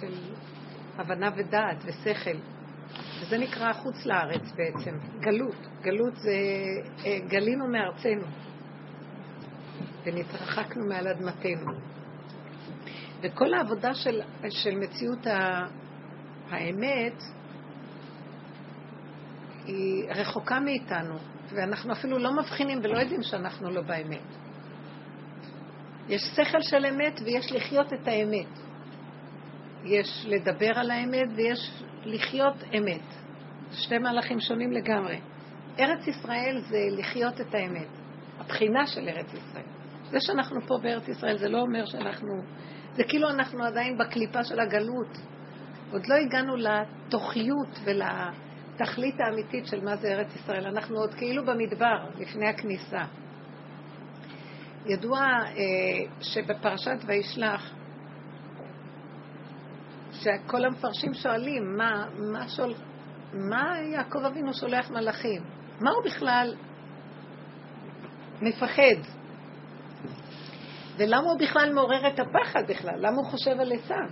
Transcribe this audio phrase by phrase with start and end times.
[0.00, 0.14] של
[0.98, 2.38] הבנה ודעת ושכל.
[3.20, 5.66] וזה נקרא חוץ לארץ בעצם, גלות.
[5.82, 6.36] גלות זה
[7.06, 8.26] אה, גלינו מארצנו
[10.04, 11.72] ונתרחקנו מעל אדמתנו.
[13.20, 15.26] וכל העבודה של, של מציאות
[16.50, 17.22] האמת
[19.66, 21.14] היא רחוקה מאיתנו,
[21.48, 24.36] ואנחנו אפילו לא מבחינים ולא יודעים שאנחנו לא באמת.
[26.08, 28.67] יש שכל של אמת ויש לחיות את האמת.
[29.84, 33.14] יש לדבר על האמת ויש לחיות אמת.
[33.72, 35.20] שתי מהלכים שונים לגמרי.
[35.78, 37.88] ארץ ישראל זה לחיות את האמת,
[38.38, 39.64] הבחינה של ארץ ישראל.
[40.10, 42.42] זה שאנחנו פה בארץ ישראל זה לא אומר שאנחנו...
[42.94, 45.18] זה כאילו אנחנו עדיין בקליפה של הגלות.
[45.92, 50.66] עוד לא הגענו לתוכיות ולתכלית האמיתית של מה זה ארץ ישראל.
[50.66, 53.04] אנחנו עוד כאילו במדבר, לפני הכניסה.
[54.86, 55.54] ידוע אה,
[56.20, 57.74] שבפרשת וישלח,
[60.18, 62.74] שכל המפרשים שואלים, מה, מה, שול,
[63.32, 65.42] מה יעקב אבינו שולח מלאכים?
[65.80, 66.54] מה הוא בכלל
[68.42, 69.12] מפחד?
[70.96, 72.94] ולמה הוא בכלל מעורר את הפחד בכלל?
[72.98, 74.08] למה הוא חושב על עשיו?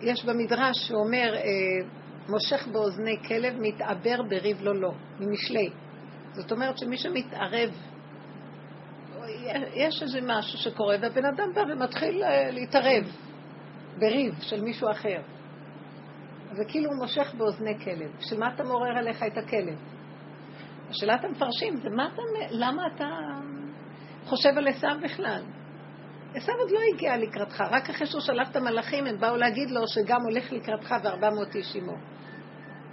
[0.00, 1.42] יש במדרש שהוא אומר, אה,
[2.28, 5.70] מושך באוזני כלב, מתעבר בריב לא לא, ממשלי.
[6.32, 7.70] זאת אומרת שמי שמתערב,
[9.74, 13.29] יש איזה משהו שקורה, והבן אדם בא ומתחיל אה, להתערב
[13.98, 15.22] בריב של מישהו אחר.
[16.52, 18.10] זה כאילו הוא מושך באוזני כלב.
[18.18, 19.78] בשביל מה אתה מעורר עליך את הכלב?
[20.90, 23.08] השאלת המפרשים זה מה אתה, למה אתה
[24.24, 25.42] חושב על עשיו בכלל?
[26.34, 29.80] עשיו עוד לא הגיע לקראתך, רק אחרי שהוא שלח את המלאכים הם באו להגיד לו
[29.88, 31.96] שגם הולך לקראתך וארבע מאות איש עמו.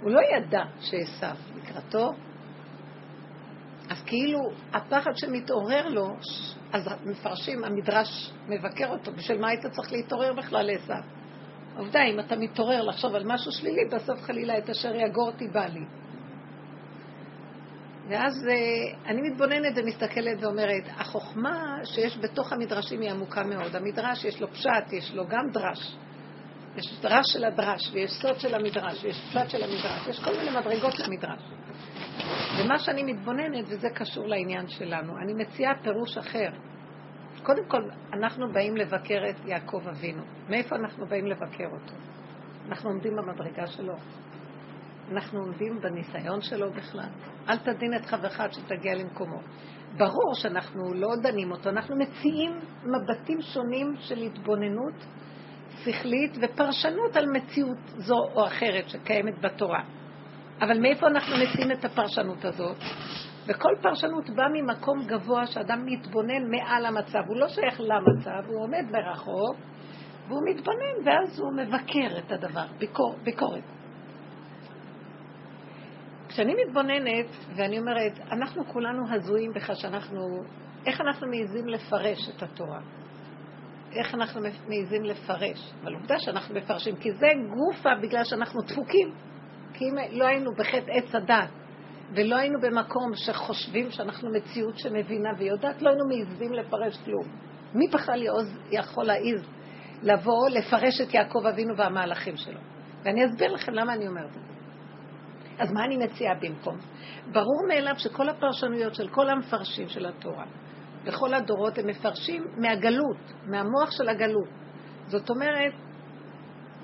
[0.00, 2.12] הוא לא ידע שעשיו לקראתו,
[3.88, 6.08] אז כאילו הפחד שמתעורר לו,
[6.72, 11.02] אז מפרשים, המדרש מבקר אותו, בשביל מה היית צריך להתעורר בכלל לעשיו?
[11.76, 15.66] עובדה, אם אתה מתעורר לחשוב על משהו שלילי, בסוף חלילה את אשר יגור אותי בא
[15.66, 15.84] לי.
[18.08, 23.76] ואז אה, אני מתבוננת ומסתכלת ואומרת, החוכמה שיש בתוך המדרשים היא עמוקה מאוד.
[23.76, 25.96] המדרש יש לו פשט, יש לו גם דרש.
[26.76, 30.50] יש דרש של הדרש, ויש סוד של המדרש, ויש פשט של המדרש, יש כל מיני
[30.50, 31.40] מדרגות למדרש.
[32.64, 36.50] ומה שאני מתבוננת, וזה קשור לעניין שלנו, אני מציעה פירוש אחר.
[37.42, 37.82] קודם כל,
[38.12, 40.22] אנחנו באים לבקר את יעקב אבינו.
[40.48, 41.94] מאיפה אנחנו באים לבקר אותו?
[42.68, 43.94] אנחנו עומדים במדרגה שלו.
[45.12, 47.08] אנחנו עומדים בניסיון שלו בכלל.
[47.48, 49.40] אל תדין את חברך עד שתגיע למקומו.
[49.96, 55.06] ברור שאנחנו לא דנים אותו, אנחנו מציעים מבטים שונים של התבוננות
[55.84, 59.82] שכלית ופרשנות על מציאות זו או אחרת שקיימת בתורה.
[60.60, 62.76] אבל מאיפה אנחנו מציעים את הפרשנות הזאת?
[63.46, 67.18] וכל פרשנות באה ממקום גבוה שאדם מתבונן מעל המצב.
[67.26, 69.56] הוא לא שייך למצב, הוא עומד מרחוק
[70.28, 73.62] והוא מתבונן ואז הוא מבקר את הדבר, ביקור, ביקורת.
[76.28, 77.26] כשאני מתבוננת
[77.56, 80.20] ואני אומרת, אנחנו כולנו הזויים בכך שאנחנו,
[80.86, 82.80] איך אנחנו מעיזים לפרש את התורה?
[83.92, 85.72] איך אנחנו מעיזים לפרש?
[85.82, 89.27] אבל עובדה שאנחנו מפרשים, כי זה גופה בגלל שאנחנו דפוקים.
[89.78, 91.48] כי אם לא היינו בחטא עץ הדת,
[92.14, 97.24] ולא היינו במקום שחושבים שאנחנו מציאות שמבינה ויודעת, לא היינו מעיזים לפרש כלום.
[97.74, 98.22] מי בכלל
[98.70, 99.40] יכול להעיז
[100.02, 102.60] לבוא לפרש את יעקב אבינו והמהלכים שלו?
[103.04, 104.52] ואני אסביר לכם למה אני אומרת את זה.
[105.58, 106.76] אז מה אני מציעה במקום?
[107.32, 110.44] ברור מאליו שכל הפרשנויות של כל המפרשים של התורה,
[111.04, 114.48] בכל הדורות, הם מפרשים מהגלות, מהמוח של הגלות.
[115.06, 115.72] זאת אומרת,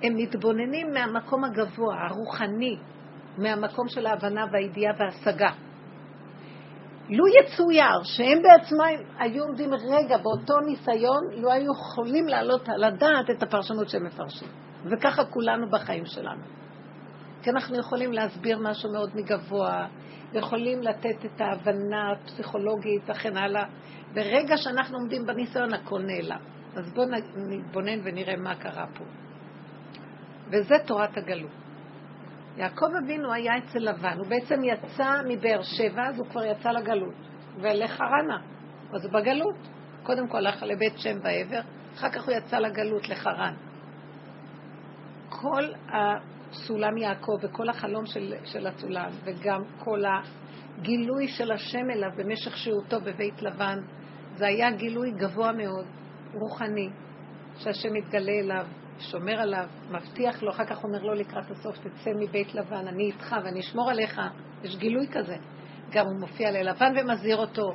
[0.05, 2.77] הם מתבוננים מהמקום הגבוה, הרוחני,
[3.39, 5.51] מהמקום של ההבנה והידיעה וההשגה.
[7.09, 13.31] לו יצויר שהם בעצמם היו עומדים רגע באותו ניסיון, לא היו יכולים להעלות על הדעת
[13.31, 14.49] את הפרשנות שהם מפרשים.
[14.85, 16.43] וככה כולנו בחיים שלנו.
[17.43, 19.87] כי אנחנו יכולים להסביר משהו מאוד מגבוה,
[20.33, 23.65] יכולים לתת את ההבנה הפסיכולוגית וכן הלאה.
[24.15, 26.41] ברגע שאנחנו עומדים בניסיון, הכל נעלם.
[26.77, 29.05] אז בואו נתבונן ונראה מה קרה פה.
[30.55, 31.51] וזה תורת הגלות.
[32.57, 37.15] יעקב אבינו היה אצל לבן, הוא בעצם יצא מבאר שבע, אז הוא כבר יצא לגלות,
[37.61, 38.39] ולחרנה,
[38.93, 39.57] אז בגלות.
[40.03, 41.61] קודם כל הלך לבית שם בעבר,
[41.95, 43.55] אחר כך הוא יצא לגלות, לחרן.
[45.29, 52.57] כל הסולם יעקב וכל החלום של, של הסולם, וגם כל הגילוי של השם אליו במשך
[52.57, 53.79] שהותו בבית לבן,
[54.37, 55.87] זה היה גילוי גבוה מאוד,
[56.33, 56.89] רוחני,
[57.57, 58.67] שהשם מתגלה אליו
[58.99, 63.37] שומר עליו, מבטיח לו, אחר כך אומר לו לקראת הסוף, תצא מבית לבן, אני איתך
[63.45, 64.21] ואני אשמור עליך.
[64.63, 65.37] יש גילוי כזה.
[65.91, 67.73] גם הוא מופיע ללבן ומזהיר אותו.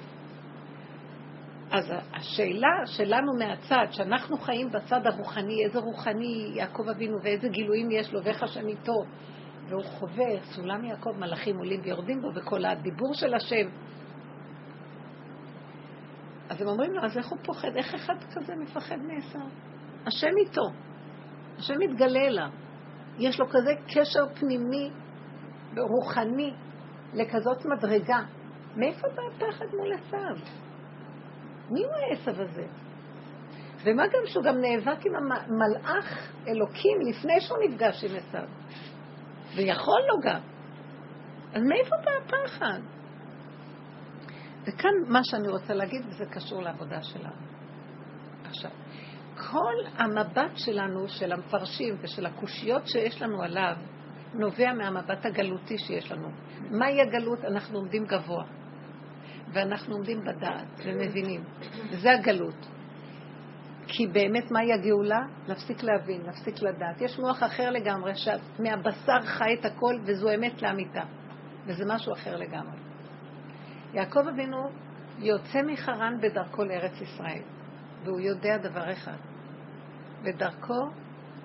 [1.72, 8.14] אז השאלה שלנו מהצד, שאנחנו חיים בצד הרוחני, איזה רוחני יעקב אבינו ואיזה גילויים יש
[8.14, 8.96] לו ואיך השם איתו,
[9.68, 13.70] והוא חווה סולם יעקב, מלאכים עולים ויורדים בו, וכל הדיבור של השם.
[16.50, 17.76] אז הם אומרים לו, אז איך הוא פוחד?
[17.76, 19.46] איך אחד כזה מפחד מעשר?
[20.06, 20.89] השם איתו.
[21.60, 22.50] השם מתגלה אליו.
[23.18, 24.92] יש לו כזה קשר פנימי
[25.76, 26.54] ורוחני
[27.14, 28.20] לכזאת מדרגה.
[28.76, 30.36] מאיפה בא הפחד מול עשיו?
[31.70, 32.68] מי הוא העשב הזה?
[33.84, 38.48] ומה גם שהוא גם נאבק עם המלאך אלוקים לפני שהוא נפגש עם עשיו.
[39.56, 40.42] ויכול לו גם.
[41.54, 42.80] אז מאיפה בא הפחד?
[44.62, 47.50] וכאן מה שאני רוצה להגיד, וזה קשור לעבודה שלנו.
[48.46, 48.72] עכשיו,
[49.40, 53.76] כל המבט שלנו, של המפרשים ושל הקושיות שיש לנו עליו,
[54.34, 56.30] נובע מהמבט הגלותי שיש לנו.
[56.72, 57.46] מהי הגלות?
[57.46, 58.44] אנחנו עומדים גבוה.
[59.54, 61.44] ואנחנו עומדים בדעת ומבינים.
[61.92, 62.68] וזה הגלות.
[63.88, 65.20] כי באמת מהי הגאולה?
[65.48, 67.02] להפסיק להבין, להפסיק לדעת.
[67.02, 71.04] יש מוח אחר לגמרי, שמהבשר חי את הכל, וזו אמת לאמיתה.
[71.66, 72.78] וזה משהו אחר לגמרי.
[73.94, 74.70] יעקב אבינו
[75.20, 77.44] יוצא מחרן בדרכו לארץ ישראל,
[78.04, 79.18] והוא יודע דבר אחד.
[80.24, 80.90] בדרכו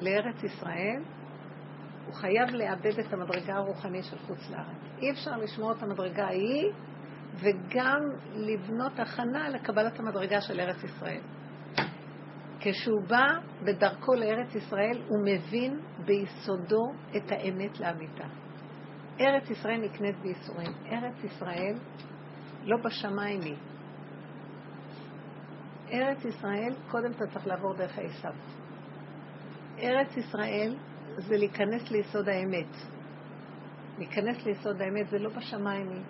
[0.00, 1.02] לארץ ישראל,
[2.06, 4.98] הוא חייב לאבד את המדרגה הרוחנית של חוץ לארץ.
[4.98, 6.72] אי אפשר לשמור את המדרגה ההיא
[7.34, 8.00] וגם
[8.34, 11.20] לבנות הכנה לקבלת המדרגה של ארץ ישראל.
[12.60, 13.24] כשהוא בא
[13.62, 18.24] בדרכו לארץ ישראל, הוא מבין ביסודו את האמת לאמיתה.
[19.20, 20.72] ארץ ישראל נקנית בייסורים.
[20.86, 21.74] ארץ ישראל
[22.64, 23.56] לא בשמיים היא.
[25.94, 28.32] ארץ ישראל, קודם אתה צריך לעבור דרך עשיו.
[29.78, 30.76] ארץ ישראל
[31.16, 32.76] זה להיכנס ליסוד האמת.
[33.98, 36.02] להיכנס ליסוד האמת זה לא בשמיים.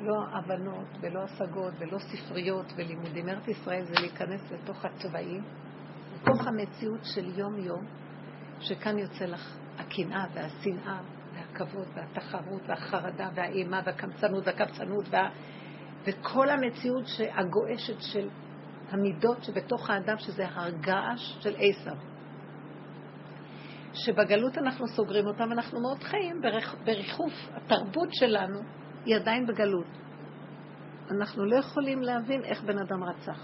[0.00, 3.28] לא הבנות ולא השגות ולא ספריות ולימודים.
[3.28, 5.42] ארץ ישראל זה להיכנס לתוך הצבעים,
[6.14, 7.84] לתוך המציאות של יום-יום,
[8.60, 11.00] שכאן יוצא לך הקנאה והשנאה
[11.34, 15.28] והכבוד והתחרות והחרדה והאימה והקמצנות והקבצנות וה...
[16.04, 17.04] וכל המציאות
[17.34, 18.28] הגועשת של
[18.90, 21.96] המידות שבתוך האדם, שזה הרגש של עשיו.
[23.92, 26.40] שבגלות אנחנו סוגרים אותם, אנחנו מאוד חיים
[26.84, 27.32] בריחוף.
[27.54, 28.60] התרבות שלנו
[29.04, 29.86] היא עדיין בגלות.
[31.10, 33.40] אנחנו לא יכולים להבין איך בן אדם רצח.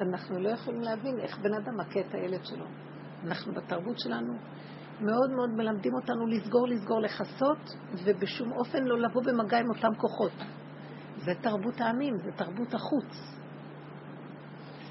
[0.00, 2.64] אנחנו לא יכולים להבין איך בן אדם מכה את הילד שלו.
[3.24, 4.34] אנחנו בתרבות שלנו
[5.00, 10.32] מאוד מאוד מלמדים אותנו לסגור, לסגור, לכסות, ובשום אופן לא לבוא במגע עם אותם כוחות.
[11.16, 13.36] זה תרבות העמים, זה תרבות החוץ.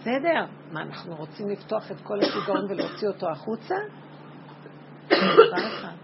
[0.06, 3.75] בסדר, מה, אנחנו רוצים לפתוח את כל השיגעון ולהוציא אותו החוצה?
[5.07, 5.96] דבר אחד.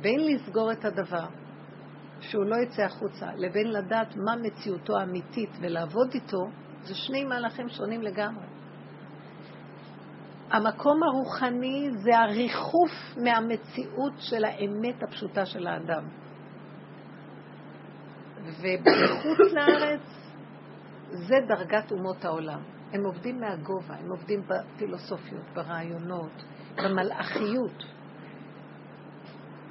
[0.00, 1.26] בין לסגור את הדבר
[2.20, 6.46] שהוא לא יצא החוצה, לבין לדעת מה מציאותו האמיתית ולעבוד איתו,
[6.82, 8.46] זה שני מהלכים שונים לגמרי.
[10.50, 12.92] המקום הרוחני זה הריחוף
[13.24, 16.04] מהמציאות של האמת הפשוטה של האדם.
[18.42, 20.00] ובחוץ לארץ
[21.10, 22.73] זה דרגת אומות העולם.
[22.94, 26.44] הם עובדים מהגובה, הם עובדים בפילוסופיות, ברעיונות,
[26.76, 27.84] במלאכיות.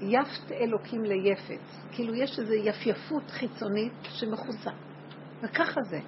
[0.02, 1.60] יפת אלוקים ליפת.
[1.92, 4.72] כאילו יש איזו יפייפות חיצונית שמכוסה.
[5.42, 6.00] וככה זה.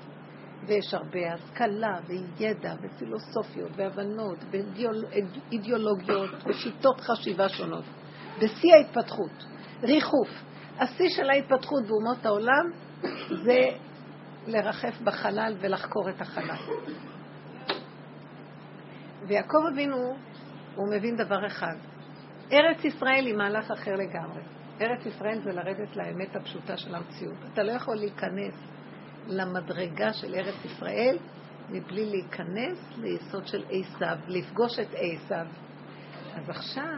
[0.67, 7.85] ויש הרבה השכלה וידע ופילוסופיות והבנות ואידיאולוגיות ושיטות חשיבה שונות.
[8.37, 9.45] בשיא ההתפתחות.
[9.83, 10.29] ריחוף.
[10.79, 12.71] השיא של ההתפתחות באומות העולם
[13.43, 13.69] זה
[14.47, 16.75] לרחף בחלל ולחקור את החלל.
[19.27, 20.15] ויעקב אבינו,
[20.75, 21.75] הוא מבין דבר אחד,
[22.51, 24.41] ארץ ישראל היא מהלך אחר לגמרי.
[24.81, 27.37] ארץ ישראל זה לרדת לאמת הפשוטה של המציאות.
[27.53, 28.53] אתה לא יכול להיכנס
[29.27, 31.17] למדרגה של ארץ ישראל
[31.69, 35.45] מבלי להיכנס ליסוד של עשיו, לפגוש את עשיו.
[36.35, 36.97] אז עכשיו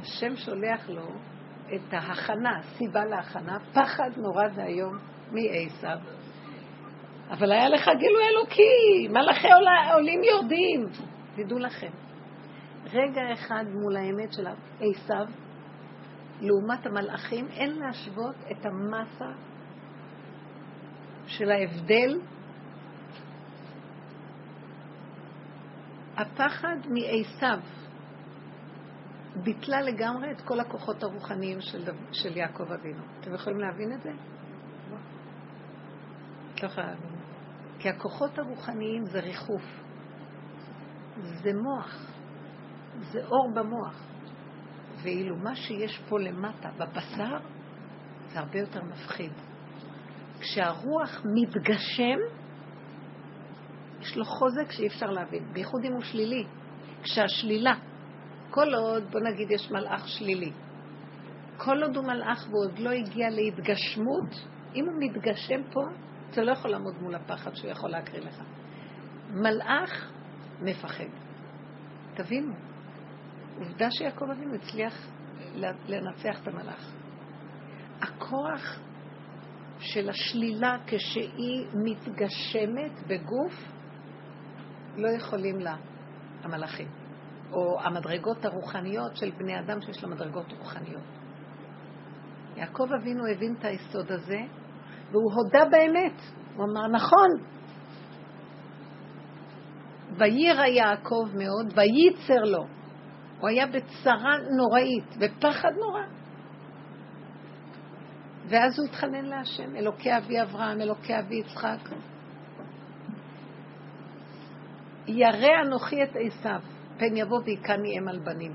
[0.00, 1.08] השם שולח לו
[1.74, 4.98] את ההכנה, סיבה להכנה, פחד נורא ואיום
[5.32, 5.98] מעשיו.
[7.30, 9.48] אבל היה לך גילוי אלוקי, מלאכי
[9.92, 10.86] עולים יורדים.
[11.34, 11.90] תדעו לכם,
[12.92, 14.46] רגע אחד מול האמת של
[14.80, 15.26] עשיו,
[16.40, 19.30] לעומת המלאכים, אין להשוות את המסה
[21.26, 22.20] של ההבדל.
[26.16, 27.58] הפחד מעשיו
[29.42, 33.02] ביטלה לגמרי את כל הכוחות הרוחניים של, של יעקב אבינו.
[33.20, 34.10] אתם יכולים להבין את זה?
[34.10, 34.96] לא.
[36.62, 37.17] לא יכולה להבין.
[37.78, 39.62] כי הכוחות הרוחניים זה ריחוף.
[41.22, 42.12] זה מוח.
[43.00, 44.04] זה אור במוח.
[45.02, 47.38] ואילו מה שיש פה למטה, בבשר,
[48.28, 49.32] זה הרבה יותר מפחיד.
[50.40, 52.18] כשהרוח מתגשם,
[54.00, 56.44] יש לו חוזק שאי אפשר להבין, בייחוד אם הוא שלילי.
[57.02, 57.74] כשהשלילה,
[58.50, 60.52] כל עוד, בוא נגיד, יש מלאך שלילי.
[61.56, 64.30] כל עוד הוא מלאך והוא עוד לא הגיע להתגשמות,
[64.74, 65.80] אם הוא מתגשם פה,
[66.30, 68.42] אתה לא יכול לעמוד מול הפחד שהוא יכול להקריא לך.
[69.30, 70.10] מלאך
[70.62, 71.04] מפחד.
[72.14, 72.54] תבינו,
[73.58, 75.08] עובדה שיעקב אבינו הצליח
[75.88, 76.92] לנצח את המלאך.
[78.02, 78.80] הכוח
[79.78, 83.52] של השלילה כשהיא מתגשמת בגוף,
[84.96, 85.76] לא יכולים לה
[86.42, 86.88] המלאכים.
[87.52, 91.02] או המדרגות הרוחניות של בני אדם שיש לה מדרגות רוחניות.
[92.56, 94.40] יעקב אבינו הבין את היסוד הזה,
[95.10, 96.20] והוא הודה באמת.
[96.56, 97.58] הוא אמר, נכון.
[100.18, 102.64] ויירא יעקב מאוד, וייצר לו.
[103.40, 106.02] הוא היה בצרה נוראית, בפחד נורא.
[108.48, 111.88] ואז הוא התחנן להשם, אלוקי אבי אברהם, אלוקי אבי יצחק.
[115.06, 116.60] ירא אנוכי את עשיו,
[116.98, 118.54] פן יבוא והיכני אם על בנים.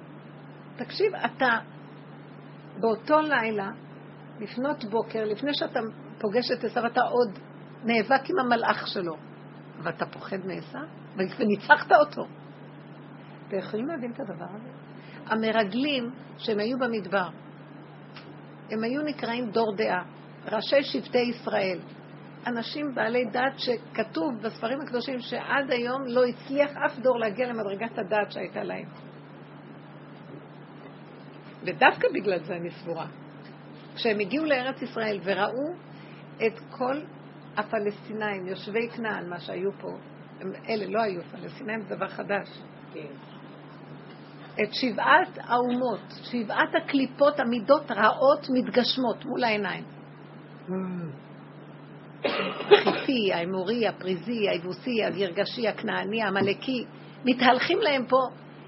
[0.76, 1.58] תקשיב, אתה
[2.80, 3.70] באותו לילה,
[4.40, 5.80] לפנות בוקר, לפני שאתה
[6.18, 7.40] פוגש את עשיו, אתה עוד
[7.84, 9.16] נאבק עם המלאך שלו,
[9.84, 10.82] ואתה פוחד מעשיו,
[11.16, 12.26] וניצחת אותו.
[13.48, 14.70] אתם יכולים להבין את הדבר הזה?
[15.26, 17.30] המרגלים שהם היו במדבר,
[18.72, 20.04] הם היו נקראים דור דעה,
[20.52, 21.80] ראשי שבטי ישראל.
[22.48, 28.32] אנשים בעלי דת שכתוב בספרים הקדושים שעד היום לא הצליח אף דור להגיע למדרגת הדת
[28.32, 28.88] שהייתה להם.
[31.64, 33.08] ודווקא בגלל זה אני סבורה.
[33.96, 35.74] כשהם הגיעו לארץ ישראל וראו
[36.36, 37.02] את כל
[37.58, 39.98] הפלסטינאים, יושבי כנען, מה שהיו פה,
[40.42, 42.50] הם, אלה לא היו פלסטינאים, זה דבר חדש.
[42.94, 43.08] כן.
[44.64, 46.00] את שבעת האומות,
[46.32, 49.84] שבעת הקליפות, המידות רעות מתגשמות מול העיניים.
[52.24, 56.86] החיפי, האמורי, הפריזי, היבוסי, הגרגשי, הכנעני, העמלקי,
[57.26, 58.18] מתהלכים להם פה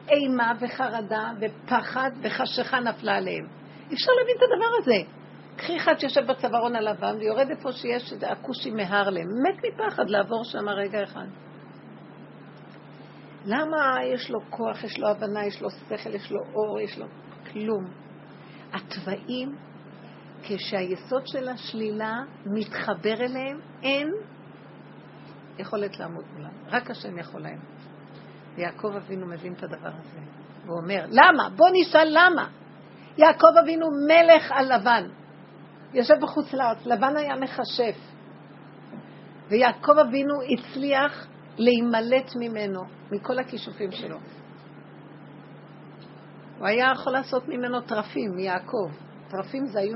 [0.10, 3.48] אימה וחרדה ופחד וחשיכה נפלה עליהם.
[3.90, 5.25] אי אפשר להבין את הדבר הזה.
[5.56, 11.04] קחי אחד שיושב בצווארון הלבן ויורד איפה שיש הכושי מהרלם, מת מפחד לעבור שם רגע
[11.04, 11.26] אחד.
[13.46, 17.06] למה יש לו כוח, יש לו הבנה, יש לו שכל, יש לו אור, יש לו
[17.52, 17.86] כלום?
[18.74, 19.56] התוואים,
[20.44, 22.14] כשהיסוד של השלילה
[22.46, 24.12] מתחבר אליהם, אין
[25.60, 26.52] יכולת לעמוד מולם.
[26.68, 27.60] רק השם יכול להם.
[28.56, 30.20] ויעקב אבינו מבין את הדבר הזה.
[30.68, 31.50] הוא אומר, למה?
[31.56, 32.48] בוא נשאל למה.
[33.18, 35.08] יעקב אבינו מלך על לבן.
[35.94, 37.96] יושב בחוץ לארץ, לבן היה מכשף.
[39.50, 41.27] ויעקב אבינו הצליח
[41.58, 44.18] להימלט ממנו, מכל הכישופים שלו.
[46.60, 48.89] הוא היה יכול לעשות ממנו טרפים, מיעקב.
[49.30, 49.96] טרפים זה היו,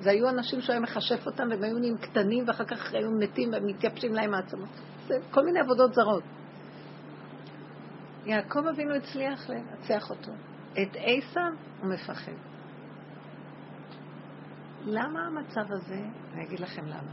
[0.00, 3.50] זה היו אנשים שהוא היה מכשף אותם והם היו נהיים קטנים ואחר כך היו מתים
[3.52, 4.68] ומתייבשים להם העצמות.
[5.06, 6.22] זה כל מיני עבודות זרות.
[8.26, 10.32] יעקב אבינו הצליח לנצח אותו.
[10.72, 11.40] את עיסא
[11.80, 12.32] הוא מפחד.
[14.90, 16.00] למה המצב הזה?
[16.34, 17.12] אני אגיד לכם למה.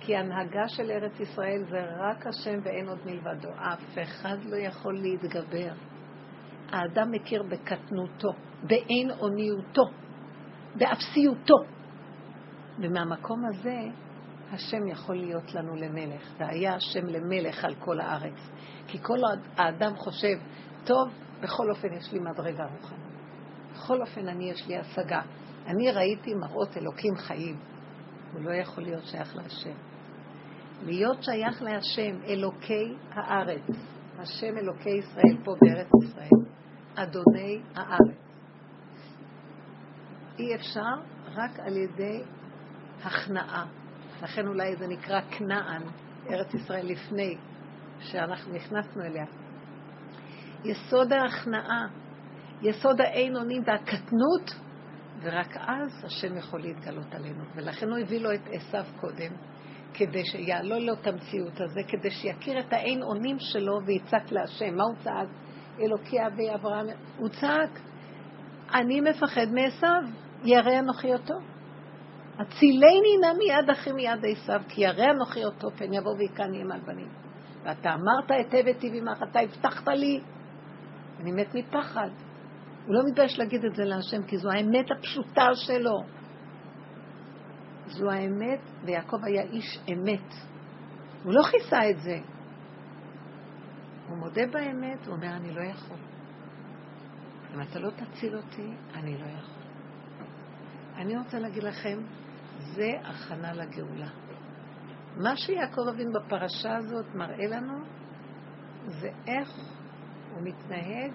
[0.00, 3.48] כי הנהגה של ארץ ישראל זה רק השם ואין עוד מלבדו.
[3.48, 5.72] אף אחד לא יכול להתגבר.
[6.72, 9.82] האדם מכיר בקטנותו, באין אוניותו,
[10.74, 11.56] באפסיותו.
[12.78, 13.76] ומהמקום הזה
[14.52, 18.50] השם יכול להיות לנו למלך, והיה השם למלך על כל הארץ.
[18.86, 19.18] כי כל
[19.56, 20.38] האדם חושב,
[20.84, 21.08] טוב,
[21.42, 23.12] בכל אופן יש לי מדרגה רוחנית.
[23.72, 25.20] בכל אופן אני יש לי השגה.
[25.66, 27.56] אני ראיתי מראות אלוקים חיים.
[28.32, 29.74] הוא לא יכול להיות שייך להשם.
[30.84, 33.62] להיות שייך להשם, אלוקי הארץ.
[34.18, 36.42] השם אלוקי ישראל פה בארץ ישראל.
[36.94, 38.16] אדוני הארץ.
[40.38, 40.94] אי אפשר
[41.34, 42.22] רק על ידי
[43.04, 43.66] הכנעה.
[44.22, 45.82] לכן אולי זה נקרא כנען,
[46.30, 47.36] ארץ ישראל לפני
[48.00, 49.24] שאנחנו נכנסנו אליה.
[50.64, 51.86] יסוד ההכנעה,
[52.62, 54.54] יסוד האין אונים והקטנות,
[55.22, 57.44] ורק אז השם יכול להתגלות עלינו.
[57.54, 59.32] ולכן הוא הביא לו את עשיו קודם,
[59.94, 64.76] כדי שיעלול לו את המציאות הזה, כדי שיכיר את האין אונים שלו ויצעק להשם.
[64.76, 65.28] מה הוא צעק?
[65.80, 66.86] אלוקי אבי אברהם.
[67.18, 67.80] הוא צעק,
[68.74, 70.02] אני מפחד מעשיו,
[70.44, 71.34] ירא אנוכי אותו.
[72.38, 76.80] הצילני נא מיד אחי מיד עשיו, כי ירא אנוכי אותו, פן יבוא ויקני עם על.
[77.64, 80.20] ואתה אמרת היטב היטיב עמך, אתה הבטחת לי.
[81.20, 82.08] אני מת מפחד.
[82.86, 86.04] הוא לא מתבייש להגיד את זה להשם, כי זו האמת הפשוטה שלו.
[87.86, 90.34] זו האמת, ויעקב היה איש אמת.
[91.22, 92.18] הוא לא כיסה את זה.
[94.08, 95.96] הוא מודה באמת, הוא אומר, אני לא יכול.
[97.54, 99.62] אם אתה לא תציל אותי, אני לא יכול.
[100.96, 101.98] אני רוצה להגיד לכם,
[102.58, 104.08] זה הכנה לגאולה.
[105.16, 107.84] מה שיעקב אבין בפרשה הזאת מראה לנו
[108.86, 109.48] זה איך
[110.34, 111.12] הוא מתנהג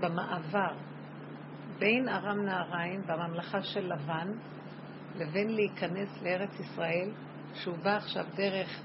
[0.00, 0.74] במעבר
[1.78, 4.32] בין ארם נהריים והממלכה של לבן
[5.16, 7.10] לבין להיכנס לארץ ישראל,
[7.54, 8.82] שהוא בא עכשיו דרך,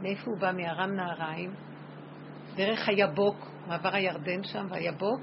[0.00, 0.52] מאיפה הוא בא?
[0.52, 1.54] מארם נהריים,
[2.54, 5.20] דרך היבוק, מעבר הירדן שם והיבוק,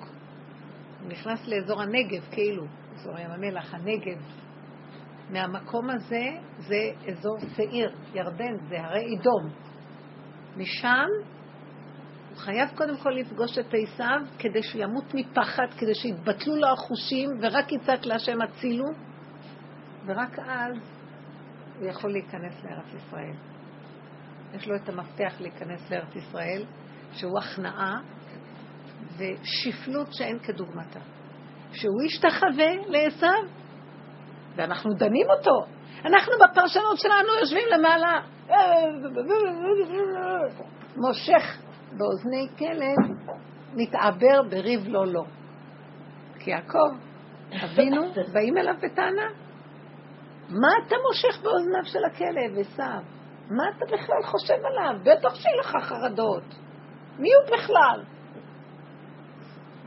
[1.02, 4.22] הוא נכנס לאזור הנגב, כאילו, אזור ים המלח, הנגב.
[5.30, 6.26] מהמקום הזה
[6.58, 9.50] זה אזור שעיר, ירדן, זה הרי אדום.
[10.58, 11.08] משם
[12.36, 17.30] הוא חייב קודם כל לפגוש את עשיו כדי שהוא ימות מפחד, כדי שיתבטלו לו החושים
[17.42, 18.86] ורק יצעק להשם הצילו,
[20.06, 20.76] ורק אז
[21.80, 23.34] הוא יכול להיכנס לארץ ישראל.
[24.54, 26.66] יש לו את המפתח להיכנס לארץ ישראל,
[27.12, 28.00] שהוא הכנעה
[29.18, 31.00] ושפלות שאין כדוגמתה.
[31.72, 33.44] שהוא ישתחווה לעשיו,
[34.56, 35.66] ואנחנו דנים אותו.
[36.06, 38.20] אנחנו בפרשנות שלנו יושבים למעלה,
[40.96, 41.65] מושך
[41.98, 43.18] באוזני כלב,
[43.74, 45.24] מתעבר בריב לא לא.
[46.40, 46.90] כי יעקב,
[47.64, 48.02] אבינו,
[48.34, 49.30] באים אליו בטענה,
[50.50, 53.02] מה אתה מושך באוזניו של הכלב, עשיו?
[53.50, 55.00] מה אתה בכלל חושב עליו?
[55.02, 56.44] בטח שיהיה לך חרדות.
[57.20, 58.04] מי הוא בכלל?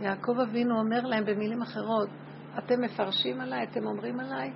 [0.00, 2.08] יעקב אבינו אומר להם במילים אחרות,
[2.58, 4.52] אתם מפרשים עליי, אתם אומרים עליי,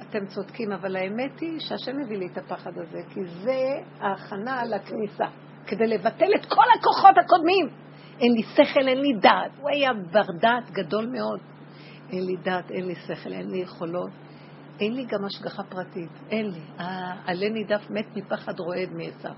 [0.00, 5.24] אתם צודקים, אבל האמת היא שהשם מביא לי את הפחד הזה, כי זה ההכנה לכניסה,
[5.66, 7.68] כדי לבטל את כל הכוחות הקודמים.
[8.20, 9.50] אין לי שכל, אין לי דעת.
[9.60, 11.40] הוא היה בר דעת גדול מאוד.
[12.12, 14.10] אין לי דעת, אין לי שכל, אין לי יכולות.
[14.80, 16.60] אין לי גם השגחה פרטית, אין לי.
[17.26, 19.34] עלה נידף מת מפחד רועד מעשיו.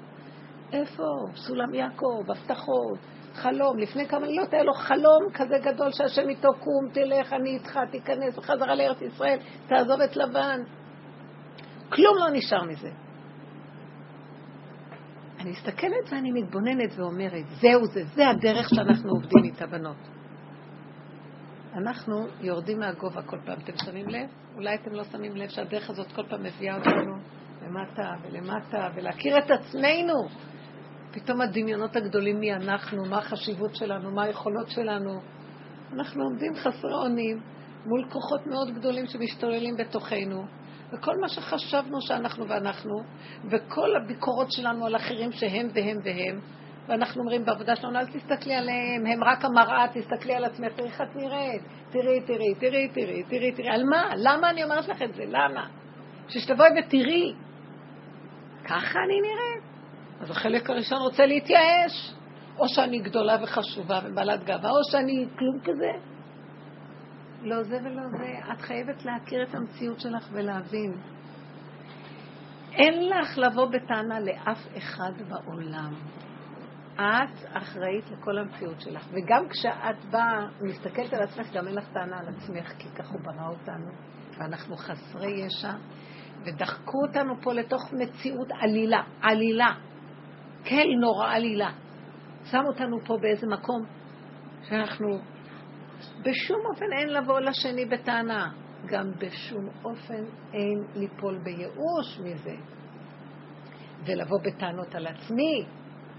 [0.73, 1.03] איפה?
[1.35, 2.99] סולם יעקב, הבטחות,
[3.35, 3.79] חלום.
[3.79, 8.37] לפני כמה לילות היה לו חלום כזה גדול שהשם איתו קום, תלך, אני איתך, תיכנס
[8.37, 10.61] בחזרה לארץ ישראל, תעזוב את לבן.
[11.89, 13.08] כלום לא נשאר מזה.
[15.41, 19.97] אני מסתכלת ואני מתבוננת ואומרת, זהו זה, זה הדרך שאנחנו עובדים איתה, בנות.
[21.75, 24.29] אנחנו יורדים מהגובה כל פעם, אתם שמים לב?
[24.55, 27.15] אולי אתם לא שמים לב שהדרך הזאת כל פעם מביאה אותנו
[27.63, 30.15] למטה ולמטה, ולהכיר את עצמנו.
[31.13, 35.21] פתאום הדמיונות הגדולים מי אנחנו, מה החשיבות שלנו, מה היכולות שלנו.
[35.93, 37.41] אנחנו עומדים חסרי אונים
[37.87, 40.45] מול כוחות מאוד גדולים שמשתוללים בתוכנו,
[40.93, 43.03] וכל מה שחשבנו שאנחנו ואנחנו,
[43.51, 46.41] וכל הביקורות שלנו על אחרים שהם והם והם,
[46.89, 51.01] ואנחנו אומרים בעבודה שלנו, אל תסתכלי עליהם, הם רק המראה, תסתכלי על עצמך, תראי איך
[51.01, 54.03] את נראית, תראי, תראי, תראי, תראי, תראי, תראי, על מה?
[54.17, 55.25] למה אני אומרת לך את זה?
[55.27, 55.67] למה?
[56.29, 57.35] שתבואי ותראי,
[58.65, 59.65] ככה אני נראית.
[60.21, 62.15] אז החלק הראשון רוצה להתייאש,
[62.59, 66.18] או שאני גדולה וחשובה ובעלת גאווה, או שאני כלום כזה.
[67.43, 68.53] לא זה ולא זה.
[68.53, 70.93] את חייבת להכיר את המציאות שלך ולהבין.
[72.73, 75.95] אין לך לבוא בטענה לאף אחד בעולם.
[76.95, 79.07] את אחראית לכל המציאות שלך.
[79.11, 83.21] וגם כשאת באה, מסתכלת על עצמך, גם אין לך טענה על עצמך, כי כך הוא
[83.21, 83.91] ברא אותנו,
[84.39, 85.73] ואנחנו חסרי ישע,
[86.45, 89.75] ודחקו אותנו פה לתוך מציאות עלילה, עלילה.
[90.65, 91.71] כן, נורא עלילה.
[92.45, 93.83] שם אותנו פה באיזה מקום
[94.63, 95.19] שאנחנו,
[96.23, 98.51] בשום אופן אין לבוא לשני בטענה.
[98.87, 102.55] גם בשום אופן אין ליפול בייאוש מזה.
[104.07, 105.65] ולבוא בטענות על עצמי,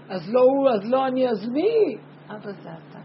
[0.08, 1.96] אז לא הוא, אז לא אני, אז מי?
[2.30, 2.98] אבא זה אתה.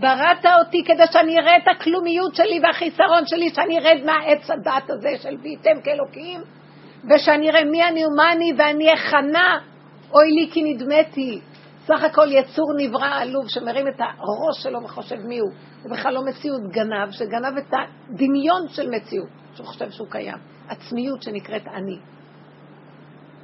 [0.00, 5.22] בראת אותי כדי שאני אראה את הכלומיות שלי והחיסרון שלי, שאני ארד מהעץ הדת הזה
[5.22, 6.40] של ויתם כאלוקים,
[7.10, 9.58] ושאני אראה מי אני ומה אני, ואני אכנה,
[10.12, 11.40] אוי לי כי נדמתי.
[11.86, 15.50] סך הכל יצור נברא עלוב שמרים את הראש שלו וחושב מי הוא.
[15.82, 20.38] הוא בכלל לא מציאות גנב, שגנב את הדמיון של מציאות, שהוא חושב שהוא קיים.
[20.68, 21.98] עצמיות שנקראת אני.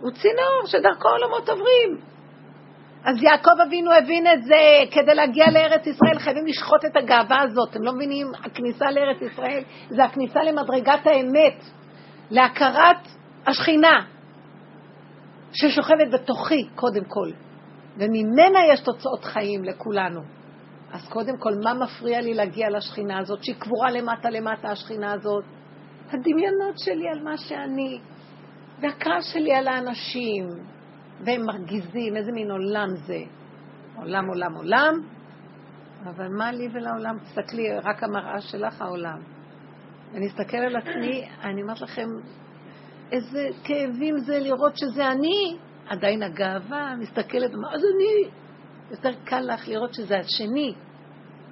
[0.01, 2.11] הוא צינור שדרכו עולמות עוברים.
[3.05, 4.57] אז יעקב אבינו הבין את זה,
[4.91, 7.71] כדי להגיע לארץ ישראל חייבים לשחוט את הגאווה הזאת.
[7.71, 8.33] אתם לא מבינים?
[8.45, 11.65] הכניסה לארץ ישראל זה הכניסה למדרגת האמת,
[12.31, 13.09] להכרת
[13.47, 14.05] השכינה,
[15.53, 17.31] ששוכבת בתוכי, קודם כל.
[17.97, 20.21] וממנה יש תוצאות חיים לכולנו.
[20.93, 25.45] אז קודם כל, מה מפריע לי להגיע לשכינה הזאת, שהיא קבורה למטה למטה, השכינה הזאת?
[26.13, 27.99] הדמיונות שלי על מה שאני,
[28.81, 30.49] והכעס שלי על האנשים,
[31.25, 33.19] והם מרגיזים, איזה מין עולם זה.
[33.97, 34.95] עולם, עולם, עולם,
[36.05, 37.19] אבל מה לי ולעולם?
[37.19, 39.19] תסתכלי, רק המראה שלך העולם.
[40.15, 42.09] אני אסתכל על עצמי, אני אומרת לכם,
[43.13, 45.57] איזה כאבים זה לראות שזה אני.
[45.91, 48.31] עדיין הגאווה מסתכלת, זה אני?
[48.91, 50.75] יותר קל לך לראות שזה השני,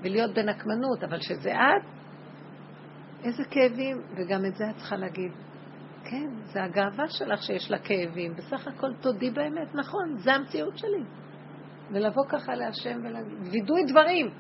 [0.03, 1.83] ולהיות בנקמנות, אבל שזה את,
[3.25, 5.33] איזה כאבים, וגם את זה את צריכה להגיד.
[6.05, 8.35] כן, זה הגאווה שלך שיש לה כאבים.
[8.35, 11.03] בסך הכל תודי באמת, נכון, זה המציאות שלי.
[11.93, 14.31] ולבוא ככה להשם ולהגיד, וידוי דברים.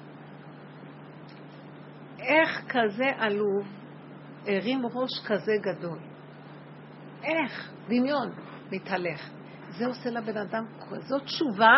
[2.19, 3.67] איך כזה עלוב
[4.47, 5.99] הרים ראש כזה גדול?
[7.23, 7.73] איך?
[7.89, 8.31] דמיון,
[8.73, 9.38] מתהלך.
[9.79, 11.77] זה עושה לבן אדם כזאת תשובה.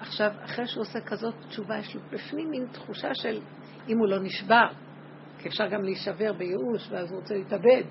[0.00, 3.40] עכשיו, אחרי שהוא עושה כזאת תשובה, יש לו בפנים מין תחושה של
[3.88, 4.66] אם הוא לא נשבר,
[5.38, 7.82] כי אפשר גם להישבר בייאוש, ואז הוא רוצה להתאבד.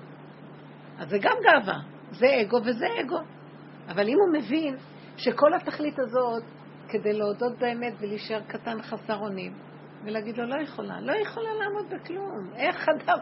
[0.98, 1.78] אז זה גם גאווה,
[2.10, 3.18] זה אגו וזה אגו.
[3.88, 4.76] אבל אם הוא מבין
[5.16, 6.42] שכל התכלית הזאת,
[6.88, 9.52] כדי להודות באמת ולהישאר קטן חסר אונים,
[10.04, 12.50] ולהגיד לו, לא יכולה, לא יכולה לעמוד בכלום.
[12.56, 13.18] איך אדם...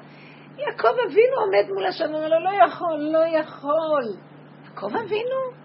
[0.58, 4.04] יעקב אבינו עומד מול השם, אומר לו, לא יכול, לא יכול.
[4.64, 5.61] יעקב אבינו?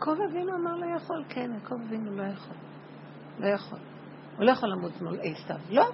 [0.00, 2.56] יעקב אבינו אמר לא יכול, כן, יעקב אבינו לא יכול.
[3.38, 3.78] לא יכול.
[4.36, 5.84] הוא לא יכול לעמוד מול עשיו, לא.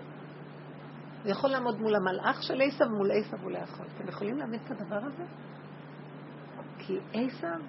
[1.22, 3.86] הוא יכול לעמוד מול המלאך של עשיו, מול עשיו הוא לא יכול.
[3.96, 5.24] אתם יכולים להבין את הדבר הזה?
[6.78, 7.60] כי עשיו,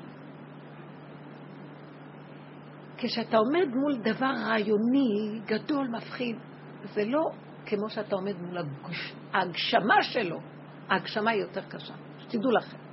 [2.97, 6.36] כשאתה עומד מול דבר רעיוני, גדול, מפחיד,
[6.93, 7.21] זה לא
[7.65, 9.13] כמו שאתה עומד מול הגש...
[9.34, 10.38] ההגשמה שלו.
[10.89, 12.87] ההגשמה היא יותר קשה, שתדעו לכם.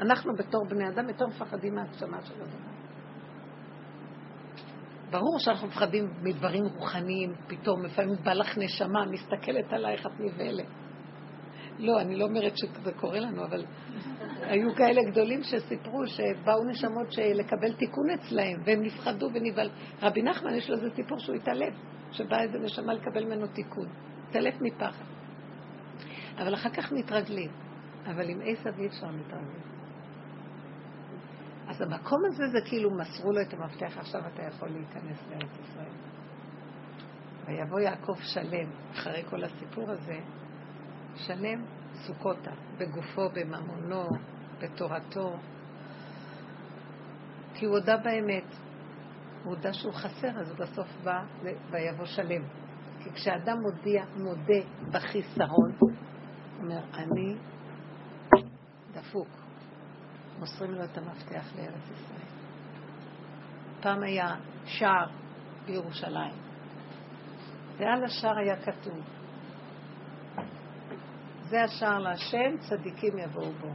[0.00, 2.74] אנחנו בתור בני אדם יותר מפחדים מההגשמה של הדבר.
[5.10, 10.66] ברור שאנחנו מפחדים מדברים רוחניים, פתאום לפעמים בא לך נשמה, מסתכלת עלייך, את נבהלת.
[11.78, 13.64] לא, אני לא אומרת שזה קורה לנו, אבל
[14.40, 19.70] היו כאלה גדולים שסיפרו שבאו נשמות לקבל תיקון אצלהם, והם נפחדו ונבהל.
[20.02, 21.74] רבי נחמן, יש לו איזה סיפור שהוא התעלף,
[22.12, 23.88] שבאה איזה נשמה לקבל ממנו תיקון.
[24.28, 25.04] התעלף מפחד.
[26.38, 27.50] אבל אחר כך מתרגלים.
[28.06, 29.73] אבל עם עשב אי אפשר להתרגל.
[31.68, 35.92] אז המקום הזה זה כאילו מסרו לו את המפתח, עכשיו אתה יכול להיכנס לארץ ישראל.
[37.46, 40.18] ויבוא יעקב שלם, אחרי כל הסיפור הזה,
[41.16, 41.64] שלם
[42.06, 44.04] סוכותה, בגופו, בממונו,
[44.60, 45.36] בתורתו,
[47.54, 48.44] כי הוא הודה באמת.
[49.44, 51.24] הוא הודה שהוא חסר, אז הוא בסוף בא
[51.70, 52.42] ויבוא שלם.
[53.00, 55.90] כי כשאדם מודיע, מודה בחיסרון, הוא
[56.60, 57.36] אומר, אני
[58.94, 59.43] דפוק.
[60.38, 62.28] מוסרים לו את המפתח לארץ ישראל.
[63.80, 65.06] פעם היה שער
[65.66, 66.34] בירושלים,
[67.76, 69.00] ועל השער היה כתוב,
[71.54, 73.70] זה השער להשם, צדיקים יבואו בו.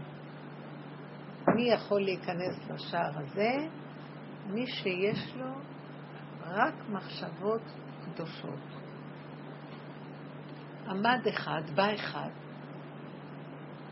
[1.55, 3.51] מי יכול להיכנס לשער הזה?
[4.47, 5.51] מי שיש לו
[6.41, 7.61] רק מחשבות
[8.05, 8.59] קדושות.
[10.87, 12.29] עמד אחד, בא אחד,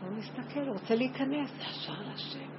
[0.00, 2.57] הוא מסתכל, הוא רוצה להיכנס, זה השער להשם.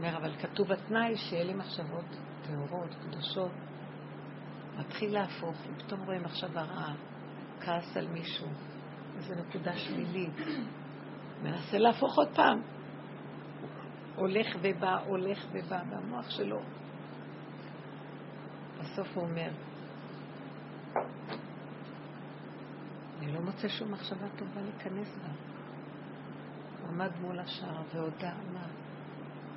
[0.00, 2.04] אומר, אבל כתוב התנאי שיהיה לי מחשבות
[2.42, 3.50] טהורות, קדושות.
[4.78, 6.94] מתחיל להפוך, ופתאום רואה מחשבה רעה,
[7.60, 8.46] כעס על מישהו,
[9.16, 10.36] איזו נקודה שלילית.
[11.42, 12.62] מנסה להפוך עוד פעם.
[14.16, 16.60] הולך ובא, הולך ובא, והמוח שלו.
[18.80, 19.50] בסוף הוא אומר,
[23.18, 25.32] אני לא מוצא שום מחשבה טובה להיכנס בה.
[26.88, 28.79] עמד מול השער והודה, מה?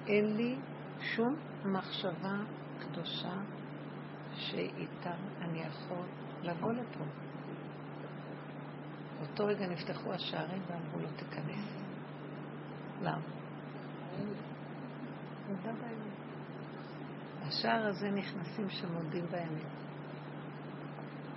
[0.08, 0.56] אין לי
[1.02, 1.36] שום
[1.66, 2.38] מחשבה
[2.80, 3.34] קדושה
[4.36, 6.06] שאיתה אני יכול
[6.44, 7.04] לבוא לפה.
[9.20, 11.84] באותו רגע נפתחו השערים ואמרו לו, תיכנס.
[13.02, 13.22] למה?
[17.42, 19.66] השער הזה נכנסים שמודים באמת.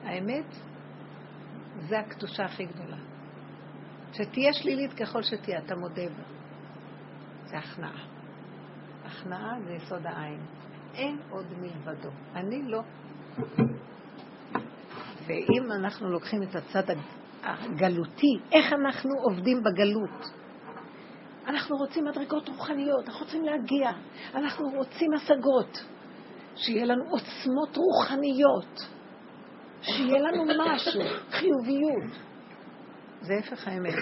[0.05, 0.55] האמת,
[1.89, 2.97] זה הקדושה הכי גדולה.
[4.13, 6.23] שתהיה שלילית ככל שתהיה, אתה מודה בה.
[7.47, 8.16] זה הכנעה.
[9.07, 10.41] הכנעה זה יסוד העין.
[10.95, 12.09] אין עוד מלבדו.
[12.35, 12.81] אני לא.
[15.27, 16.95] ואם אנחנו לוקחים את הצד
[17.43, 20.31] הגלותי, איך אנחנו עובדים בגלות?
[21.47, 23.91] אנחנו רוצים מדרגות רוחניות, אנחנו רוצים להגיע,
[24.35, 25.79] אנחנו רוצים השגות,
[26.57, 28.87] שיהיה לנו עוצמות רוחניות,
[29.83, 32.13] שיהיה לנו משהו, חיוביות.
[33.21, 33.95] זה הפך האמת.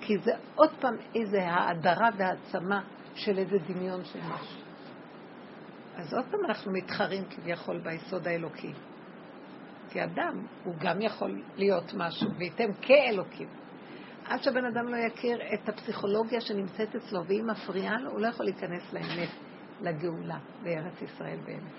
[0.00, 2.80] כי זה עוד פעם איזה האדרה והעצמה
[3.16, 4.60] של איזה דמיון של משהו.
[5.96, 8.72] אז עוד פעם אנחנו מתחרים כביכול ביסוד האלוקי.
[9.90, 13.48] כי אדם, הוא גם יכול להיות משהו, וייתם כאלוקים.
[14.24, 18.46] עד שהבן אדם לא יכיר את הפסיכולוגיה שנמצאת אצלו, והיא מפריעה לו, הוא לא יכול
[18.46, 19.28] להיכנס לאמת,
[19.80, 21.72] לגאולה, בארץ ישראל באמת.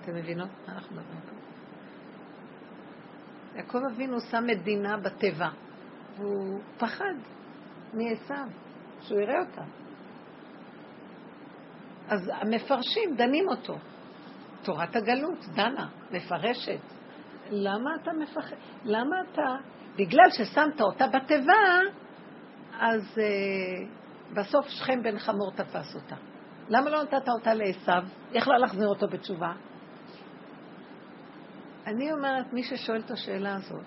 [0.00, 1.36] אתם מבינות מה אנחנו מדברים פה?
[3.56, 5.48] יעקב אבינו שם מדינה בטבע,
[6.16, 7.14] והוא פחד
[7.92, 8.46] מעשיו,
[9.00, 9.83] שהוא יראה אותה.
[12.08, 13.76] אז המפרשים דנים אותו.
[14.62, 16.80] תורת הגלות דנה, מפרשת.
[17.50, 18.56] למה אתה מפחד?
[18.84, 19.56] למה אתה...
[19.96, 21.80] בגלל ששמת אותה בתיבה,
[22.80, 26.16] אז uh, בסוף שכם בן חמור תפס אותה.
[26.68, 28.06] למה לא נתת אותה לעשו?
[28.32, 29.52] יכלה להחזיר אותו בתשובה.
[31.86, 33.84] אני אומרת, מי ששואל את השאלה הזאת,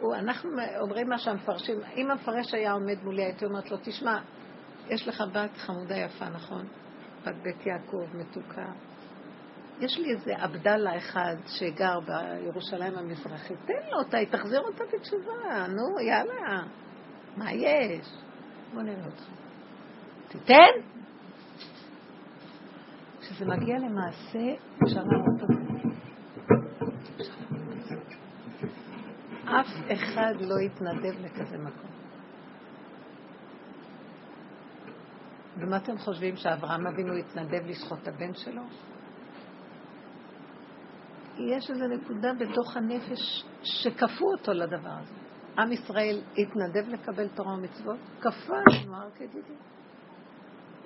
[0.00, 4.18] הוא, אנחנו אומרים מה שהמפרשים, אם המפרש היה עומד מולי, הייתי אומרת לו, תשמע,
[4.90, 6.66] יש לך בת חמודה יפה, נכון?
[7.26, 8.66] בת בית יעקב, מתוקה.
[9.80, 15.66] יש לי איזה עבדאללה אחד שגר בירושלים המזרחית, תן לו אותה, היא תחזיר אותה בתשובה,
[15.68, 16.62] נו, יאללה.
[17.36, 18.06] מה יש?
[18.74, 19.24] בוא נראה אותך.
[20.28, 20.80] תיתן?
[23.20, 25.60] כשזה מגיע למעשה, אפשר לעמוד אותו.
[29.44, 31.89] אף אחד לא יתנדב לכזה מקום.
[35.62, 38.62] ומה אתם חושבים, שאברהם אבינו התנדב לשחוט את הבן שלו?
[41.38, 45.14] יש איזו נקודה בתוך הנפש שכפו אותו לדבר הזה.
[45.58, 47.98] עם ישראל התנדב לקבל תורה ומצוות?
[48.20, 48.56] כפה
[48.94, 49.54] הר כדידי.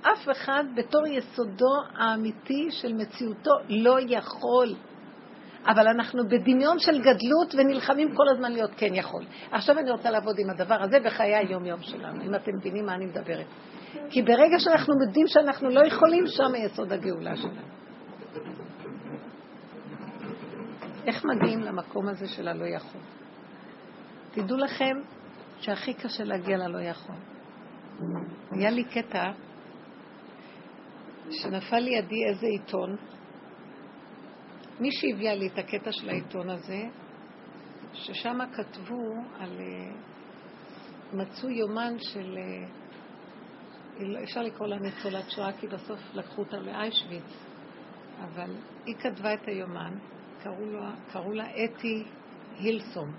[0.01, 4.75] אף אחד בתור יסודו האמיתי של מציאותו לא יכול.
[5.67, 9.25] אבל אנחנו בדמיון של גדלות ונלחמים כל הזמן להיות כן יכול.
[9.51, 13.07] עכשיו אני רוצה לעבוד עם הדבר הזה בחיי היום-יום שלנו, אם אתם מבינים מה אני
[13.07, 13.47] מדברת.
[14.11, 17.75] כי ברגע שאנחנו יודעים שאנחנו לא יכולים, שם יסוד הגאולה שלנו.
[21.07, 23.01] איך מגיעים למקום הזה של הלא יכול?
[24.31, 24.97] תדעו לכם
[25.61, 27.17] שהכי קשה להגיע ללא יכול.
[28.51, 29.33] היה לי קטע
[31.31, 32.97] שנפל לידי איזה עיתון.
[34.81, 36.83] מי שהביאה לי את הקטע של העיתון הזה,
[37.93, 39.61] ששם כתבו על...
[39.61, 39.93] אה,
[41.13, 42.39] מצאו יומן של...
[44.23, 47.25] אפשר לקרוא לה ניצולת שואה, כי בסוף לקחו אותה לאיישוויץ,
[48.21, 48.51] אבל
[48.87, 49.95] היא כתבה את היומן,
[50.43, 50.81] קראו, לו,
[51.13, 52.05] קראו לה אתי
[52.59, 53.13] הילסום,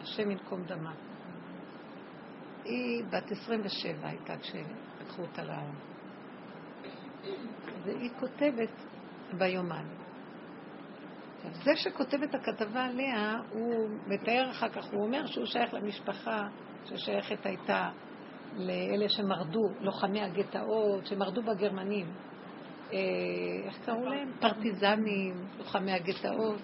[0.00, 0.92] השם ינקום דמה.
[2.64, 5.74] היא בת 27 הייתה כשלקחו אותה לעם.
[7.84, 8.72] והיא כותבת
[9.38, 9.84] ביומן.
[11.52, 16.48] זה שכותב את הכתבה עליה, הוא מתאר אחר כך, הוא אומר שהוא שייך למשפחה
[16.84, 17.90] ששייכת הייתה
[18.56, 22.06] לאלה שמרדו, לוחמי הגטאות, שמרדו בגרמנים.
[22.92, 22.98] אה,
[23.64, 24.32] איך קראו להם?
[24.40, 26.60] פרטיזנים, לוחמי הגטאות.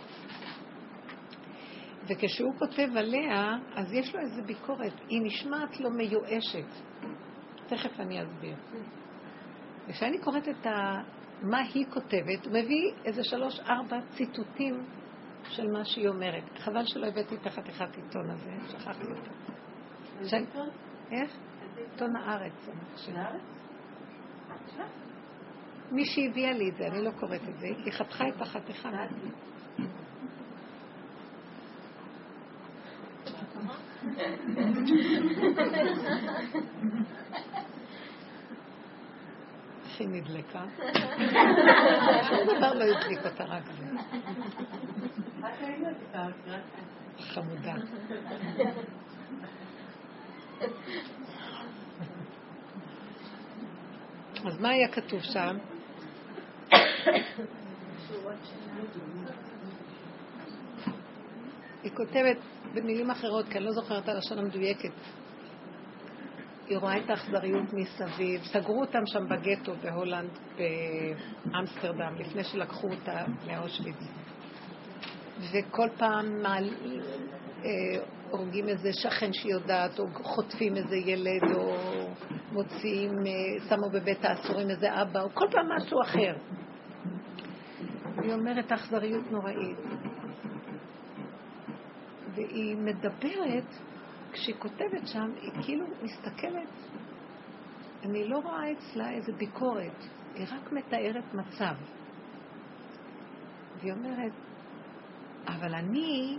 [2.08, 4.92] וכשהוא כותב עליה, אז יש לו איזו ביקורת.
[5.08, 6.82] היא נשמעת לו מיואשת.
[7.66, 8.56] תכף אני אסביר.
[9.88, 11.02] וכשאני קוראת את ה...
[11.42, 14.84] מה היא כותבת, הוא מביא איזה שלוש-ארבע ציטוטים
[15.50, 16.58] של מה שהיא אומרת.
[16.58, 19.30] חבל שלא הבאתי את החתיכת עיתון הזה, שכחתי אותו.
[21.10, 21.36] איך?
[21.96, 22.68] עיתון הארץ.
[25.90, 28.88] מי שהביאה לי את זה, אני לא קוראת את זה, היא חתכה את החתיכה.
[39.84, 40.64] איך היא נדלקה?
[42.28, 43.84] שום דבר לא הדליק אותה, רק זה.
[47.18, 47.74] חמודה.
[54.46, 55.56] אז מה היה כתוב שם?
[61.82, 62.36] היא כותבת
[62.74, 64.90] במילים אחרות, כי אני לא זוכרת את הלשון המדויקת.
[66.68, 68.44] היא רואה את האכזריות מסביב.
[68.44, 70.30] סגרו אותם שם בגטו בהולנד,
[71.46, 73.96] באמסטרדם, לפני שלקחו אותה לאושוויץ.
[75.52, 76.70] וכל פעם מעל,
[77.64, 77.70] אה,
[78.30, 81.85] הורגים איזה שכן שהיא יודעת, או חוטפים איזה ילד, או
[82.56, 86.36] מוציאים, אה, שמו בבית האסורים איזה אבא, או כל פעם משהו אחר.
[88.22, 89.78] היא אומרת, אכזריות נוראית.
[92.34, 93.64] והיא מדברת,
[94.32, 96.68] כשהיא כותבת שם, היא כאילו מסתכלת,
[98.04, 101.74] אני לא רואה אצלה איזה ביקורת, היא רק מתארת מצב.
[103.80, 104.32] והיא אומרת,
[105.46, 106.38] אבל אני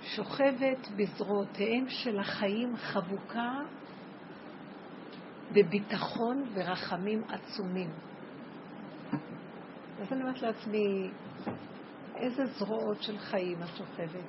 [0.00, 3.60] שוכבת בזרועותיהם של החיים חבוקה
[5.54, 7.90] בביטחון ורחמים עצומים.
[10.00, 11.10] אז אני אומרת לעצמי,
[12.16, 14.24] איזה זרועות של חיים את שוכבת?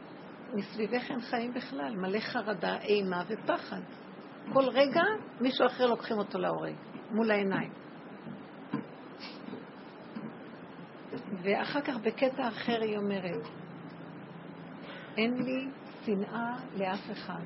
[0.53, 3.81] מסביבך אין חיים בכלל, מלא חרדה, אימה ופחד.
[4.53, 5.01] כל רגע
[5.41, 6.75] מישהו אחר לוקחים אותו להורג,
[7.11, 7.71] מול העיניים.
[11.43, 13.47] ואחר כך בקטע אחר היא אומרת,
[15.17, 15.67] אין לי
[16.05, 17.43] שנאה לאף אחד.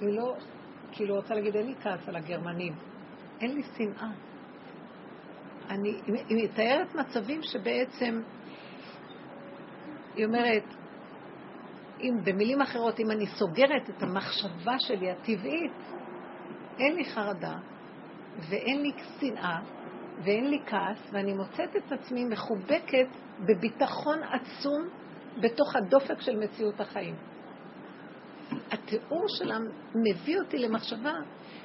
[0.00, 0.34] היא לא,
[0.92, 2.87] כאילו רוצה להגיד, אין לי כעס על הגרמנים.
[3.40, 4.10] אין לי שנאה.
[5.70, 8.22] אני, היא מתארת מצבים שבעצם,
[10.16, 10.64] היא אומרת,
[12.00, 15.72] אם במילים אחרות, אם אני סוגרת את המחשבה שלי הטבעית,
[16.78, 17.56] אין לי חרדה,
[18.50, 19.60] ואין לי שנאה,
[20.24, 23.08] ואין לי כעס, ואני מוצאת את עצמי מחובקת
[23.40, 24.88] בביטחון עצום
[25.40, 27.14] בתוך הדופק של מציאות החיים.
[28.70, 29.58] התיאור שלה
[29.94, 31.12] מביא אותי למחשבה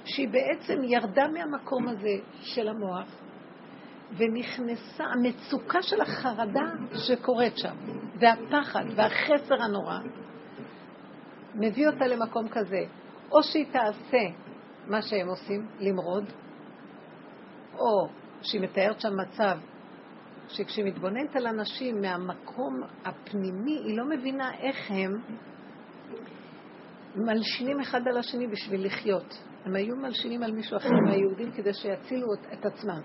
[0.06, 3.22] שהיא בעצם ירדה מהמקום הזה של המוח
[4.18, 6.72] ונכנסה, המצוקה של החרדה
[7.08, 7.76] שקורית שם,
[8.20, 10.00] והפחד והחסר הנורא,
[11.56, 12.86] מביא אותה למקום כזה.
[13.32, 14.24] או שהיא תעשה
[14.88, 16.24] מה שהם עושים, למרוד,
[17.74, 18.08] או
[18.42, 19.58] שהיא מתארת שם מצב
[20.48, 25.12] שכשהיא מתבוננת על אנשים מהמקום הפנימי, היא לא מבינה איך הם
[27.16, 29.44] מלשינים אחד על השני בשביל לחיות.
[29.66, 33.02] הם היו מלשינים על מישהו אחר מהיהודים כדי שיצילו את עצמם.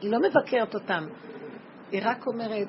[0.00, 1.04] היא לא מבקרת אותם,
[1.92, 2.68] היא רק אומרת,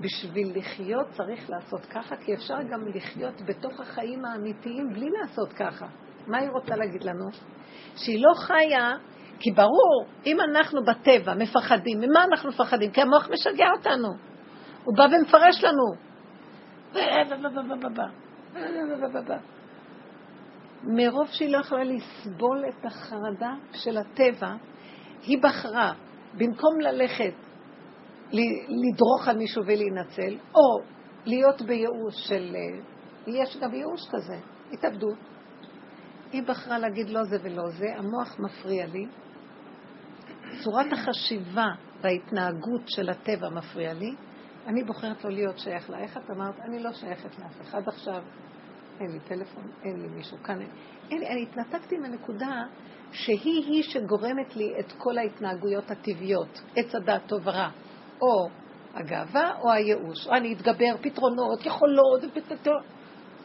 [0.00, 5.86] בשביל לחיות צריך לעשות ככה, כי אפשר גם לחיות בתוך החיים האמיתיים בלי לעשות ככה.
[6.26, 7.24] מה היא רוצה להגיד לנו?
[7.96, 8.92] שהיא לא חיה,
[9.40, 12.90] כי ברור, אם אנחנו בטבע מפחדים, ממה אנחנו מפחדים?
[12.90, 14.08] כי המוח משגע אותנו.
[14.84, 16.08] הוא בא ומפרש לנו.
[20.82, 24.54] מרוב שהיא לא יכולה לסבול את החרדה של הטבע,
[25.22, 25.92] היא בחרה,
[26.34, 27.34] במקום ללכת
[28.68, 30.82] לדרוך על מישהו ולהינצל, או
[31.26, 32.56] להיות בייאוש של...
[33.26, 34.38] יש גם ייאוש כזה,
[34.72, 35.18] התאבדות.
[36.32, 39.06] היא בחרה להגיד לא זה ולא זה, המוח מפריע לי,
[40.64, 41.66] צורת החשיבה
[42.00, 44.14] וההתנהגות של הטבע מפריע לי,
[44.66, 45.98] אני בוחרת לא להיות שייך לה.
[45.98, 46.60] איך את אמרת?
[46.68, 48.22] אני לא שייכת לאף אחד עכשיו,
[49.00, 50.60] אין לי טלפון, אין לי מישהו כאן.
[51.10, 52.62] אין לי, אני התנתקתי מהנקודה
[53.12, 57.68] שהיא-היא שגורמת לי את כל ההתנהגויות הטבעיות, עץ הדעת טוב ורע,
[58.22, 58.48] או
[58.94, 62.20] הגאווה או הייאוש, או אני אתגבר, פתרונות, יכולות,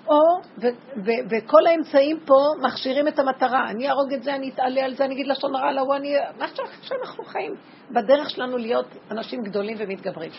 [0.07, 0.15] או,
[0.57, 0.67] ו,
[1.05, 3.69] ו, וכל האמצעים פה מכשירים את המטרה.
[3.69, 6.13] אני אהרוג את זה, אני אתעלה על זה, אני אגיד לשון הרע להוא, אני...
[6.39, 6.45] מה
[6.81, 7.55] שאנחנו חיים
[7.91, 10.31] בדרך שלנו להיות אנשים גדולים ומתגברים.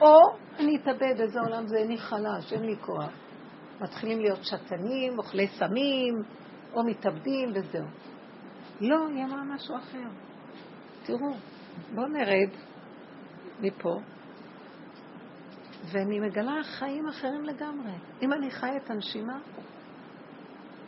[0.00, 0.16] או
[0.58, 3.29] אני אתאבד, איזה עולם זה, אני חלש, אין לי כוח.
[3.80, 6.14] מתחילים להיות שתנים, אוכלי סמים,
[6.72, 7.86] או מתאבדים וזהו.
[8.80, 10.08] לא, היא אמרה משהו אחר.
[11.06, 11.34] תראו,
[11.94, 12.50] בואו נרד
[13.60, 14.00] מפה,
[15.92, 17.92] ואני מגלה חיים אחרים לגמרי.
[18.22, 19.38] אם אני חיה את הנשימה,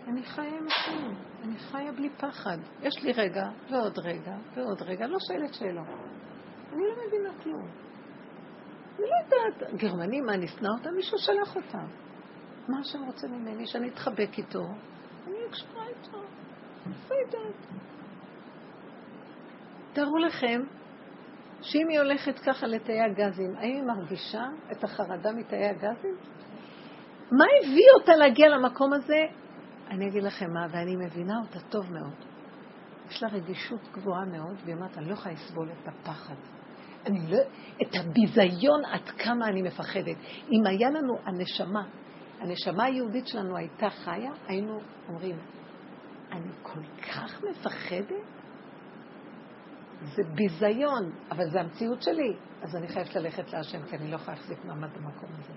[0.09, 2.59] אני חיה עם החיים, אני חיה בלי פחד.
[2.83, 5.87] יש לי רגע, ועוד רגע, ועוד רגע, לא שואלת שאלות.
[6.72, 7.68] אני לא מבינה כלום.
[8.98, 10.90] אני לא יודעת, גרמנים, מה, אני אשנא אותם?
[10.96, 11.87] מישהו שלח אותם.
[12.68, 14.64] מה שהם רוצים ממני, שאני אתחבק איתו,
[15.27, 16.18] אני אקשרה איתו.
[17.11, 17.66] לא יודעת.
[19.92, 20.61] תארו לכם
[21.62, 26.16] שאם היא הולכת ככה לתאי הגזים, האם היא מרגישה את החרדה מתאי הגזים?
[27.31, 29.27] מה הביא אותה להגיע למקום הזה?
[29.90, 32.14] אני אגיד לכם מה, ואני מבינה אותה טוב מאוד.
[33.09, 36.35] יש לה רגישות גבוהה מאוד, והיא אומרת, אני לא יכולה לסבול את הפחד.
[37.07, 37.38] אני לא...
[37.83, 40.16] את הביזיון עד כמה אני מפחדת.
[40.53, 41.83] אם היה לנו הנשמה,
[42.42, 45.37] הנשמה היהודית שלנו הייתה חיה, היינו אומרים,
[46.33, 46.81] אני כל
[47.12, 48.24] כך מפחדת?
[50.02, 54.37] זה ביזיון, אבל זה המציאות שלי, אז אני חייבת ללכת להשם, כי אני לא יכולה
[54.37, 55.52] להחזיק מעמד במקום הזה.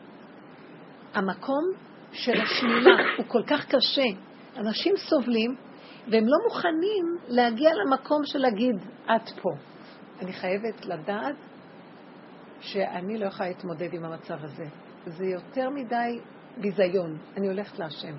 [1.13, 1.63] המקום
[2.11, 4.19] של השלילה הוא כל כך קשה.
[4.57, 5.55] אנשים סובלים,
[6.11, 9.49] והם לא מוכנים להגיע למקום של להגיד, את פה.
[10.21, 11.35] אני חייבת לדעת
[12.59, 14.65] שאני לא יכולה להתמודד עם המצב הזה.
[15.05, 16.19] זה יותר מדי
[16.57, 17.17] ביזיון.
[17.37, 18.15] אני הולכת להשם.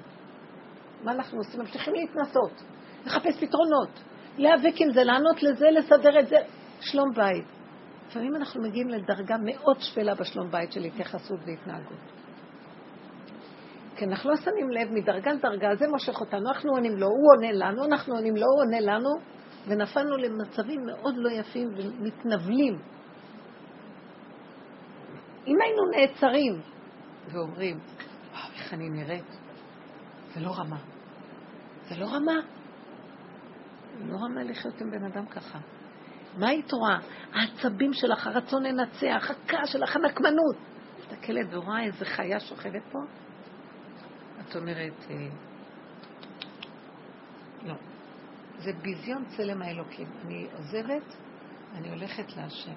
[1.03, 1.61] מה אנחנו עושים?
[1.61, 2.63] ממשיכים להתנסות,
[3.07, 4.03] לחפש פתרונות.
[4.39, 6.37] להיאבק עם זה, לענות לזה, לסדר את זה.
[6.81, 7.45] שלום בית.
[8.09, 12.17] לפעמים אנחנו מגיעים לדרגה מאוד שפלה בשלום בית של התייחסות והתנהגות.
[13.97, 17.53] כי אנחנו לא שמים לב מדרגה לדרגה, זה מושך אותנו, אנחנו עונים לו, הוא עונה
[17.53, 19.11] לנו, אנחנו עונים לו, הוא עונה לנו,
[19.67, 22.79] ונפלנו למצבים מאוד לא יפים ומתנבלים.
[25.47, 26.61] אם היינו נעצרים
[27.33, 27.79] ואומרים,
[28.67, 29.39] איך אני נראית,
[30.35, 30.79] זה לא רמה.
[31.89, 32.41] זה לא רמה.
[34.01, 35.59] לא רמה לחיות עם בן אדם ככה.
[36.37, 36.99] מה היית רואה?
[37.33, 40.57] העצבים שלך, הרצון לנצח, הכעס שלך, הנקמנות.
[40.99, 42.99] מסתכלת ורואה איזה חיה שוכבת פה?
[44.41, 45.29] את אומרת, אה,
[47.63, 47.75] לא.
[48.59, 50.09] זה ביזיון צלם האלוקים.
[50.25, 51.17] אני עוזבת,
[51.75, 52.75] אני הולכת להשם.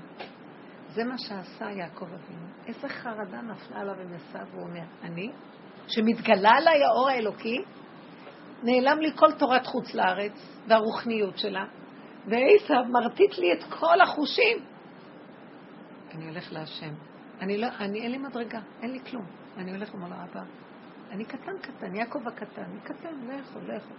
[0.94, 2.48] זה מה שעשה יעקב אבינו.
[2.68, 5.32] איזה חרדה נפלה עליו ומסע, והוא אומר, אני,
[5.90, 7.58] שמתגלה עליי האור האלוקי,
[8.64, 11.66] נעלם לי כל תורת חוץ לארץ והרוחניות שלה,
[12.26, 14.58] ועשיו מרטיט לי את כל החושים.
[16.16, 16.94] אני הולך להשם.
[17.42, 19.26] אני לא, אני, אין לי מדרגה, אין לי כלום.
[19.58, 20.42] אני הולך ואומר לו, אבא,
[21.12, 23.98] אני קטן קטן, יעקב הקטן, אני קטן, לא יכול, לא יכול.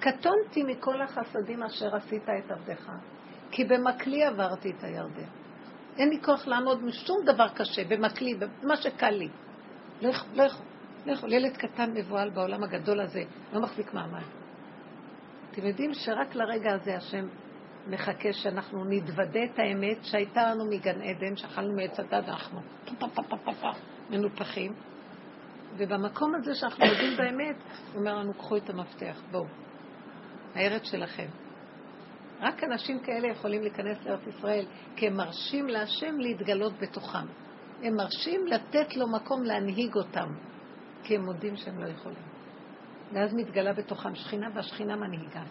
[0.00, 2.90] קטונתי מכל החסדים אשר עשית את עבדך,
[3.50, 5.28] כי במקלי עברתי את הירדן.
[5.98, 9.28] אין לי כוח לעמוד משום דבר קשה, במקלי, במה שקל לי.
[10.04, 10.66] לא יכול, לא יכול,
[11.06, 11.32] לא יכול.
[11.32, 14.22] ילד קטן מבוהל בעולם הגדול הזה, לא מחזיק מעמד.
[15.50, 17.26] אתם יודעים שרק לרגע הזה השם
[17.86, 22.60] מחכה שאנחנו נתוודה את האמת שהייתה לנו מגן עדן, שאכלנו מעץ הדת, אנחנו
[24.10, 24.72] מנופחים.
[25.76, 27.56] ובמקום הזה שאנחנו יודעים באמת,
[27.92, 29.46] הוא אומר לנו, קחו את המפתח, בואו.
[30.54, 31.26] הארץ שלכם.
[32.40, 37.43] רק אנשים כאלה יכולים להיכנס לארץ ישראל, כי הם מרשים להשם להתגלות בתוכם.
[37.84, 40.28] הם מרשים לתת לו מקום להנהיג אותם,
[41.02, 42.22] כי הם מודים שהם לא יכולים.
[43.12, 45.42] ואז מתגלה בתוכם שכינה, והשכינה מנהיגה.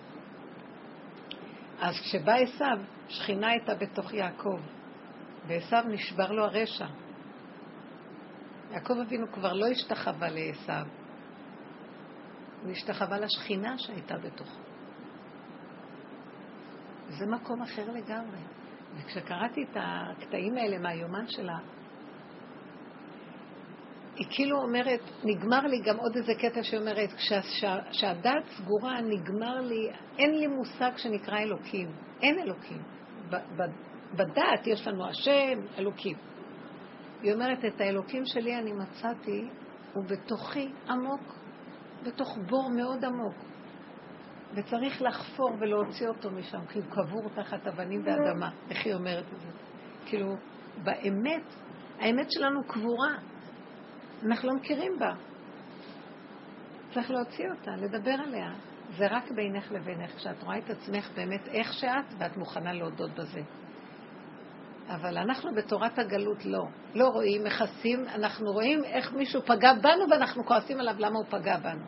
[1.79, 2.77] אז כשבא עשיו,
[3.07, 4.59] שכינה הייתה בתוך יעקב,
[5.47, 6.87] ועשיו נשבר לו הרשע.
[8.71, 10.85] יעקב אבינו כבר לא השתחווה לעשיו,
[12.63, 14.59] הוא השתחווה לשכינה שהייתה בתוכו.
[17.09, 18.39] זה מקום אחר לגמרי.
[18.95, 21.57] וכשקראתי את הקטעים האלה מהיומן שלה,
[24.15, 27.09] היא כאילו אומרת, נגמר לי גם עוד איזה קטע שאומרת,
[27.91, 31.91] כשהדעת סגורה, נגמר לי, אין לי מושג שנקרא אלוקים.
[32.21, 32.81] אין אלוקים.
[34.15, 36.17] בדעת יש לנו השם, אלוקים.
[37.21, 39.47] היא אומרת, את האלוקים שלי אני מצאתי,
[39.93, 41.35] הוא בתוכי עמוק,
[42.03, 43.35] בתוך בור מאוד עמוק.
[44.55, 48.49] וצריך לחפור ולהוציא אותו משם, כי הוא קבור תחת אבנים ואדמה.
[48.69, 49.47] איך היא אומרת את זה?
[50.05, 50.35] כאילו,
[50.83, 51.43] באמת,
[51.99, 53.17] האמת שלנו קבורה.
[54.25, 55.13] אנחנו לא מכירים בה.
[56.93, 58.53] צריך להוציא אותה, לדבר עליה.
[58.97, 63.41] זה רק בינך לבינך, כשאת רואה את עצמך באמת איך שאת, ואת מוכנה להודות בזה.
[64.87, 66.63] אבל אנחנו בתורת הגלות לא.
[66.95, 71.57] לא רואים, מכסים, אנחנו רואים איך מישהו פגע בנו ואנחנו כועסים עליו למה הוא פגע
[71.57, 71.85] בנו.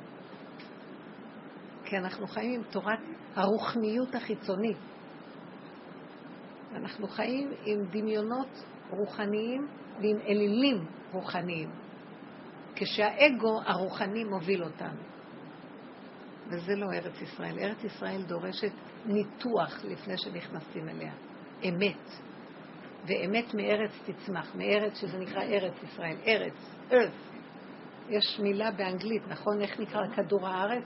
[1.86, 3.00] כי אנחנו חיים עם תורת
[3.36, 4.78] הרוחניות החיצונית.
[6.76, 9.68] אנחנו חיים עם דמיונות רוחניים
[10.02, 11.85] ועם אלילים רוחניים.
[12.76, 15.02] כשהאגו הרוחני מוביל אותנו.
[16.48, 17.60] וזה לא ארץ ישראל.
[17.60, 18.72] ארץ ישראל דורשת
[19.06, 21.14] ניתוח לפני שנכנסים אליה.
[21.64, 22.12] אמת.
[23.08, 26.16] ואמת מארץ תצמח, מארץ שזה נקרא ארץ ישראל.
[26.28, 26.54] ארץ,
[26.90, 27.36] earth.
[28.10, 29.62] יש מילה באנגלית, נכון?
[29.62, 30.84] איך נקרא כדור הארץ?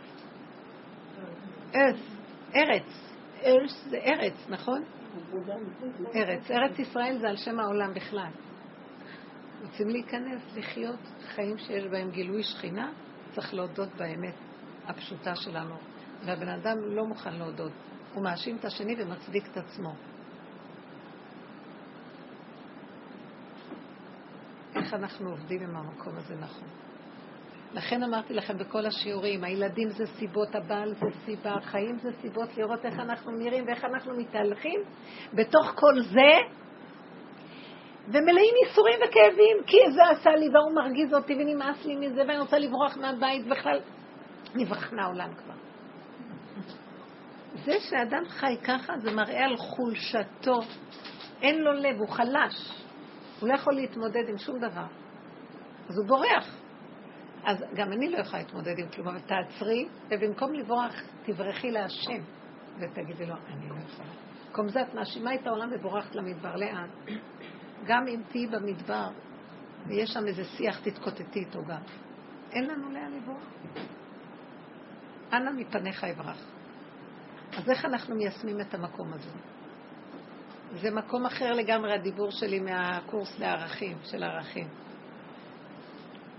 [1.72, 3.14] earth, ארץ.
[3.42, 4.84] earth זה ארץ, נכון?
[6.16, 6.52] ארץ.
[6.52, 8.32] ארץ ישראל זה על שם העולם בכלל.
[9.62, 11.00] רוצים להיכנס, לחיות
[11.36, 12.92] חיים שיש בהם גילוי שכינה,
[13.36, 14.36] צריך להודות באמת
[14.88, 15.76] הפשוטה שלנו.
[16.26, 17.72] והבן אדם לא מוכן להודות.
[18.14, 19.94] הוא מאשים את השני ומצדיק את עצמו.
[24.76, 26.68] איך אנחנו עובדים עם המקום הזה נכון.
[27.74, 32.86] לכן אמרתי לכם בכל השיעורים, הילדים זה סיבות, הבעל זה סיבה, החיים זה סיבות לראות
[32.86, 34.80] איך אנחנו נראים ואיך אנחנו מתהלכים.
[35.34, 36.60] בתוך כל זה
[38.10, 42.60] ומלאים ייסורים וכאבים, כי זה עשה לי והוא מרגיז אותי ונמאס לי מזה ואני רוצה
[42.60, 43.80] לברוח מהבית בכלל.
[44.56, 45.54] נברח מהעולם כבר.
[47.66, 50.60] זה שאדם חי ככה זה מראה על חולשתו.
[51.42, 52.84] אין לו לב, הוא חלש.
[53.40, 54.86] הוא לא יכול להתמודד עם שום דבר.
[55.90, 56.56] אז הוא בורח.
[57.46, 60.96] אז גם אני לא יכולה להתמודד עם כלום, אבל תעצרי, ובמקום לברוח,
[61.26, 62.22] תברחי להשם,
[62.80, 64.10] ותגידי לו, אני לא יכולה.
[64.48, 66.56] במקום זה את מאשימה את העולם ובורחת למדבר.
[66.56, 66.90] לאן?
[67.86, 69.10] גם אם תהיי במדבר
[69.88, 71.82] ויש שם איזה שיח, תתקוטטי איתו גם.
[72.52, 73.44] אין לנו לאן לברוח.
[75.34, 76.46] אנא מפניך אברח.
[77.58, 79.30] אז איך אנחנו מיישמים את המקום הזה?
[80.74, 84.68] זה מקום אחר לגמרי הדיבור שלי מהקורס לערכים, של ערכים.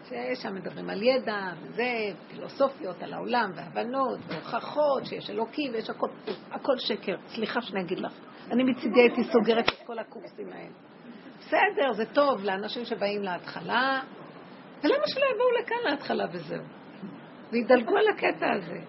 [0.04, 1.88] ששם מדברים על ידע, וזה,
[2.30, 6.08] פילוסופיות על העולם, והבנות, והוכחות, שיש אלוקים, ויש הכל,
[6.50, 7.16] הכל שקר.
[7.28, 8.12] סליחה שאני אגיד לך.
[8.50, 10.89] אני מצידי הייתי סוגרת את כל הקורסים האלה.
[11.40, 14.00] בסדר, זה טוב לאנשים שבאים להתחלה,
[14.82, 16.64] ולמה שלא יבואו לכאן להתחלה וזהו?
[17.52, 18.80] וידלגו על הקטע הזה.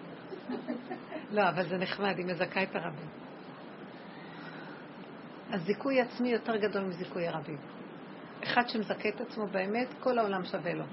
[1.30, 3.08] לא, אבל זה נחמד, היא מזכה את הרבים.
[5.50, 7.58] הזיכוי עצמי יותר גדול מזיכוי הרבים.
[8.44, 10.84] אחד שמזכה את עצמו באמת, כל העולם שווה לו.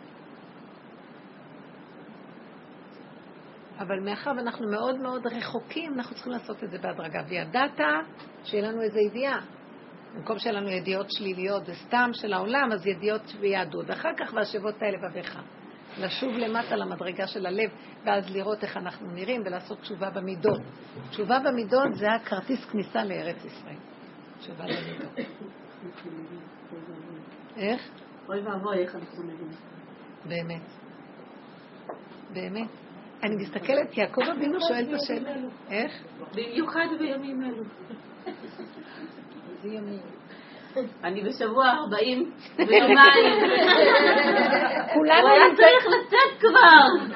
[3.80, 7.22] אבל מאחר ואנחנו מאוד מאוד רחוקים, אנחנו צריכים לעשות את זה בהדרגה.
[7.28, 7.80] וידעת
[8.44, 9.40] שיהיה לנו איזו ידיעה.
[10.16, 13.86] במקום שיהיה לנו ידיעות שליליות וסתם של העולם, אז ידיעות ויהדות.
[13.90, 15.40] ואחר כך והשבות האלה לבביך.
[15.98, 17.70] לשוב למטה למדרגה של הלב,
[18.04, 20.62] ואז לראות איך אנחנו נראים ולעשות תשובה במידות.
[21.10, 23.76] תשובה במידות זה הכרטיס כניסה לארץ ישראל.
[24.40, 25.20] תשובה במידות.
[27.56, 27.82] איך?
[28.30, 29.50] אוי ואבוי, איך אנחנו נראים.
[30.26, 30.62] באמת.
[32.34, 32.70] באמת.
[33.24, 35.34] אני מסתכלת, יעקב אבינו שואל את השאלה.
[35.70, 35.92] איך?
[36.34, 37.64] במיוחד בימים אלו.
[41.04, 43.40] אני בשבוע 40 ויומיים.
[44.94, 45.28] כולנו...
[45.28, 47.16] היה צריך לצאת כבר.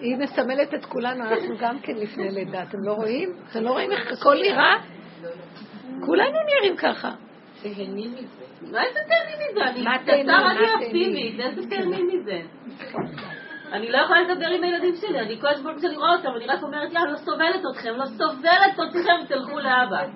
[0.00, 2.62] היא מסמלת את כולנו, אנחנו גם כן לפני לידה.
[2.62, 3.32] אתם לא רואים?
[3.50, 4.76] אתם לא רואים איך הכל נראה?
[6.06, 7.10] כולנו נראים ככה.
[7.62, 8.72] תהנים מזה.
[8.72, 9.64] מה איזה תהנים מזה?
[9.64, 12.40] אני קצר אני אופטימית, איזה תהנים מזה?
[13.72, 16.62] אני לא יכולה לדבר עם הילדים שלי, אני כל הזמן כשאני רואה אותם, אני רק
[16.62, 20.06] אומרת, יאללה, לא סובלת אתכם, לא סובלת אתכם, תלכו לאבא.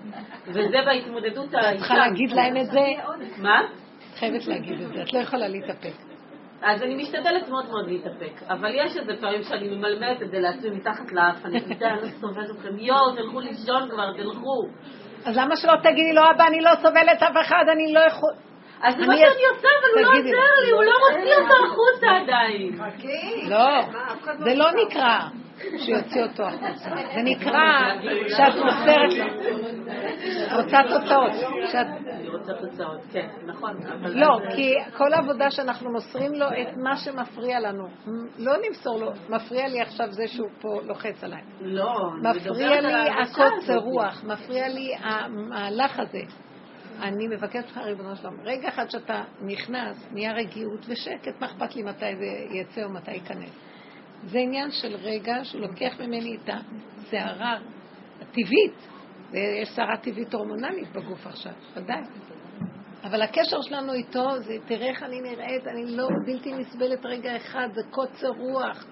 [0.46, 1.72] וזה בהתמודדות ה...
[1.72, 2.80] את צריכה להגיד להם את זה?
[3.38, 3.60] מה?
[3.60, 5.94] את חייבת להגיד את זה, את לא יכולה להתאפק.
[6.62, 10.70] אז אני משתדלת מאוד מאוד להתאפק, אבל יש איזה פעמים שאני ממלמלת את זה לעצמי
[10.70, 14.68] מתחת לאף, אני יודעת, אני לא סובלת אתכם, יואו, תלכו לישון כבר, תלכו.
[15.24, 18.30] אז למה שלא תגידי לו, אבא, אני לא סובלת אף אחד, אני לא יכול...
[18.82, 22.06] אז זה מה שאני עושה, אבל הוא לא עוזר לי, הוא לא מוציא אותו החוצה
[22.22, 22.78] עדיין.
[23.48, 23.80] לא,
[24.38, 25.18] זה לא נקרא
[25.78, 26.90] שיוציא אותו החוצה.
[27.14, 27.92] זה נקרא
[28.28, 29.24] שאת מוסרת לו.
[30.56, 31.32] רוצה תוצאות.
[32.12, 33.76] אני רוצה תוצאות, כן, נכון.
[34.02, 37.84] לא, כי כל העבודה שאנחנו מוסרים לו את מה שמפריע לנו.
[38.38, 41.42] לא נמסור לו, מפריע לי עכשיו זה שהוא פה לוחץ עליי.
[41.60, 46.22] לא, מפריע לי הקוצר רוח, מפריע לי המהלך הזה.
[47.00, 51.82] אני מבקשת לך, ריבונו שלום, רגע אחד שאתה נכנס, נהיה רגיעות ושקט, מה אכפת לי
[51.82, 53.50] מתי זה יצא או מתי ייכנס.
[54.26, 57.58] זה עניין של רגע שהוא לוקח ממני את הסערה
[58.20, 58.88] הטבעית,
[59.30, 62.00] ויש סערה טבעית הורמונלית בגוף עכשיו, ודאי.
[63.04, 67.68] אבל הקשר שלנו איתו זה, תראה איך אני נראית, אני לא בלתי נסבלת רגע אחד,
[67.74, 68.86] זה קוצר רוח.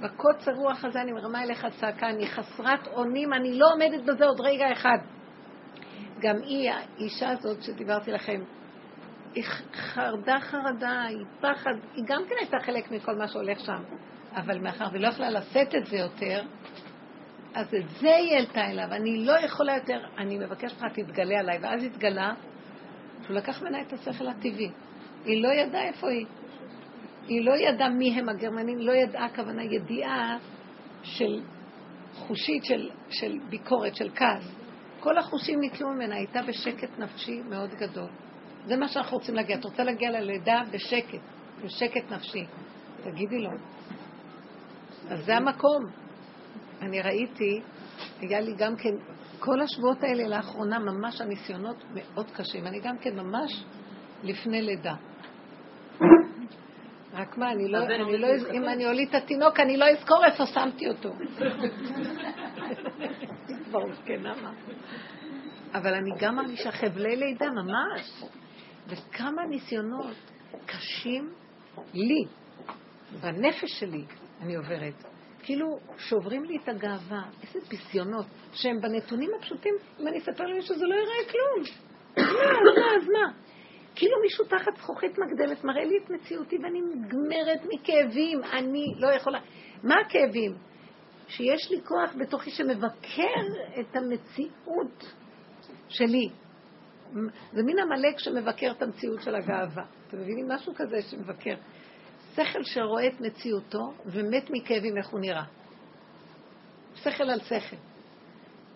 [0.00, 4.40] בקוצר רוח הזה אני מרמה אליך צעקה, אני חסרת אונים, אני לא עומדת בזה עוד
[4.40, 4.98] רגע אחד.
[6.20, 8.40] גם היא, האישה הזאת שדיברתי לכם,
[9.34, 13.82] היא חרדה חרדה, היא פחד, היא גם כן הייתה חלק מכל מה שהולך שם.
[14.36, 16.42] אבל מאחר והיא לא יכלה לשאת את זה יותר,
[17.54, 18.92] אז את זה היא העלתה אליו.
[18.92, 21.58] אני לא יכולה יותר, אני מבקשת לך, תתגלה עליי.
[21.62, 22.32] ואז התגלה
[23.22, 24.70] שהוא לקח ממנה את השכל הטבעי.
[25.24, 26.26] היא לא ידעה איפה היא.
[27.26, 30.38] היא לא ידעה מי הם הגרמנים, לא ידעה הכוונה ידיעה
[31.02, 31.40] של
[32.14, 34.57] חושית, של, של ביקורת, של כעס.
[35.00, 38.08] כל החושים נתלו ממנה, הייתה בשקט נפשי מאוד גדול.
[38.66, 39.56] זה מה שאנחנו רוצים להגיע.
[39.56, 41.20] את רוצה להגיע ללידה בשקט,
[41.64, 42.46] בשקט נפשי.
[43.02, 43.50] תגידי לו.
[45.10, 45.84] אז זה המקום.
[46.82, 47.60] אני ראיתי,
[48.20, 48.90] היה לי גם כן,
[49.38, 52.66] כל השבועות האלה לאחרונה, ממש הניסיונות מאוד קשים.
[52.66, 53.64] אני גם כן ממש
[54.22, 54.94] לפני לידה.
[57.12, 60.46] רק מה, אני לא, אני לא, אם אני אוליד את התינוק, אני לא אזכור איפה
[60.46, 61.10] שמתי אותו.
[63.68, 64.52] כבר זקנה מה.
[65.74, 68.22] אבל אני גם מרגישה חבלי לידה, ממש.
[68.86, 70.16] וכמה ניסיונות
[70.66, 71.32] קשים
[71.94, 72.24] לי,
[73.20, 74.04] בנפש שלי,
[74.40, 75.04] אני עוברת.
[75.42, 80.84] כאילו שוברים לי את הגאווה, איזה ביזיונות, שהם בנתונים הפשוטים, אם אני אספר למישהו זה
[80.86, 81.64] לא יראה כלום.
[82.16, 83.32] אז מה, אז מה?
[83.94, 89.40] כאילו מישהו תחת זכוכית מגדלת מראה לי את מציאותי ואני נגמרת מכאבים, אני לא יכולה.
[89.82, 90.67] מה הכאבים?
[91.28, 93.40] שיש לי כוח בתוכי שמבקר
[93.80, 95.14] את המציאות
[95.88, 96.28] שלי.
[97.52, 99.84] זה מין עמלק שמבקר את המציאות של הגאווה.
[100.08, 100.48] אתם מבינים?
[100.48, 101.54] משהו כזה שמבקר.
[102.34, 105.44] שכל שרואה את מציאותו ומת מכאבים איך הוא נראה.
[106.94, 107.76] שכל על שכל.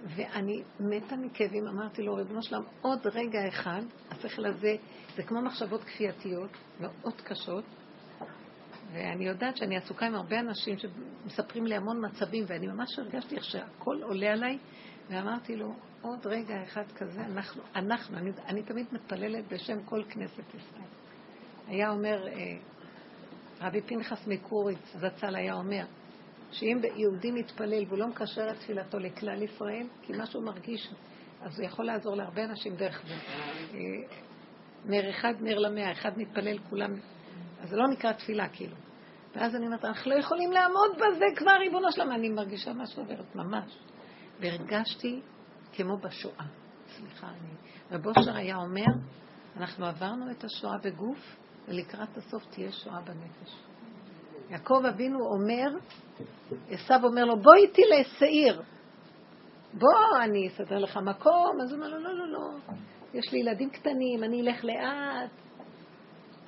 [0.05, 4.77] ואני מתה מכאבים, אמרתי לו, ריבונו שלם, עוד רגע אחד, השכל הזה,
[5.17, 6.51] זה כמו מחשבות כפייתיות,
[6.81, 7.65] מאוד קשות,
[8.93, 13.45] ואני יודעת שאני עסוקה עם הרבה אנשים שמספרים לי המון מצבים, ואני ממש הרגשתי איך
[13.45, 14.59] שהכל עולה עליי,
[15.09, 20.55] ואמרתי לו, עוד רגע אחד כזה, אנחנו, אנחנו אני, אני תמיד מתפללת בשם כל כנסת
[20.55, 20.89] ישראל.
[21.67, 22.57] היה אומר, אה,
[23.61, 25.85] רבי פנחס מקוריץ, זצ"ל היה אומר,
[26.51, 30.89] שאם יהודי מתפלל והוא לא מקשר את תפילתו לכלל ישראל, כי מה שהוא מרגיש,
[31.41, 33.15] אז הוא יכול לעזור להרבה אנשים דרך זה.
[33.15, 33.79] אה,
[34.85, 36.95] נר אחד, נר למאה, אחד מתפלל, כולם...
[37.63, 38.77] אז זה לא נקרא תפילה, כאילו.
[39.35, 42.15] ואז אני אומרת, אנחנו לא יכולים לעמוד בזה כבר, ריבונו שלמה.
[42.15, 43.79] אני מרגישה משהו עוברת, ממש.
[44.41, 45.21] והרגשתי
[45.73, 46.45] כמו בשואה.
[46.97, 47.73] סליחה, אני...
[47.91, 48.87] רב אושר היה אומר,
[49.57, 51.37] אנחנו עברנו את השואה בגוף,
[51.69, 53.57] ולקראת הסוף תהיה שואה בנפש.
[54.51, 55.79] יעקב אבינו אומר,
[56.71, 58.63] עשו אומר לו, בוא איתי לשעיר.
[59.75, 61.61] בוא, אני אסדר לך מקום.
[61.63, 62.77] אז הוא אומר לו, לא, לא, לא,
[63.15, 65.31] יש לי ילדים קטנים, אני אלך לאט.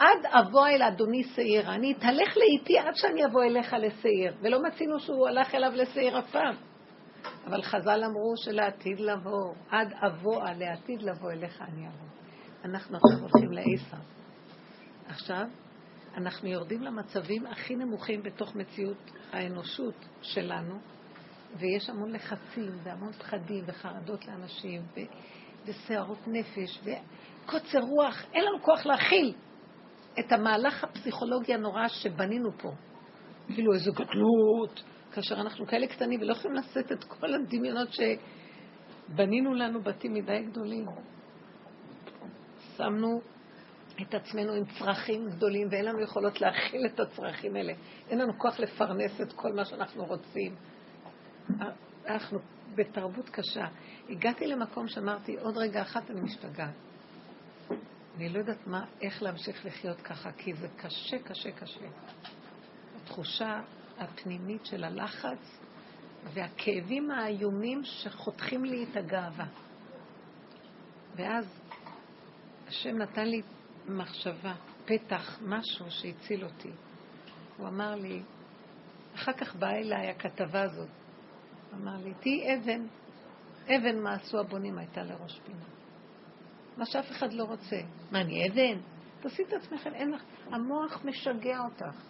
[0.05, 1.71] עד אבוא אל אדוני שעיר.
[1.71, 4.35] אני אתהלך לאיתי עד שאני אבוא אליך לשעיר.
[4.41, 6.55] ולא מצינו שהוא הלך אליו לשעיר אף פעם.
[7.47, 12.09] אבל חז"ל אמרו שלעתיד לבוא, עד אבוא, לעתיד לבוא אליך אני אבוא.
[12.65, 13.97] אנחנו עכשיו הולכים לעשר.
[15.07, 15.45] עכשיו,
[16.17, 20.79] אנחנו יורדים למצבים הכי נמוכים בתוך מציאות האנושות שלנו,
[21.57, 24.83] ויש המון לחצים והמון פחדים וחרדות לאנשים.
[25.65, 29.35] וסערות נפש, וקוצר רוח, אין לנו כוח להכיל
[30.19, 32.71] את המהלך הפסיכולוגי הנורא שבנינו פה.
[33.55, 39.83] כאילו איזו גדלות, כאשר אנחנו כאלה קטנים ולא יכולים לשאת את כל הדמיונות שבנינו לנו
[39.83, 40.87] בתים מדי גדולים.
[42.77, 43.21] שמנו
[44.03, 47.73] את עצמנו עם צרכים גדולים ואין לנו יכולות להכיל את הצרכים האלה.
[48.09, 50.57] אין לנו כוח לפרנס את כל מה שאנחנו רוצים.
[52.07, 52.39] אנחנו
[52.75, 53.67] בתרבות קשה.
[54.09, 56.75] הגעתי למקום שאמרתי, עוד רגע אחת אני משתגעת.
[58.17, 61.87] אני לא יודעת מה, איך להמשיך לחיות ככה, כי זה קשה, קשה, קשה.
[62.97, 63.61] התחושה
[63.99, 65.59] הפנימית של הלחץ
[66.25, 69.47] והכאבים האיומים שחותכים לי את הגאווה.
[71.17, 71.61] ואז
[72.67, 73.43] השם נתן לי
[73.89, 74.55] מחשבה,
[74.85, 76.71] פתח, משהו שהציל אותי.
[77.57, 78.23] הוא אמר לי,
[79.15, 80.89] אחר כך באה אליי הכתבה הזאת,
[81.75, 82.87] אמר לי, תהיי אבן,
[83.65, 85.74] אבן מה עשו הבונים הייתה לראש פינה.
[86.77, 87.77] מה שאף אחד לא רוצה.
[88.11, 88.81] מה, אני אבן?
[89.20, 90.22] תעשי את עצמכם, אין לך...
[90.51, 92.01] המוח משגע אותך.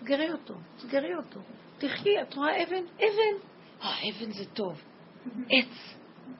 [0.00, 1.40] סגרי אותו, סגרי אותו.
[1.78, 2.84] תחי, את רואה אבן?
[2.96, 3.46] אבן.
[3.82, 4.82] אה, אבן זה טוב.
[5.50, 5.96] עץ,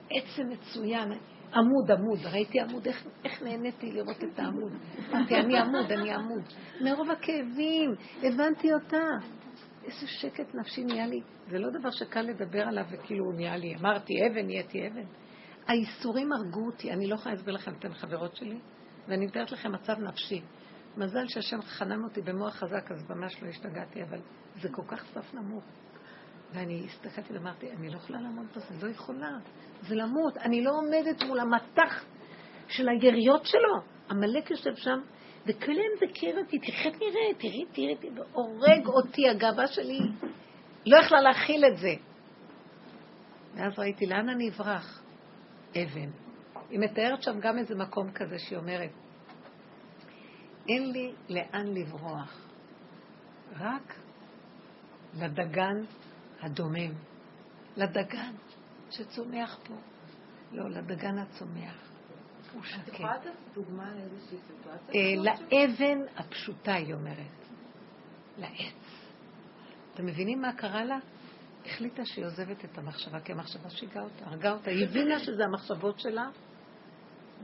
[0.09, 1.11] עץ זה מצוין.
[1.53, 4.71] עמוד, עמוד, ראיתי עמוד, איך, איך נהניתי לראות את העמוד.
[5.09, 6.43] אמרתי, אני עמוד, אני עמוד.
[6.81, 9.07] מרוב הכאבים, הבנתי אותה.
[9.83, 11.21] איזה שקט נפשי נהיה לי.
[11.49, 13.75] זה לא דבר שקל לדבר עליו וכאילו הוא נהיה לי.
[13.75, 15.05] אמרתי אבן, נהייתי אבן.
[15.67, 18.59] האיסורים הרגו אותי, אני לא יכולה להסביר לכם, אתן חברות שלי,
[19.07, 20.41] ואני מתארת לכם מצב נפשי.
[20.97, 24.19] מזל שהשם חנן אותי במוח חזק, אז ממש לא השתגעתי, אבל
[24.61, 25.63] זה כל כך סף נמוך.
[26.53, 29.37] ואני הסתכלתי ואמרתי, אני לא יכולה לעמוד בזה, לא יכולה.
[29.81, 30.37] זה למות.
[30.37, 32.05] אני לא עומדת מול המטח
[32.67, 33.81] של היריות שלו.
[34.09, 34.99] עמלק יושב שם,
[35.45, 39.99] וכלם וקיר אותי, תראי איך נראה, תראי, תראי, תראי, הורג אותי, הגאווה שלי
[40.85, 41.93] לא יכלה להכיל את זה.
[43.55, 45.00] ואז ראיתי, לאן אני אברח?
[45.75, 46.09] אבן.
[46.69, 48.91] היא מתארת שם גם איזה מקום כזה שהיא אומרת,
[50.67, 52.47] אין לי לאן לברוח,
[53.59, 53.95] רק
[55.13, 55.83] לדגן
[56.41, 56.93] הדומם,
[57.77, 58.33] לדגן
[58.89, 59.73] שצומח פה.
[60.51, 61.91] לא, לדגן הצומח.
[62.53, 62.87] הוא שקט.
[62.87, 64.93] את יכולה לתת דוגמה לאיזושהי סיטואציה?
[64.95, 67.45] אה, לאבן הפשוטה, היא אומרת.
[68.37, 68.73] לעץ.
[69.93, 70.97] אתם מבינים מה קרה לה?
[71.65, 74.69] החליטה שהיא עוזבת את המחשבה, כי המחשבה שיגעה אותה, הרגה אותה.
[74.69, 76.29] היא הבינה שזה המחשבות שלה,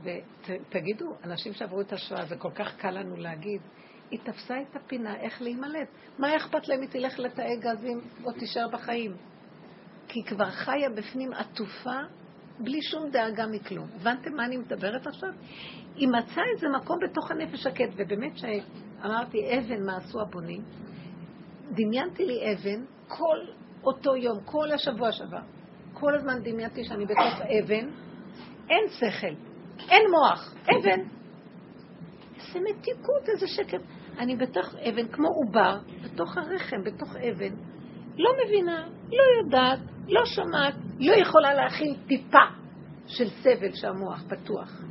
[0.02, 3.60] ותגידו, אנשים שעברו את השואה, זה כל כך קל לנו להגיד,
[4.10, 5.88] היא תפסה את הפינה, איך להימלט.
[6.18, 9.16] מה אכפת להם היא תלך לתאי גזים או תישאר בחיים?
[10.08, 12.00] כי היא כבר חיה בפנים עטופה,
[12.58, 13.88] בלי שום דאגה מכלום.
[13.94, 15.30] הבנתם מה אני מדברת עכשיו?
[15.96, 20.62] היא מצאה איזה מקום בתוך הנפש שקט, ובאמת שאמרתי, אבן, מה עשו הבונים?
[21.70, 23.38] דמיינתי לי אבן כל
[23.84, 25.42] אותו יום, כל השבוע שעבר.
[25.92, 27.88] כל הזמן דמיינתי שאני בתוך אבן,
[28.70, 29.34] אין שכל,
[29.90, 31.00] אין מוח, אבן.
[32.36, 33.80] איזה מתיקות, איזה שקט.
[34.18, 37.54] אני בתוך אבן, כמו עובר, בתוך הרחם, בתוך אבן.
[38.16, 42.44] לא מבינה, לא יודעת, לא שומעת, לא יכולה להכיל טיפה
[43.06, 44.82] של סבל שהמוח פתוח.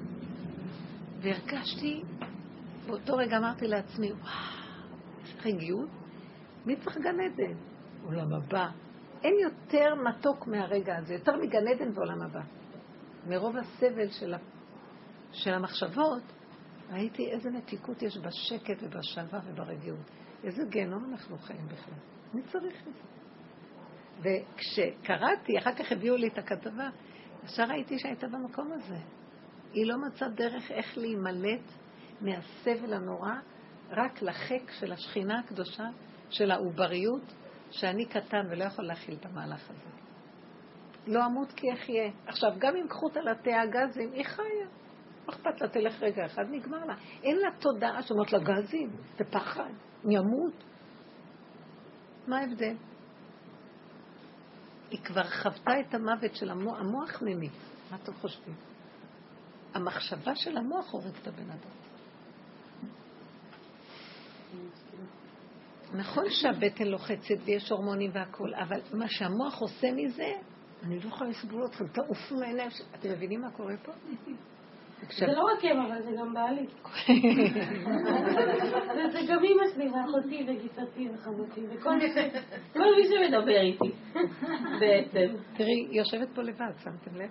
[1.22, 2.02] והרגשתי,
[2.88, 4.32] באותו רגע אמרתי לעצמי, וואו,
[5.24, 5.90] יש רגיעות?
[6.66, 7.54] מי צריך גן עדן?
[8.08, 8.70] עולם הבא.
[9.24, 12.42] אין יותר מתוק מהרגע הזה, יותר מגן עדן ועולם הבא.
[13.28, 14.38] מרוב הסבל של, ה...
[15.32, 16.24] של המחשבות,
[16.92, 20.12] ראיתי איזה מתיקות יש בשקט ובשלווה וברגיעות.
[20.44, 21.98] איזה גיהנום אנחנו חיים בכלל.
[22.34, 23.18] מי צריך את זה?
[24.22, 26.90] וכשקראתי, אחר כך הביאו לי את הכתבה,
[27.44, 28.98] ישר ראיתי שהייתה במקום הזה.
[29.74, 31.72] היא לא מצאה דרך איך להימלט
[32.22, 33.34] מהסבל הנורא,
[33.92, 35.88] רק לחק של השכינה הקדושה,
[36.30, 37.34] של העובריות,
[37.72, 39.90] שאני קטן ולא יכול להכיל את המהלך הזה.
[41.08, 42.12] לא אמות כי אחיה.
[42.28, 44.68] עכשיו, גם אם קחו אותה לתאי הגזים, היא חיה.
[45.28, 46.96] לא אכפת לה, תלך רגע אחד, נגמר לה.
[47.24, 49.70] אין לה תודעה שאומרת לה גזים, זה פחד,
[50.06, 50.64] אני אמות.
[52.28, 52.76] מה ההבדל?
[54.92, 57.52] היא כבר חוותה את המוות של המוח, המוח ממית.
[57.92, 58.56] מה אתם חושבים?
[59.74, 61.87] המחשבה של המוח הורגת את הבן אדם.
[65.94, 70.32] נכון שהבטן לוחצת ויש הורמונים והכול, אבל מה שהמוח עושה מזה,
[70.84, 72.70] אני לא יכולה לסבול אתכם, תעופו מהעיניים.
[72.96, 73.92] אתם מבינים מה קורה פה?
[75.20, 76.66] זה לא רק הם, אבל זה גם בעלי.
[79.14, 81.96] זה גם אמא שלי ואחותי וגיסתי וחמותי וכל
[82.96, 83.92] מי שמדבר איתי,
[84.80, 85.36] בעצם.
[85.58, 87.30] תראי, היא יושבת פה לבד, שמתם לב?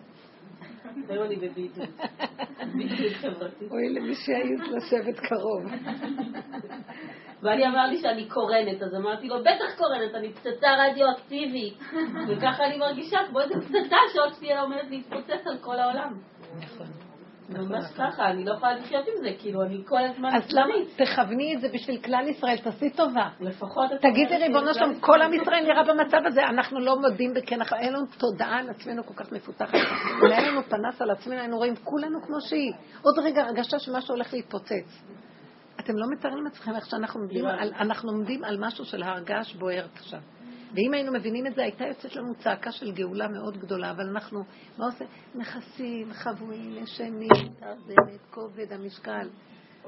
[1.08, 1.88] היום אני בבידוד.
[3.70, 5.64] אוי למי שיעז לשבת קרוב.
[7.42, 11.78] ואני אמר לי שאני קורנת, אז אמרתי לו, בטח קורנת, אני פצצה רדיואקטיבית.
[12.28, 16.12] וככה אני מרגישה, כמו איזה פצצה שעוד שנייה עומדת להתפוצץ על כל העולם.
[16.58, 16.86] נכון.
[17.48, 20.28] ממש ככה, אני לא יכולה לחיות עם זה, כאילו, אני כל הזמן...
[20.34, 20.74] אז למה?
[20.96, 23.28] תכווני את זה בשביל כלל ישראל, תעשי טובה.
[23.40, 23.90] לפחות...
[24.00, 28.06] תגידי, ריבונו שלום, כל עם ישראל נראה במצב הזה, אנחנו לא מודים בכן, אין לנו
[28.18, 29.74] תודעה על עצמנו כל כך מפותחת.
[29.74, 32.72] אם היה לנו פנס על עצמנו, היינו רואים כולנו כמו שהיא.
[33.02, 35.02] עוד רגע הרגשה שמשהו הולך להתפוצץ.
[35.86, 39.54] אתם לא מתארים לעצמכם איך שאנחנו עומדים על, אנחנו עומדים על משהו של הר געש
[39.54, 40.20] בוער עכשיו.
[40.74, 44.44] ואם היינו מבינים את זה, הייתה יוצאת לנו צעקה של גאולה מאוד גדולה, אבל אנחנו,
[44.78, 45.04] מה עושה?
[45.34, 47.28] מכסים, חבויים, ישנים,
[47.60, 49.28] תרדמת, כובד, המשקל.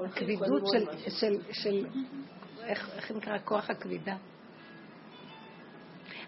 [0.05, 1.85] הכבידות של, של, של,
[2.63, 3.37] איך, איך נקרא?
[3.45, 4.15] כוח הכבידה.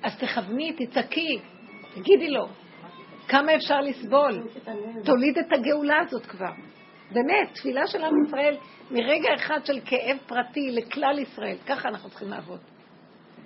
[0.04, 1.40] אז תכווני, תצעקי,
[1.96, 2.48] תגידי לו,
[3.28, 4.48] כמה אפשר לסבול?
[5.06, 6.52] תוליד את הגאולה הזאת כבר.
[7.14, 8.58] באמת, תפילה של עם ישראל
[8.92, 12.60] מרגע אחד של כאב פרטי לכלל ישראל, ככה אנחנו צריכים לעבוד.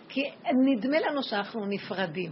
[0.09, 0.21] כי
[0.65, 2.31] נדמה לנו שאנחנו נפרדים.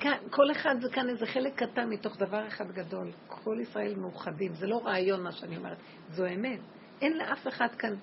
[0.00, 3.12] כאן, כל אחד זה כאן איזה חלק קטן מתוך דבר אחד גדול.
[3.26, 4.54] כל ישראל מאוחדים.
[4.54, 6.60] זה לא רעיון מה שאני אומרת, זו אמת.
[7.00, 7.94] אין לאף אחד כאן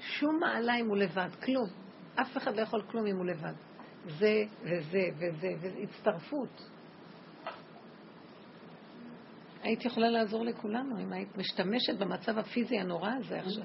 [0.00, 1.68] שום מעלה אם הוא לבד, כלום.
[2.14, 3.52] אף אחד לא יכול כלום אם הוא לבד.
[4.06, 6.70] זה וזה וזה, והצטרפות.
[9.68, 13.64] היית יכולה לעזור לכולנו אם היית משתמשת במצב הפיזי הנורא הזה עכשיו.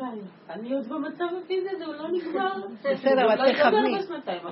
[0.49, 2.67] אני עוד במצב הפיזי הזה, הוא לא נגמר.
[2.93, 3.97] בסדר, אבל לא תכווני,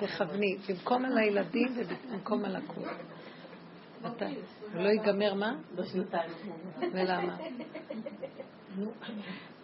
[0.08, 2.84] תכווני, במקום על הילדים ובמקום על הכול.
[4.02, 4.26] מתי?
[4.74, 5.56] לא ייגמר מה?
[5.76, 6.32] בשנתיים.
[6.94, 7.38] ולמה?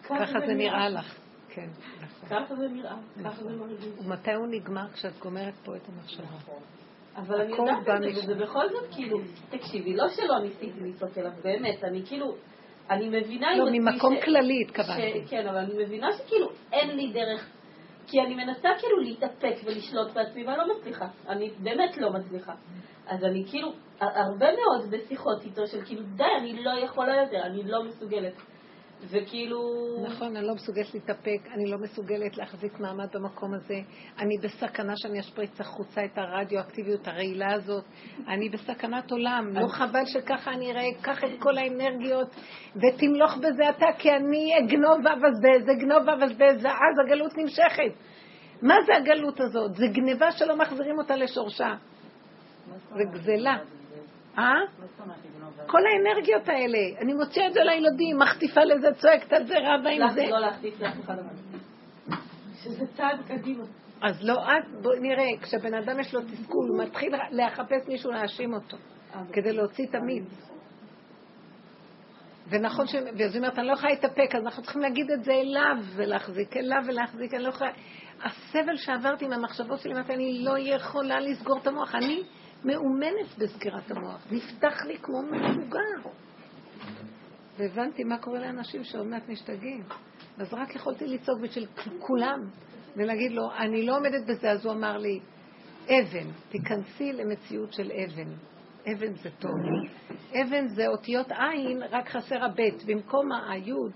[0.10, 1.20] ככה זה נראה לך.
[1.50, 1.70] כן,
[2.02, 2.30] נכון.
[2.30, 3.86] ככה זה נראה, ככה זה מרגיש.
[4.06, 6.38] ומתי הוא נגמר כשאת גומרת פה את המחשבה?
[7.18, 9.18] אבל אני יודעת את זה, וזה בכל זאת כאילו,
[9.50, 12.36] תקשיבי, לא שלא ניסיתי לצעוק אליו, באמת, אני כאילו,
[12.90, 13.58] אני מבינה...
[13.58, 15.24] לא, ממקום כללי התכוונתי.
[15.30, 17.50] כן, אבל אני מבינה שכאילו אין לי דרך,
[18.08, 21.08] כי אני מנסה כאילו להתאפק ולשלוט בעצמי, ואני לא מצליחה.
[21.30, 22.54] אני באמת לא מצליחה.
[23.08, 27.64] אז אני כאילו, הרבה מאוד בשיחות איתו של כאילו, די, אני לא יכולה יותר, אני
[27.64, 28.34] לא מסוגלת.
[29.02, 29.60] וכאילו...
[30.08, 33.80] נכון, אני לא מסוגלת להתאפק, אני לא מסוגלת להחזיק מעמד במקום הזה.
[34.20, 37.84] אני בסכנה שאני אשפריץ החוצה את הרדיואקטיביות הרעילה הזאת.
[38.28, 39.48] אני בסכנת עולם.
[39.54, 42.36] לא חבל שככה אני אראה, קח את כל האנרגיות
[42.76, 47.94] ותמלוך בזה אתה, כי אני אגנוב ואבזבז, אגנוב ואבזבז, ואז הגלות נמשכת.
[48.62, 49.76] מה זה הגלות הזאת?
[49.76, 51.76] זה גניבה שלא מחזירים אותה לשורשה.
[52.96, 53.58] זה גזלה.
[54.38, 54.54] אה?
[55.68, 56.78] כל האנרגיות האלה.
[57.02, 60.26] אני מוציאה את זה לילדים, מחטיפה לזה, צועקת על זה, רבה עם זה.
[60.30, 61.16] לא להחטיף לאף אחד
[62.64, 63.64] שזה צעד קדימה.
[64.02, 68.54] אז לא, את, בואי נראה, כשבן אדם יש לו תסכול, הוא מתחיל לחפש מישהו להאשים
[68.54, 68.78] אותו,
[69.34, 70.48] כדי להוציא את המיץ.
[72.50, 72.96] ונכון ש...
[72.96, 76.58] ואז היא אומרת, אני לא יכולה להתאפק, אז אנחנו צריכים להגיד את זה אליו, ולהחזיק
[76.58, 77.72] אליו ולהחזיק, אני לא יכולה...
[78.24, 81.96] הסבל שעברתי עם המחשבות שלי, אמרתי, אני לא יכולה לסגור את המוח.
[81.96, 82.24] אני
[82.66, 86.10] מאומנת בסגירת המוח, נפתח לי כמו משוגע.
[87.58, 89.84] והבנתי מה קורה לאנשים שעוד מעט משתגעים.
[90.38, 91.68] אז רק יכולתי לצעוק בשביל
[92.00, 92.40] כולם,
[92.96, 95.20] ולהגיד לו, אני לא עומדת בזה, אז הוא אמר לי,
[95.86, 98.32] אבן, תיכנסי למציאות של אבן.
[98.94, 99.52] אבן זה טוב.
[100.42, 102.84] אבן זה אותיות עין, רק חסר הבית.
[102.86, 103.92] במקום היוד,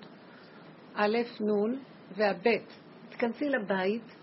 [0.95, 1.76] א', נ'
[2.18, 2.80] והבית.
[3.09, 4.16] תיכנסי לבית,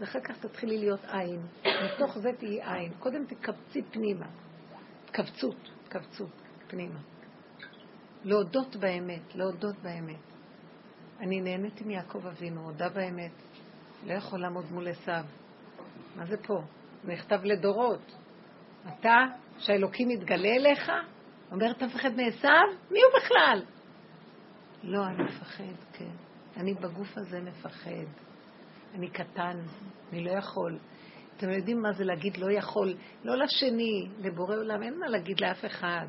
[0.00, 1.46] ואחר כך תתחילי להיות עין.
[1.64, 2.92] מתוך זה תהיי עין.
[2.98, 4.26] קודם תקבצי פנימה.
[5.04, 6.30] התכווצות, התכווצות,
[6.66, 7.00] פנימה.
[8.24, 10.20] להודות באמת, להודות באמת.
[11.20, 13.32] אני נהנית עם יעקב אבינו, הודה באמת.
[14.06, 15.24] לא יכול לעמוד מול עשיו.
[16.16, 16.62] מה זה פה?
[17.04, 18.16] נכתב לדורות.
[18.88, 19.16] אתה,
[19.58, 20.90] שהאלוקים יתגלה אליך,
[21.52, 22.66] אומר, אתה מפחד מעשיו?
[22.90, 23.62] מי הוא בכלל?
[24.82, 26.12] לא, אני מפחד, כן.
[26.56, 28.29] אני בגוף הזה מפחד.
[28.94, 29.58] אני קטן,
[30.12, 30.78] אני לא יכול.
[31.36, 32.94] אתם יודעים מה זה להגיד לא יכול?
[33.24, 36.06] לא לשני, לבורא עולם, אין מה להגיד לאף אחד.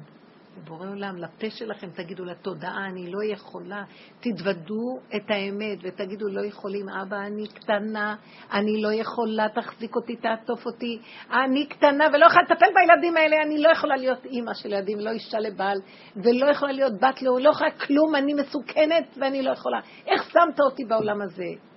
[0.57, 3.83] לבורא עולם, לפה שלכם תגידו לתודעה, אני לא יכולה.
[4.19, 8.15] תתוודו את האמת ותגידו, לא יכולים, אבא, אני קטנה,
[8.53, 10.99] אני לא יכולה, תחזיק אותי, תעטוף אותי.
[11.31, 15.09] אני קטנה ולא יכולה לטפל בילדים האלה, אני לא יכולה להיות אימא של ילדים, לא
[15.09, 15.81] אישה לבעל,
[16.15, 19.79] ולא יכולה להיות בת לו, לא יכולה כלום, אני מסוכנת ואני לא יכולה.
[20.07, 21.70] איך שמת אותי בעולם הזה?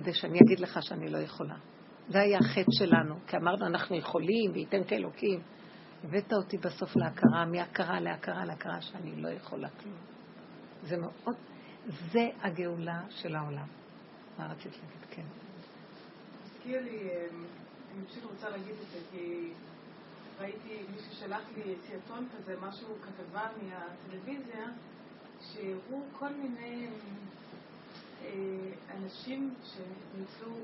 [0.00, 1.54] כדי שאני אגיד לך שאני לא יכולה.
[2.08, 5.40] זה היה החטא שלנו, כי אמרנו אנחנו יכולים וייתן כאלוקים.
[6.04, 9.96] הבאת אותי בסוף להכרה, מהכרה להכרה להכרה שאני לא יכולה כלום.
[10.82, 11.36] זה מאוד,
[11.86, 13.66] זה הגאולה של העולם.
[14.38, 15.06] מה רצית להגיד?
[15.10, 15.22] כן.
[16.44, 17.44] הזכיר לי, אמ,
[17.94, 19.52] אני פשוט רוצה להגיד את זה, כי
[20.40, 24.66] ראיתי, מישהו שלח לי סרטון כזה, משהו, כתבה מהטלוויזיה,
[25.40, 26.88] שהראו כל מיני
[28.90, 30.54] אנשים שניצלו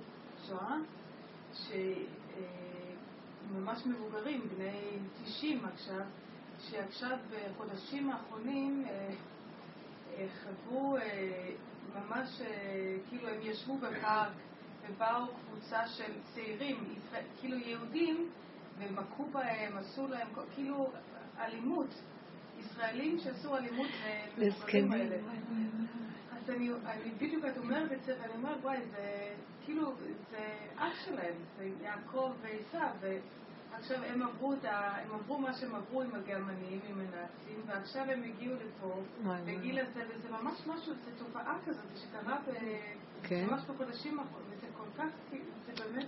[0.46, 0.76] שואה,
[3.52, 6.04] שממש מבוגרים, בני 90 עכשיו,
[6.58, 8.84] שעכשיו בחודשים האחרונים
[10.42, 10.96] חוו
[11.94, 12.42] ממש,
[13.08, 14.32] כאילו הם ישבו בפארק
[14.88, 16.76] ובאו קבוצה של צעירים,
[17.40, 18.30] כאילו יהודים,
[18.78, 20.90] ומכו בהם, עשו להם, כאילו
[21.38, 21.94] אלימות.
[22.58, 23.86] ישראלים שעשו אלימות
[24.38, 25.16] למבוגרים האלה.
[26.43, 29.34] אז אני, אני בדיוק, את אומרת את זה, ואני אומרת, וואי, זה
[29.64, 29.93] כאילו,
[30.30, 32.88] זה אח שלהם, זה יעקב ועשיו,
[33.70, 38.03] ועכשיו הם עברו, את ה, הם עברו מה שהם עברו עם הגרמנים, עם הנאצים, ועכשיו
[38.11, 39.01] הם הגיעו לפה,
[39.45, 42.38] בגיל הזה, וזה ממש משהו, זו תופעה כזאת שקרה
[43.22, 43.47] כן.
[43.47, 45.09] ממש בחודשים האחרונים, וזה כל כך,
[45.66, 46.07] זה באמת...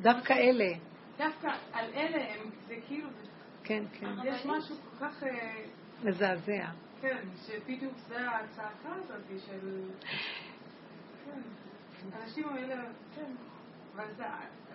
[0.00, 0.72] דווקא אלה.
[1.18, 3.08] דווקא על אלה הם, זה כאילו...
[3.64, 4.10] כן, כן.
[4.24, 5.22] יש משהו כל כך...
[5.22, 5.64] אה,
[6.04, 6.68] מזעזע.
[7.00, 9.84] כן, שבדיוק זה הצעקה הזאת של...
[11.24, 11.40] כן,
[12.12, 12.84] האנשים האלה,
[13.14, 13.32] כן,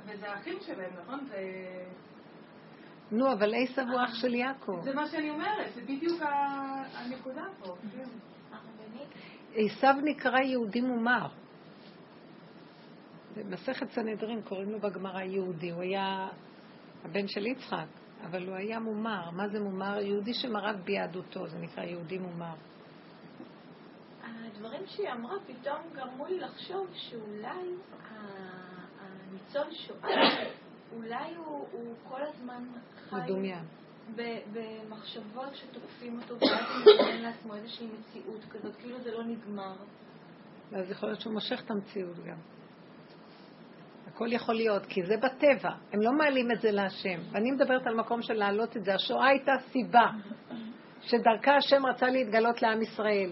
[0.06, 1.26] וזה האחים שלהם, נכון?
[1.26, 1.38] זה...
[3.12, 4.82] נו, אבל עשב הוא אח של יעקב.
[4.84, 6.22] זה מה שאני אומרת, זה בדיוק
[6.94, 8.10] הנקודה פה, כן.
[9.56, 11.28] עשב נקרא יהודי מומר.
[13.36, 16.28] במסכת סנהדרין קוראים לו בגמרא יהודי, הוא היה
[17.06, 17.86] הבן של יצחק,
[18.26, 19.30] אבל הוא היה מומר.
[19.32, 20.00] מה זה מומר?
[20.02, 22.54] יהודי שמרד ביהדותו, זה נקרא יהודי מומר.
[24.24, 27.68] הדברים שהיא אמרה פתאום גרמו לי לחשוב שאולי
[29.00, 30.46] הניצול שואה,
[30.96, 32.64] אולי הוא, הוא כל הזמן
[33.10, 33.16] חי...
[33.16, 33.66] מדומיין.
[34.54, 39.76] במחשבות שתוקפים אותו, ואז הוא נותן לעצמו איזושהי מציאות כזאת, כאילו זה לא נגמר.
[40.72, 42.38] ואז יכול להיות שהוא מושך את המציאות גם.
[44.08, 47.20] הכל יכול להיות, כי זה בטבע, הם לא מעלים את זה להשם.
[47.32, 48.94] ואני מדברת על מקום של להעלות את זה.
[48.94, 50.08] השואה הייתה סיבה
[51.02, 53.30] שדרכה השם רצה להתגלות לעם ישראל.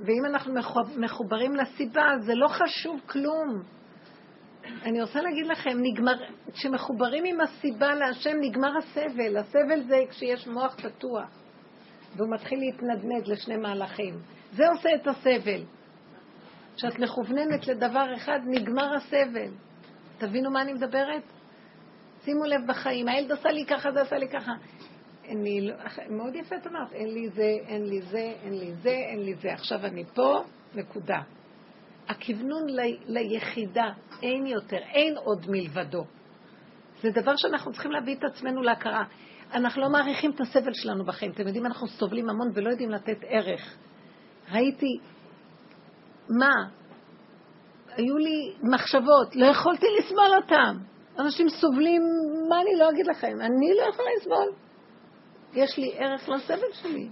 [0.00, 0.54] ואם אנחנו
[0.96, 3.62] מחוברים לסיבה, זה לא חשוב כלום.
[4.82, 6.14] אני רוצה להגיד לכם, נגמר,
[6.52, 9.36] כשמחוברים עם הסיבה להשם נגמר הסבל.
[9.36, 11.28] הסבל זה כשיש מוח פתוח,
[12.16, 14.14] והוא מתחיל להתנדנד לשני מהלכים.
[14.52, 15.64] זה עושה את הסבל.
[16.76, 19.67] כשאת מכווננת לדבר אחד, נגמר הסבל.
[20.18, 21.22] תבינו מה אני מדברת?
[22.24, 24.52] שימו לב בחיים, הילד עשה לי ככה, זה עשה לי ככה.
[25.44, 25.74] לי, לא,
[26.10, 29.34] מאוד יפה את אמרת, אין לי זה, אין לי זה, אין לי זה, אין לי
[29.34, 29.52] זה.
[29.52, 30.42] עכשיו אני פה,
[30.74, 31.20] נקודה.
[32.08, 33.90] הכוונון ל, ליחידה,
[34.22, 36.04] אין יותר, אין עוד מלבדו.
[37.02, 39.04] זה דבר שאנחנו צריכים להביא את עצמנו להכרה.
[39.52, 41.32] אנחנו לא מעריכים את הסבל שלנו בחיים.
[41.32, 43.76] אתם יודעים, אנחנו סובלים המון ולא יודעים לתת ערך.
[44.52, 44.98] ראיתי,
[46.38, 46.77] מה?
[47.98, 50.76] היו לי מחשבות, לא יכולתי לסבול אותם.
[51.18, 52.02] אנשים סובלים,
[52.48, 53.40] מה אני לא אגיד לכם?
[53.40, 54.52] אני לא יכולה לסבול.
[55.52, 57.08] יש לי ערך לסבל שלי.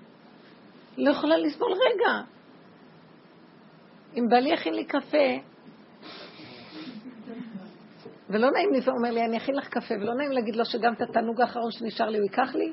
[0.99, 2.21] לא יכולה לסבול רגע.
[4.17, 5.27] אם בעלי יכין לי קפה,
[8.31, 10.93] ולא נעים לי, הוא אומר לי, אני אכין לך קפה, ולא נעים להגיד לו שגם
[10.93, 12.73] את התענוג האחרון שנשאר לי הוא ייקח לי?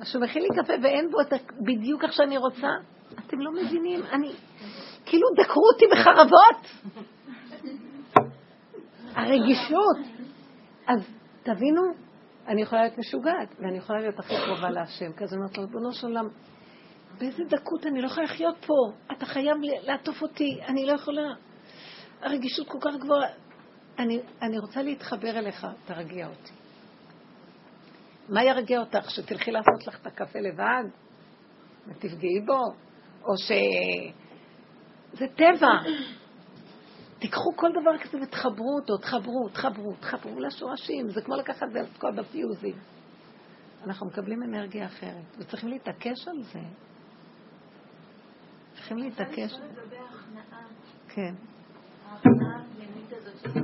[0.00, 2.68] אז שהוא מכין לי קפה ואין בו את בדיוק איך שאני רוצה,
[3.26, 4.32] אתם לא מבינים, אני,
[5.06, 6.90] כאילו דקרו אותי בחרבות.
[9.14, 9.96] הרגישות.
[10.86, 11.00] אז
[11.42, 11.82] תבינו,
[12.46, 15.12] אני יכולה להיות משוגעת, ואני יכולה להיות הכי קרובה להשם.
[15.12, 16.28] כי אז אני אומרת לו, ריבונו של עולם,
[17.18, 18.74] באיזה דקות אני לא יכולה לחיות פה?
[19.12, 21.34] אתה חייב לעטוף אותי, אני לא יכולה.
[22.20, 23.28] הרגישות כל כך גבוהה.
[23.98, 26.52] אני, אני רוצה להתחבר אליך, תרגיע אותי.
[28.28, 29.10] מה ירגיע אותך?
[29.10, 30.84] שתלכי לעשות לך את הקפה לבד?
[31.86, 32.58] ותפגעי בו?
[33.24, 33.52] או ש...
[35.14, 35.92] זה טבע.
[37.18, 41.08] תיקחו כל דבר כזה ותחברו אותו, תחברו, תחברו, תחברו לשורשים.
[41.08, 42.74] זה כמו לקחת זה לתקוע בפיוזים.
[43.86, 46.60] אנחנו מקבלים אנרגיה אחרת, וצריכים להתעקש על זה.
[48.74, 49.52] צריכים להתעקש.
[51.08, 51.34] כן.
[52.08, 53.60] ההכנעה הפנימית הזאת של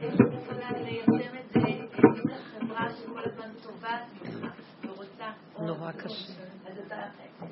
[0.00, 1.60] איך את יכולה ליישם את זה
[2.08, 4.52] מול החברה שכל הזמן טובעת ממך
[4.84, 5.30] ורוצה...
[5.58, 6.32] נורא קשה.
[6.66, 6.96] אז אתה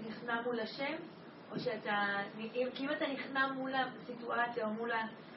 [0.08, 1.17] נכנע מול השם?
[1.52, 4.90] או שאתה, אם, אם אתה נכנע מול הסיטואציה או מול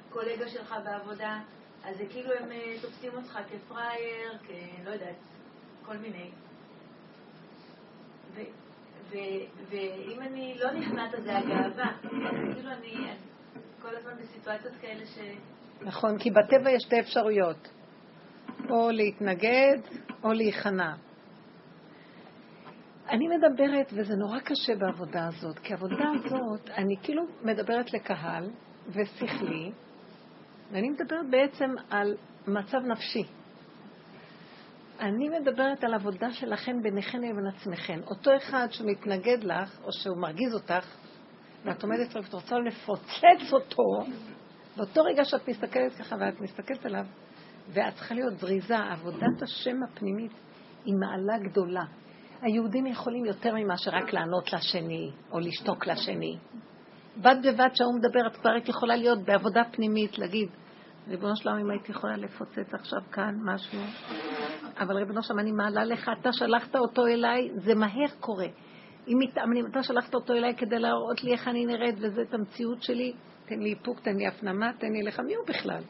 [0.10, 1.40] הקולגה שלך בעבודה,
[1.84, 5.16] אז זה כאילו הם אה, תופסים אותך כפראייר, כלא יודעת,
[5.86, 6.30] כל מיני.
[8.34, 8.42] ו,
[9.10, 9.18] ו,
[9.70, 11.98] ואם אני לא נכנעת זה הגאווה.
[12.54, 13.14] כאילו אני
[13.82, 15.20] כל הזמן בסיטואציות כאלה ש...
[15.82, 17.70] נכון, כי בטבע יש שתי אפשרויות,
[18.70, 19.80] או להתנגד
[20.24, 20.94] או להיכנע.
[23.10, 28.50] אני מדברת, וזה נורא קשה בעבודה הזאת, כי העבודה הזאת, אני כאילו מדברת לקהל
[28.88, 29.72] ושכלי,
[30.72, 32.16] ואני מדברת בעצם על
[32.48, 33.24] מצב נפשי.
[35.00, 38.00] אני מדברת על עבודה שלכן ביניכן לבין עצמכן.
[38.10, 40.96] אותו אחד שמתנגד לך, או שהוא מרגיז אותך,
[41.66, 43.84] ואת עומדת ואת רוצה לפוצץ אותו,
[44.78, 47.06] באותו רגע שאת מסתכלת ככה ואת מסתכלת עליו,
[47.70, 50.32] ואת צריכה להיות זריזה, עבודת השם הפנימית
[50.86, 51.84] היא מעלה גדולה.
[52.42, 56.38] היהודים יכולים יותר ממה שרק לענות לשני, או לשתוק לשני.
[57.18, 60.50] בד בבד שההוא מדבר, את כבר יכולה להיות בעבודה פנימית, להגיד,
[61.08, 63.80] ריבונו שלום, אם הייתי יכולה לפוצץ עכשיו כאן משהו,
[64.80, 68.48] אבל ריבונו שלום, אני מעלה לך, אתה שלחת אותו אליי, זה מהר קורה.
[69.08, 73.14] אם מתאמנים, אתה שלחת אותו אליי כדי להראות לי איך אני נראית, וזאת המציאות שלי,
[73.46, 75.84] תן לי איפוק, תן לי הפנמה, תן לי לך, מי הוא בכלל?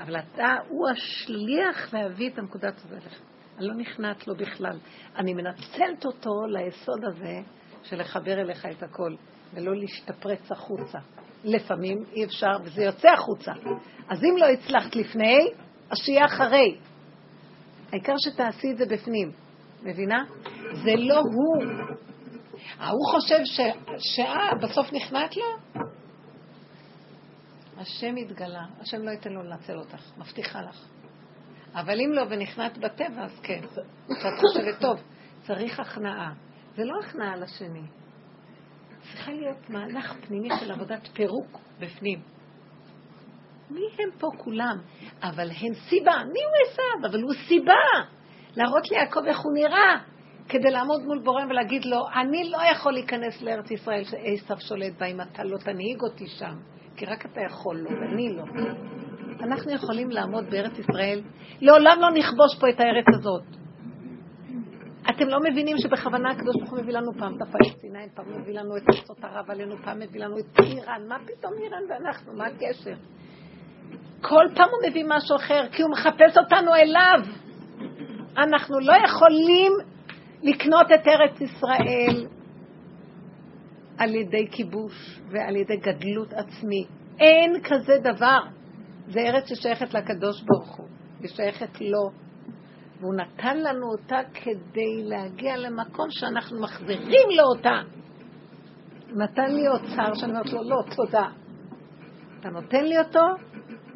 [0.00, 3.20] אבל אתה, הוא השליח להביא את הנקודת הזאת אליך.
[3.58, 4.78] אני לא נכנעת לו בכלל.
[5.16, 7.40] אני מנצלת אותו ליסוד הזה
[7.82, 9.14] של לחבר אליך את הכל,
[9.54, 10.98] ולא להשתפרץ החוצה.
[11.44, 13.52] לפעמים אי אפשר, וזה יוצא החוצה.
[14.08, 15.38] אז אם לא הצלחת לפני,
[15.90, 16.78] אז שיהיה אחרי.
[17.92, 19.32] העיקר שתעשי את זה בפנים,
[19.82, 20.24] מבינה?
[20.72, 21.64] זה לא הוא.
[22.78, 23.40] ההוא חושב
[23.98, 25.82] שאה בסוף נכנעת לו?
[27.76, 30.95] השם יתגלה, השם לא ייתן לו לנצל אותך, מבטיחה לך.
[31.76, 33.60] אבל אם לא ונכנעת בטבע, אז כן.
[34.06, 35.00] כשאת חושבת, טוב,
[35.42, 36.32] צריך הכנעה.
[36.76, 37.86] זה לא הכנעה לשני.
[39.00, 42.20] צריכה להיות מהלך פנימי של עבודת פירוק בפנים.
[43.70, 44.76] מי הם פה כולם?
[45.22, 46.16] אבל הם סיבה.
[46.32, 47.10] מי הוא עשיו?
[47.10, 47.74] אבל הוא סיבה.
[48.56, 50.00] להראות ליעקב איך הוא נראה,
[50.48, 55.06] כדי לעמוד מול בורא ולהגיד לו, אני לא יכול להיכנס לארץ ישראל שעשיו שולט בה
[55.06, 56.54] אם אתה לא תנהיג אותי שם,
[56.96, 58.44] כי רק אתה יכול לו, ואני לא.
[59.46, 61.20] אנחנו יכולים לעמוד בארץ ישראל,
[61.60, 63.42] לעולם לא נכבוש פה את הארץ הזאת.
[65.10, 68.76] אתם לא מבינים שבכוונה הקדוש ברוך הוא מביא לנו פעם את הפלסטינאים, פעם מביא לנו
[68.76, 72.94] את ארצות ערב עלינו, פעם מביא לנו את איראן, מה פתאום איראן ואנחנו, מה הקשר?
[74.20, 77.20] כל פעם הוא מביא משהו אחר, כי הוא מחפש אותנו אליו.
[78.38, 79.72] אנחנו לא יכולים
[80.42, 82.26] לקנות את ארץ ישראל
[83.98, 86.84] על ידי כיבוש ועל ידי גדלות עצמי.
[87.20, 88.55] אין כזה דבר.
[89.08, 90.88] זה ארץ ששייכת לקדוש ברוך הוא,
[91.20, 92.10] היא שייכת לו.
[93.00, 97.80] והוא נתן לנו אותה כדי להגיע למקום שאנחנו מחזירים לו אותה.
[99.16, 101.28] נתן לי אוצר שאני אומרת לו, לא, תודה.
[102.40, 103.20] אתה נותן לי אותו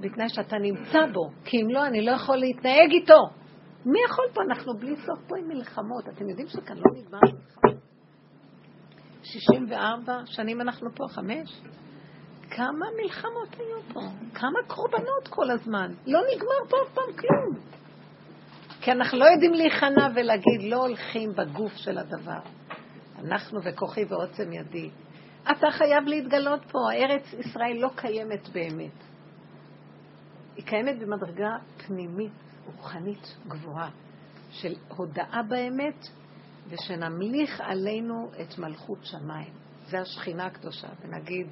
[0.01, 3.29] בתנאי שאתה נמצא בו, כי אם לא, אני לא יכול להתנהג איתו.
[3.87, 4.43] מי יכול פה?
[4.43, 6.09] אנחנו בלי סוף פה עם מלחמות.
[6.09, 7.81] אתם יודעים שכאן לא נגמר מלחמות?
[9.23, 11.63] 64 שנים אנחנו פה, חמש?
[12.51, 14.01] כמה מלחמות היו פה?
[14.35, 15.93] כמה קורבנות כל הזמן?
[16.07, 17.65] לא נגמר פה אף פעם כלום.
[18.81, 22.41] כי אנחנו לא יודעים להיכנע ולהגיד, לא הולכים בגוף של הדבר.
[23.25, 24.91] אנחנו וכוחי ועוצם ידי.
[25.43, 29.05] אתה חייב להתגלות פה, ארץ ישראל לא קיימת באמת.
[30.57, 32.33] היא קיימת במדרגה פנימית,
[32.67, 33.91] רוחנית גבוהה,
[34.51, 36.07] של הודאה באמת,
[36.69, 39.53] ושנמליך עלינו את מלכות שמיים.
[39.87, 41.47] זה השכינה הקדושה, ונגיד,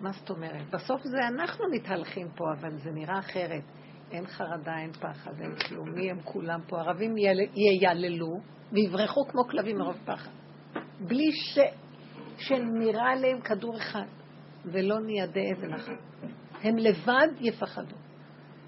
[0.00, 0.70] מה זאת אומרת?
[0.70, 3.62] בסוף זה אנחנו מתהלכים פה, אבל זה נראה אחרת.
[4.10, 5.90] אין חרדה, אין פחד, אין כלום.
[5.90, 6.80] מי הם כולם פה?
[6.80, 7.14] ערבים
[7.54, 8.40] ייללו
[8.72, 10.30] ויברחו כמו כלבים מרוב פחד.
[11.00, 11.58] בלי ש...
[12.38, 14.06] שנראה עליהם כדור אחד,
[14.64, 15.98] ולא ניידי אבן אחת.
[16.62, 17.96] הם לבד יפחדו.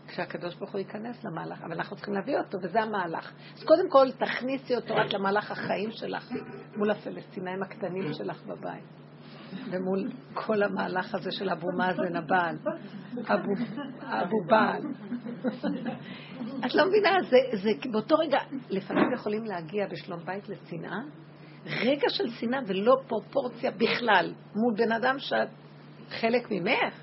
[0.06, 3.32] כשהקדוש ברוך הוא ייכנס למהלך, אבל אנחנו צריכים להביא אותו, וזה המהלך.
[3.54, 6.32] אז קודם כל, תכניסי אותו רק למהלך החיים שלך,
[6.76, 8.99] מול הפלסטינאים הקטנים שלך בבית.
[9.70, 12.56] ומול כל המהלך הזה של אבו מאזן הבעל,
[14.02, 14.82] אבו, בעל.
[16.66, 18.38] את לא מבינה, זה, זה באותו רגע,
[18.70, 20.98] לפעמים יכולים להגיע בשלום בית לשנאה,
[21.66, 25.48] רגע של שנאה ולא פרופורציה בכלל, מול בן אדם שאת
[26.10, 26.94] חלק ממך,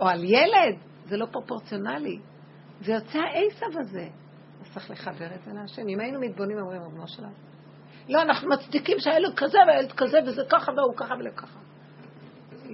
[0.00, 2.18] או על ילד, זה לא פרופורציונלי.
[2.80, 4.08] זה יוצא העשב הזה.
[4.60, 5.88] אז צריך לחבר את זה להשם.
[5.88, 7.32] אם היינו מתבונים, אומרים, רבנו שלנו.
[8.08, 11.58] לא, אנחנו מצדיקים שהילד כזה והילד כזה, וזה ככה והוא ככה ולככה.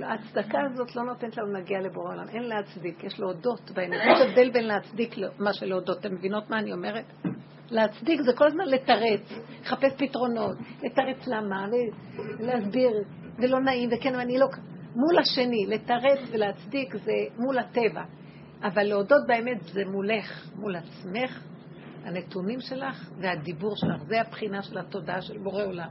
[0.02, 2.28] ההצדקה הזאת לא נותנת לנו להגיע לבורא עולם.
[2.28, 4.00] אין להצדיק, יש להודות באמת.
[4.12, 5.98] יש הבדל בין להצדיק מה שלהודות.
[5.98, 7.04] אתם מבינות מה אני אומרת?
[7.70, 9.20] להצדיק זה כל הזמן לתרץ,
[9.62, 11.66] לחפש פתרונות, לתרץ למה,
[12.40, 12.90] להסביר,
[13.38, 14.46] ולא נעים, וכן, אני לא...
[14.94, 18.02] מול השני, לתרץ ולהצדיק זה מול הטבע.
[18.62, 21.42] אבל להודות באמת זה מולך, מול עצמך,
[22.04, 24.02] הנתונים שלך והדיבור שלך.
[24.02, 25.90] זה הבחינה של התודעה של בורא עולם.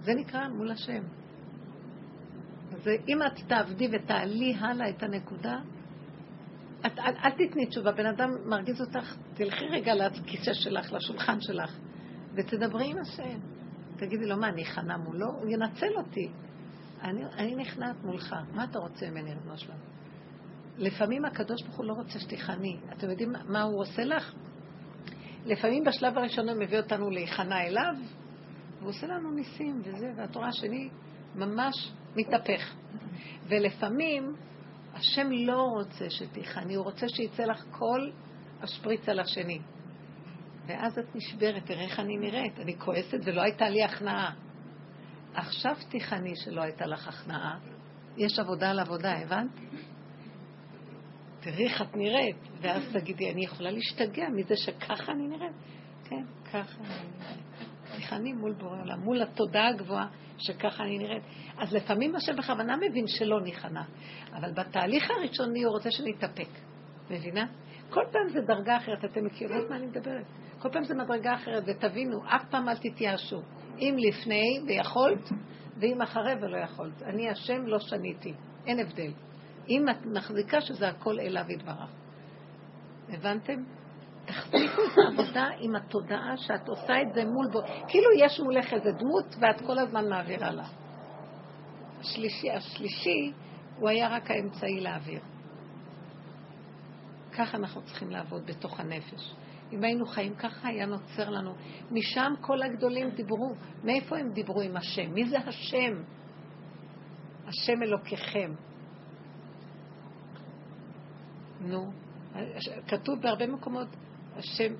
[0.00, 1.02] זה נקרא מול השם.
[2.80, 5.58] אז אם את תעבדי ותעלי הלאה את הנקודה,
[6.86, 7.92] את, אל, אל תתני תשובה.
[7.92, 11.78] בן אדם מרגיז אותך, תלכי רגע לכיסא שלך, לשולחן שלך,
[12.34, 13.38] ותדברי עם השם.
[13.96, 15.26] תגידי לו, מה, אני אכנע מולו?
[15.26, 16.28] הוא ינצל אותי.
[17.02, 19.78] אני, אני נכנעת מולך, מה אתה רוצה ממני, רבנו שלנו?
[20.78, 22.76] לפעמים הקדוש ברוך הוא לא רוצה שתיכנעי.
[22.92, 24.34] אתם יודעים מה הוא עושה לך?
[25.44, 27.94] לפעמים בשלב הראשון הוא מביא אותנו להיכנע אליו,
[28.78, 30.88] והוא עושה לנו ניסים וזה, והתורה השני,
[31.34, 32.74] ממש מתהפך.
[33.48, 34.36] ולפעמים
[34.94, 38.10] השם לא רוצה שתיכני, הוא רוצה שיצא לך כל
[38.62, 39.58] השפריץ על השני.
[40.66, 44.34] ואז את נשברת, תראה איך אני נראית, אני כועסת ולא הייתה לי הכנעה.
[45.34, 47.58] עכשיו תיכני שלא הייתה לך הכנעה,
[48.16, 49.50] יש עבודה על עבודה, הבנת?
[51.40, 55.52] תראי איך את נראית, ואז תגידי, אני יכולה להשתגע מזה שככה אני נראית?
[56.04, 57.69] כן, ככה אני נראית.
[57.96, 60.06] תיכני מול בורא עולם, מול התודעה הגבוהה
[60.38, 61.22] שככה אני נראית.
[61.58, 63.82] אז לפעמים השם בכוונה מבין שלא ניכנע,
[64.32, 66.48] אבל בתהליך הראשוני הוא רוצה שנתאפק.
[67.10, 67.46] מבינה?
[67.90, 70.24] כל פעם זה דרגה אחרת, אתם מכירות מה אני מדברת?
[70.58, 73.42] כל פעם זה מדרגה אחרת, ותבינו, אף פעם אל תתייאשו.
[73.78, 75.28] אם לפני ויכולת,
[75.80, 77.02] ואם אחרי ולא יכולת.
[77.02, 78.34] אני השם לא שניתי,
[78.66, 79.12] אין הבדל.
[79.68, 81.90] אם את מחזיקה שזה הכל אליו יתברך.
[83.08, 83.64] הבנתם?
[84.30, 87.60] תחזיקו את העבודה עם התודעה שאת עושה את זה מול בו.
[87.88, 90.64] כאילו יש מולך איזה דמות ואת כל הזמן מעבירה לה.
[92.00, 93.32] השלישי, השלישי
[93.78, 95.20] הוא היה רק האמצעי להעביר.
[97.32, 99.34] ככה אנחנו צריכים לעבוד בתוך הנפש.
[99.72, 101.54] אם היינו חיים ככה, היה נוצר לנו.
[101.90, 103.54] משם כל הגדולים דיברו.
[103.84, 105.14] מאיפה הם דיברו עם השם?
[105.14, 106.02] מי זה השם?
[107.46, 108.52] השם אלוקיכם.
[111.60, 111.92] נו,
[112.88, 113.88] כתוב בהרבה מקומות,
[114.40, 114.74] השם,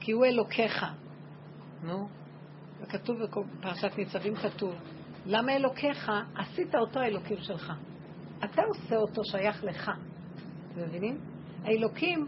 [0.00, 0.86] כי הוא אלוקיך.
[1.82, 2.08] נו,
[2.82, 4.74] וכתוב בפרשת ניצבים כתוב,
[5.26, 6.12] למה אלוקיך?
[6.36, 7.72] עשית אותו האלוקים שלך.
[8.44, 9.90] אתה עושה אותו שייך לך.
[10.72, 11.18] אתם מבינים?
[11.64, 12.26] האלוקים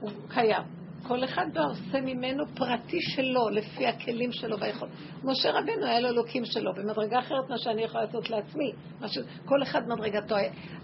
[0.00, 0.62] הוא קיים.
[1.08, 4.88] כל אחד בא עושה ממנו פרטי שלו, לפי הכלים שלו והיכול.
[5.24, 8.72] משה רבנו היה לו אלוקים שלו, במדרגה אחרת מה שאני יכולה לעשות לעצמי.
[9.06, 9.18] ש...
[9.44, 10.34] כל אחד מדרגתו.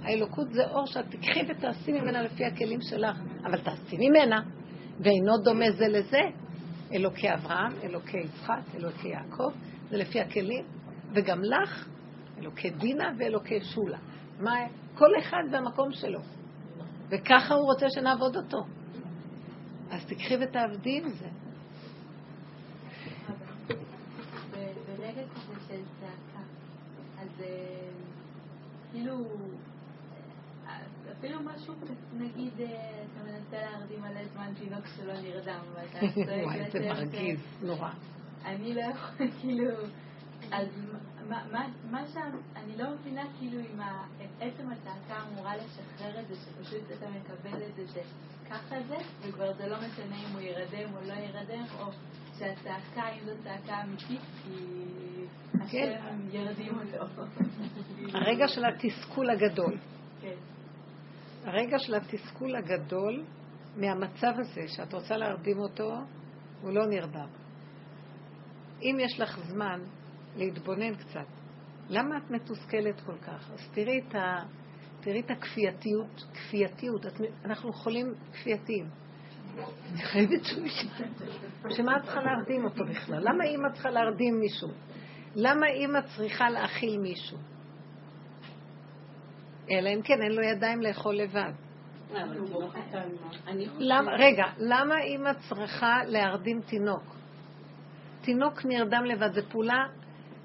[0.02, 4.40] האלוקות זה אור שאת תקחי ותעשי ממנה לפי הכלים שלך, אבל תעשי ממנה,
[5.02, 6.20] ואינו דומה זה לזה.
[6.94, 9.50] אלוקי אברהם, אלוקי יצחק, אלוקי יעקב,
[9.90, 10.64] זה לפי הכלים,
[11.14, 11.88] וגם לך,
[12.38, 13.98] אלוקי דינה ואלוקי שולה.
[14.40, 14.54] מה,
[14.94, 16.20] כל אחד במקום שלו.
[17.08, 18.58] וככה הוא רוצה שנעבוד אותו.
[19.90, 21.28] אז תקחי ותעבדי עם זה.
[24.98, 26.44] ברגע כזה של צעקה,
[27.18, 27.90] אז אה,
[28.92, 29.14] כאילו,
[31.22, 31.74] אפילו משהו,
[32.18, 37.38] נגיד, אה, אתה מנסה להרדים מלא זמן תינוק שלא נרדם, ואתה צועק וואי, זה מרגיז,
[37.62, 37.90] נורא.
[38.44, 39.70] אני לא יכולה, כאילו,
[40.52, 40.68] אז
[41.90, 43.80] מה שם, אני לא מבינה כאילו אם
[44.40, 49.68] עצם הצעקה אמורה לשחרר את זה, שפשוט אתה מקבל את זה שככה זה, וכבר זה
[49.68, 51.86] לא משנה אם הוא ירדם או לא ירדם, או
[52.38, 54.54] שהצעקה, אם זו צעקה אמיתית, כי
[55.70, 55.96] כן.
[56.00, 57.22] השם ירדים אותו.
[58.18, 59.78] הרגע של התסכול הגדול.
[60.20, 60.51] כן.
[61.44, 63.24] הרגע של התסכול הגדול
[63.76, 65.94] מהמצב הזה, שאת רוצה להרדים אותו,
[66.62, 67.28] הוא לא נרדם.
[68.82, 69.80] אם יש לך זמן
[70.36, 71.26] להתבונן קצת.
[71.88, 73.50] למה את מתוסכלת כל כך?
[73.50, 74.42] אז תראי את, ה,
[75.00, 77.12] תראי את הכפייתיות, כפייתיות, את,
[77.44, 78.86] אנחנו חולים כפייתיים.
[79.92, 80.66] אני חייבת שהוא
[81.70, 83.20] שמה את צריכה להרדים אותו בכלל?
[83.20, 84.68] למה אימא צריכה להרדים מישהו?
[85.34, 87.38] למה אימא צריכה להאכיל מישהו?
[89.72, 91.52] אלא אם כן אין לו ידיים לאכול לבד.
[93.78, 97.16] למה, רגע, למה אימא צריכה להרדים תינוק?
[98.20, 99.84] תינוק נרדם לבד, זו פעולה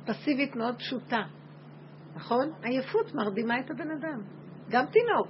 [0.05, 1.21] פסיבית מאוד פשוטה,
[2.15, 2.51] נכון?
[2.63, 4.21] עייפות מרדימה את הבן אדם,
[4.69, 5.27] גם תינוק.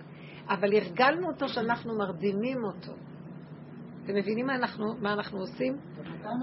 [0.49, 2.91] אבל הרגלנו אותו שאנחנו מרדימים אותו.
[4.03, 5.77] אתם מבינים מה אנחנו, מה אנחנו עושים?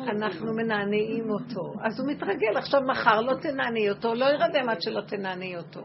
[0.09, 1.75] אנחנו מנענעים אותו.
[1.83, 5.81] אז הוא מתרגל, עכשיו מחר לא תנענעי אותו, לא ירדם עד שלא תנענעי אותו.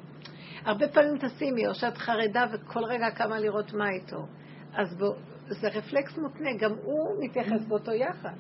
[0.65, 4.25] הרבה פעמים תשימי, או שאת חרדה וכל רגע קמה לראות מה איתו.
[4.73, 5.15] אז בוא,
[5.47, 8.37] זה רפלקס מותנה, גם הוא מתייחס באותו יחס.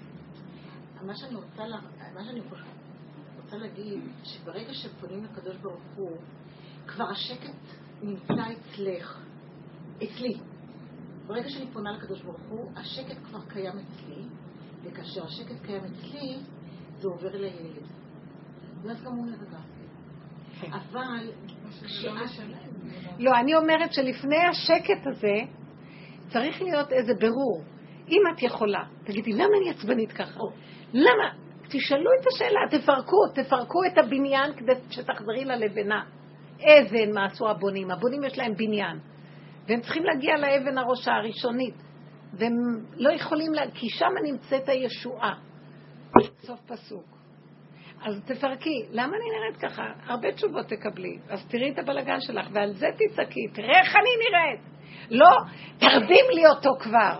[1.01, 1.63] מה שאני רוצה,
[2.13, 2.41] מה שאני
[3.43, 6.17] רוצה להגיד, שברגע שפונים לקדוש ברוך הוא,
[6.87, 7.57] כבר השקט
[8.01, 9.21] נמצא אצלך,
[9.97, 10.33] אצלי.
[11.27, 14.23] ברגע שאני פונה לקדוש ברוך הוא, השקט כבר קיים אצלי,
[14.83, 16.37] וכאשר השקט קיים אצלי,
[16.99, 17.87] זה עובר לילד.
[18.81, 19.78] ואז גם הוא נרגע.
[20.67, 21.31] אבל
[23.19, 25.35] לא, אני אומרת שלפני השקט הזה
[26.27, 27.63] צריך להיות איזה ברור.
[28.09, 30.39] אם את יכולה, תגידי, למה אני עצבנית ככה?
[30.93, 31.29] למה?
[31.69, 36.03] תשאלו את השאלה, תפרקו, תפרקו את הבניין כדי שתחזרי ללבנה.
[36.55, 37.91] אבן, מה עשו הבונים?
[37.91, 38.99] הבונים יש להם בניין.
[39.67, 41.75] והם צריכים להגיע לאבן הראשה הראשונית.
[42.33, 42.53] והם
[42.97, 43.61] לא יכולים, לה...
[43.73, 45.35] כי שם נמצאת הישועה.
[46.41, 47.18] סוף פסוק.
[48.05, 48.85] אז תפרקי.
[48.91, 49.83] למה אני נראית ככה?
[50.05, 51.19] הרבה תשובות תקבלי.
[51.29, 53.47] אז תראי את הבלגן שלך, ועל זה תצעקי.
[53.53, 54.61] תראה איך אני נראית.
[55.11, 55.35] לא,
[55.77, 57.19] תרדים לי אותו כבר.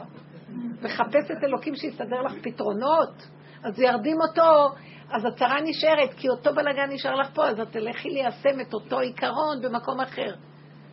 [0.81, 3.27] מחפשת אלוקים שיסדר לך פתרונות.
[3.63, 4.75] אז ירדים אותו,
[5.11, 8.99] אז הצרה נשארת, כי אותו בלגן נשאר לך פה, אז את תלכי ליישם את אותו
[8.99, 10.33] עיקרון במקום אחר.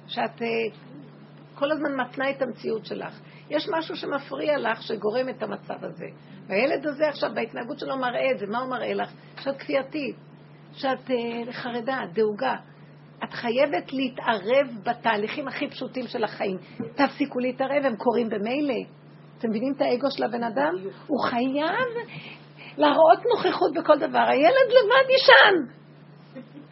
[0.07, 0.47] שאת אה,
[1.55, 3.21] כל הזמן מתנה את המציאות שלך.
[3.51, 6.07] יש משהו שמפריע לך, שגורם את המצב הזה.
[6.49, 8.47] והילד הזה עכשיו, בהתנהגות שלו מראה את זה.
[8.47, 9.13] מה הוא מראה לך?
[9.41, 10.17] שאת כפייתית,
[10.73, 12.57] שאת אה, חרדה, דאוגה.
[13.25, 16.59] את חייבת להתערב בתהליכים הכי פשוטים של החיים.
[16.95, 18.75] תפסיקו להתערב, הם קורים במילא.
[19.39, 20.75] אתם מבינים את האגו של הבן אדם?
[21.07, 21.89] הוא חייב
[22.77, 24.25] להראות נוכחות בכל דבר.
[24.29, 25.73] הילד לבד ישן.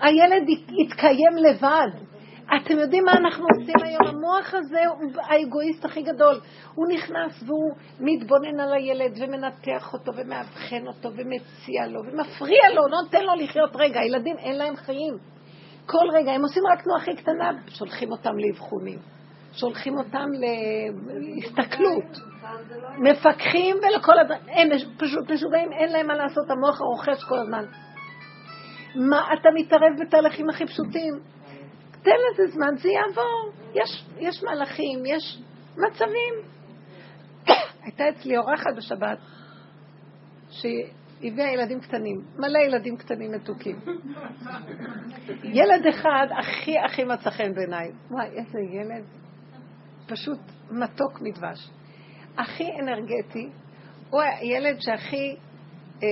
[0.01, 0.49] הילד
[0.81, 2.14] יתקיים לבד.
[2.47, 4.07] אתם יודעים מה אנחנו עושים היום?
[4.07, 6.41] המוח הזה הוא האגואיסט הכי גדול.
[6.75, 13.25] הוא נכנס והוא מתבונן על הילד ומנתח אותו ומאבחן אותו ומציע לו ומפריע לו, נותן
[13.25, 14.01] לו לחיות רגע.
[14.01, 15.15] הילדים אין להם חיים.
[15.87, 18.99] כל רגע, הם עושים רק תנועה הכי קטנה, שולחים אותם לאבחונים.
[19.53, 20.29] שולחים אותם
[21.07, 22.19] להסתכלות.
[22.99, 24.43] מפקחים ולכל הדברים.
[24.49, 24.69] הם
[24.99, 27.65] פשוט משוגעים, אין להם מה לעשות, המוח הרוכש כל הזמן.
[28.95, 31.15] מה אתה מתערב בתהליכים הכי פשוטים?
[32.05, 33.52] תן לזה זמן, זה יעבור.
[33.74, 35.43] יש, יש מהלכים, יש
[35.76, 36.35] מצבים.
[37.85, 39.18] הייתה אצלי אורחת בשבת,
[40.51, 43.81] שהביאה ילדים קטנים, מלא ילדים קטנים מתוקים.
[45.59, 47.90] ילד אחד הכי הכי מצא חן בעיניי.
[48.10, 49.05] וואי, איזה ילד.
[50.06, 50.39] פשוט
[50.70, 51.70] מתוק מדבש.
[52.39, 53.48] הכי אנרגטי,
[54.10, 55.36] הוא הילד שהכי,
[56.02, 56.09] אה,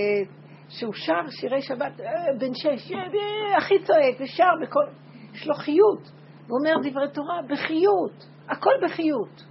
[0.68, 2.06] שהוא שר שירי שבת, אה,
[2.38, 4.84] בן שש, אה, הכי צועק, ושר בכל...
[5.32, 6.10] יש לו חיות.
[6.48, 9.44] הוא אומר דברי תורה בחיות, הכל בחיות.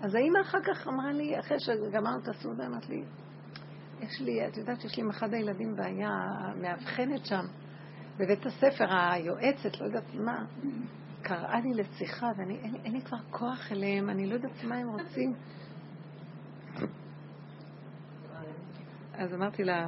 [0.00, 3.04] אז האמא אחר כך אמרה לי, אחרי שגמרנו את הסעודה, אמרת לי,
[4.00, 6.10] יש לי, את יודעת שיש לי עם אחד הילדים בעיה
[6.60, 7.44] מאבחנת שם,
[8.18, 10.44] בבית הספר, היועצת, לא יודעת מה,
[11.22, 15.34] קראה לי לשיחה, ואין אין לי כבר כוח אליהם, אני לא יודעת מה הם רוצים.
[19.14, 19.86] אז אמרתי לה,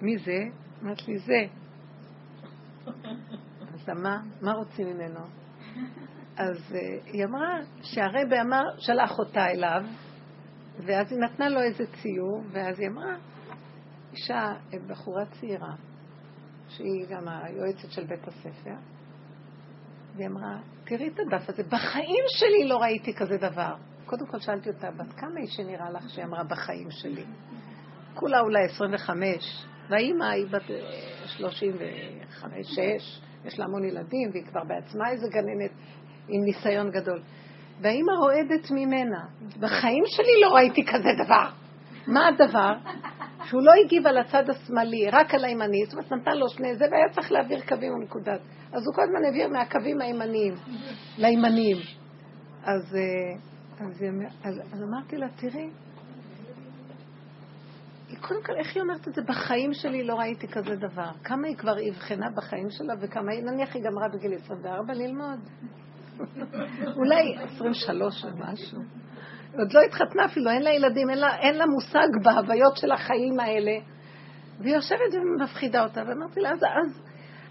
[0.00, 0.38] מי זה?
[0.82, 1.46] אמרת לי, זה.
[3.88, 3.98] אז
[4.42, 4.52] מה?
[4.52, 5.20] רוצים ממנו?
[6.36, 9.82] אז uh, היא אמרה שהרבה אמר, שלח אותה אליו,
[10.86, 13.16] ואז היא נתנה לו איזה ציור, ואז היא אמרה,
[14.12, 14.52] אישה,
[14.86, 15.74] בחורה צעירה,
[16.68, 18.74] שהיא גם היועצת של בית הספר,
[20.16, 23.74] והיא אמרה, תראי את הדף הזה, בחיים שלי לא ראיתי כזה דבר.
[24.06, 27.24] קודם כל שאלתי אותה, בת כמה היא שנראה לך שהיא אמרה בחיים שלי?
[28.14, 30.70] כולה אולי 25, והאימא היא בת
[31.26, 35.70] 35, אה, 6, יש לה המון ילדים, והיא כבר בעצמה איזה גננת
[36.28, 37.22] עם ניסיון גדול.
[37.80, 39.24] והאימא רועדת ממנה.
[39.60, 41.48] בחיים שלי לא ראיתי כזה דבר.
[42.06, 42.72] מה הדבר?
[43.44, 46.84] שהוא לא הגיב על הצד השמאלי, רק על הימני, זאת אומרת, נתן לו שני זה,
[46.90, 48.40] והיה צריך להעביר קווים ונקודת.
[48.72, 50.54] אז הוא כל הזמן העביר מהקווים הימניים
[51.18, 51.76] לימניים.
[52.64, 53.34] אז, אה,
[53.86, 54.04] אז,
[54.44, 55.70] אז, אז אמרתי לה, תראי,
[58.20, 59.22] קודם כל, איך היא אומרת את זה?
[59.22, 61.10] בחיים שלי לא ראיתי כזה דבר.
[61.24, 65.38] כמה היא כבר אבחנה בחיים שלה, וכמה היא, נניח היא גמרה בגיל 24 ללמוד.
[66.98, 68.78] אולי 23 או משהו.
[69.58, 73.40] עוד לא התחתנה אפילו, אין לה ילדים, אין לה, אין לה מושג בהוויות של החיים
[73.40, 73.72] האלה.
[74.60, 77.02] והיא יושבת ומפחידה אותה, ואמרתי לה, אז, אז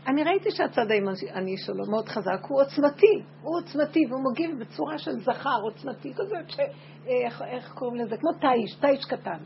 [0.07, 5.19] אני ראיתי שהצד הימני שלו מאוד חזק, הוא עוצמתי, הוא עוצמתי, והוא מגיב בצורה של
[5.19, 6.59] זכר עוצמתי, כזה, ש...
[7.07, 8.17] איך, איך קוראים לזה?
[8.17, 9.37] כמו תיש, תיש קטן.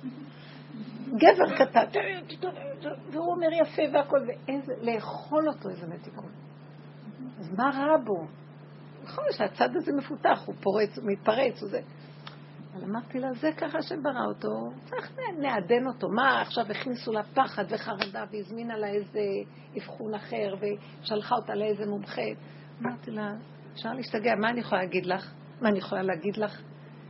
[1.14, 1.86] גבר קטן,
[3.12, 6.32] והוא אומר יפה והכל, ואיזה, לאכול אותו איזה מתיקות.
[7.40, 8.28] אז מה רע בו?
[9.04, 11.82] נכון שהצד הזה מפותח, הוא פורץ, הוא מתפרץ, הוא זה.
[12.76, 16.10] אבל אמרתי לה, זה ככה שברא אותו, צריך לעדן אותו.
[16.10, 19.20] מה, עכשיו הכניסו לה פחד וחרדה והזמינה לה איזה
[19.78, 22.22] אבחון אחר ושלחה אותה לאיזה מומחה.
[22.82, 23.34] אמרתי לה,
[23.74, 25.34] אפשר להשתגע, מה אני יכולה להגיד לך?
[25.62, 26.62] מה אני יכולה להגיד לך?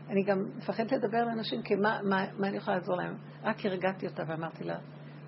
[0.10, 3.18] אני גם מפחדת לדבר לאנשים, כי מה, מה, מה אני יכולה לעזור להם?
[3.44, 4.78] רק הרגעתי אותה ואמרתי לה,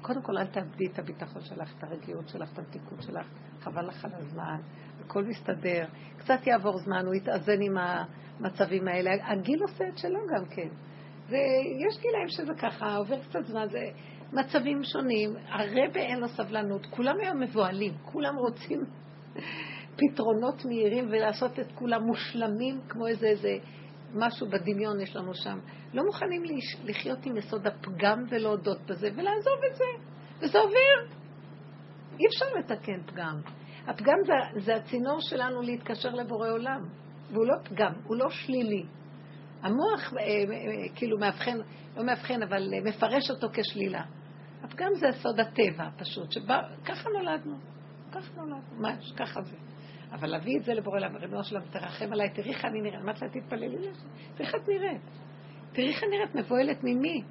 [0.01, 3.27] קודם כל אל תאבדי את הביטחון שלך, את הרגיעות שלך, את המתיקות שלך,
[3.59, 4.57] חבל לך על הזמן,
[5.05, 5.85] הכל מסתדר.
[6.17, 9.11] קצת יעבור זמן, הוא יתאזן עם המצבים האלה.
[9.31, 10.67] הגיל עושה את שלו גם כן.
[11.29, 13.89] ויש גילאים שזה ככה, עובר קצת זמן, זה
[14.33, 15.35] מצבים שונים.
[15.49, 18.85] הרבה אין לו סבלנות, כולם היום מבוהלים, כולם רוצים
[19.97, 23.57] פתרונות מהירים ולעשות את כולם מושלמים כמו איזה איזה
[24.13, 25.59] משהו בדמיון יש לנו שם.
[25.93, 26.43] לא מוכנים
[26.83, 29.83] לחיות עם יסוד הפגם ולהודות בזה ולעזוב את זה.
[30.39, 31.15] וזה עובר.
[32.19, 33.41] אי אפשר לתקן פגם.
[33.87, 36.81] הפגם זה, זה הצינור שלנו להתקשר לבורא עולם.
[37.31, 38.83] והוא לא פגם, הוא לא שלילי.
[39.61, 41.57] המוח אה, אה, כאילו מאבחן,
[41.97, 44.03] לא מאבחן, אבל אה, מפרש אותו כשלילה.
[44.63, 47.57] הפגם זה סוד הטבע פשוט, שככה נולדנו.
[48.11, 49.55] ככה נולדנו, מה, ככה זה.
[50.11, 53.01] אבל להביא את זה לבורא עולם, ריבונו שלום, תרחם עליי, תראי איך אני נראית.
[53.01, 53.89] אמרתי לה, תתפללי לזה,
[54.35, 55.01] תראי איך את נראית.
[55.73, 57.23] תראי איך נראית, מבוהלת ממי?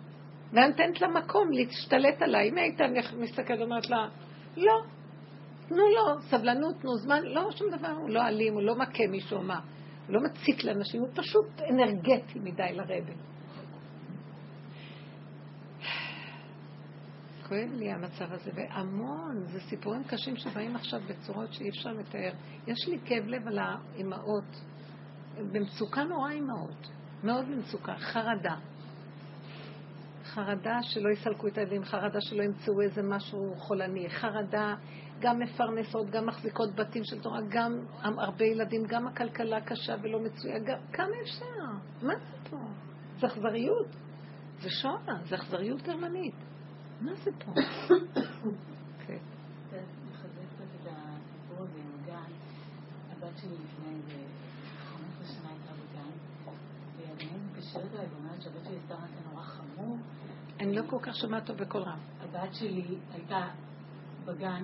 [0.53, 2.49] ואני נותנת לה מקום להשתלט עליי.
[2.49, 2.81] אם היית
[3.19, 4.09] מסתכלת ואומרת לה,
[4.57, 4.83] לא,
[5.69, 9.43] תנו לו סבלנות, תנו זמן, לא שום דבר, הוא לא אלים, הוא לא מכה מישהו,
[9.43, 9.61] מה?
[10.07, 13.13] הוא לא מציק לאנשים, הוא פשוט אנרגטי מדי לרבה.
[17.49, 22.33] כואב לי המצב הזה, והמון, זה סיפורים קשים שבאים עכשיו בצורות שאי אפשר לתאר.
[22.67, 24.61] יש לי כאב לב על האימהות,
[25.53, 26.89] במצוקה נורא אימהות,
[27.25, 28.57] מאוד במצוקה, חרדה.
[30.25, 34.75] חרדה שלא יסלקו את הילדים, חרדה שלא ימצאו איזה משהו חולני, חרדה
[35.21, 40.59] גם מפרנסות, גם מחזיקות בתים של תורה, גם הרבה ילדים, גם הכלכלה קשה ולא מצויה,
[40.59, 41.47] גם כמה אפשר?
[42.03, 42.57] מה זה פה?
[43.21, 43.97] זה אכזריות.
[44.61, 46.35] זה שואה, זה אכזריות גרמנית.
[47.01, 47.53] מה זה פה?
[49.07, 49.19] כן.
[52.07, 52.33] גן.
[53.11, 54.25] הבת שלי לפני איזה
[54.93, 56.11] 15 שנה הייתה בגן,
[56.97, 59.97] ואני מתקשרת אליי ואומרת שהבת שלי עשתה מעשה נורא חמור.
[60.61, 61.99] אני לא כל כך שומעת טוב בקול רם.
[62.21, 63.49] הבת שלי הייתה
[64.25, 64.63] בגן,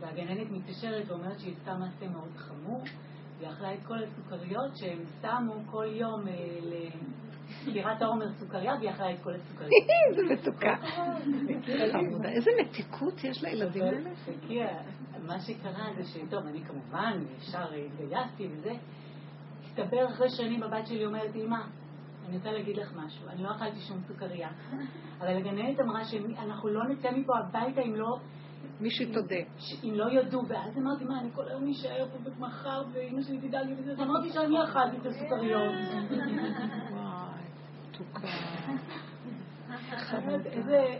[0.00, 2.82] והגננת מתקשרת ואומרת שהיא עשתה מעשה מאוד חמור,
[3.38, 6.34] והיא אכלה את כל הסוכריות שהם שמו כל יום אה,
[7.48, 9.72] ספירת העומר סוכריה, והיא אכלה את כל הסוכריות.
[10.08, 10.74] איזה מתוקה.
[12.24, 14.10] איזה מתיקות יש לילדים האלה.
[15.26, 18.72] מה שקרה זה שטוב, אני כמובן ישר התגייסתי וזה.
[19.64, 21.56] הסתבר אחרי שנים הבת שלי אומרת, אמא,
[22.28, 24.48] אני רוצה להגיד לך משהו, אני לא אכלתי שום סוכריה,
[25.20, 28.18] אבל הגננת אמרה שאנחנו לא נצא מפה הביתה אם לא...
[28.80, 29.36] מישהי תודה.
[29.84, 33.66] אם לא יודו, ואז אמרתי, מה, אני כל היום אשאר פה מחר, ואימא שלי תדאג
[33.66, 35.72] לי וזה, אז אמרתי שאני אכלתי את הסוכריות.
[38.00, 38.28] מתוקה.
[40.44, 40.98] איזה...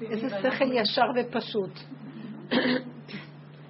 [0.00, 1.78] איזה שכל ישר ופשוט.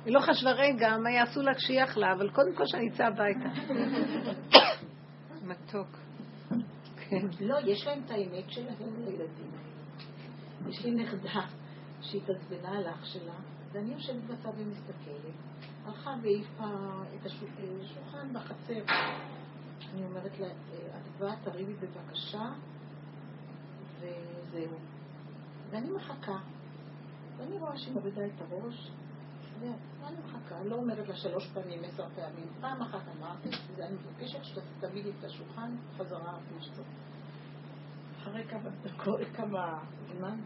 [0.05, 3.49] היא לא חשבה רגע מה יעשו לה כשהיא אכלה, אבל קודם כל שאני אצא הביתה.
[5.43, 5.97] מתוק.
[6.97, 7.27] כן.
[7.41, 9.51] לא, יש להם את האמת שלהם לילדים.
[10.69, 11.41] יש לי נכדה
[12.01, 13.35] שהתעצבנה על אח שלה,
[13.73, 15.35] ואני יושבת בצד ומסתכלת.
[15.85, 16.65] הלכה והעיפה
[17.21, 18.95] את השולחן בחצר.
[19.95, 22.53] אני אומרת לה, את באה, תריבי בבקשה,
[23.99, 24.79] וזהו.
[25.71, 26.39] ואני מחכה.
[27.37, 28.91] ואני רואה שהיא מורידה את הראש,
[29.61, 32.47] ואני מחכה, לא אומרת לה שלוש פעמים, עשר פעמים.
[32.61, 36.89] פעם אחת אמרתי, ואני מבקשת שתביאי את השולחן חזרה שצריך.
[38.19, 38.45] אחרי
[39.35, 39.79] כמה
[40.17, 40.41] זמן,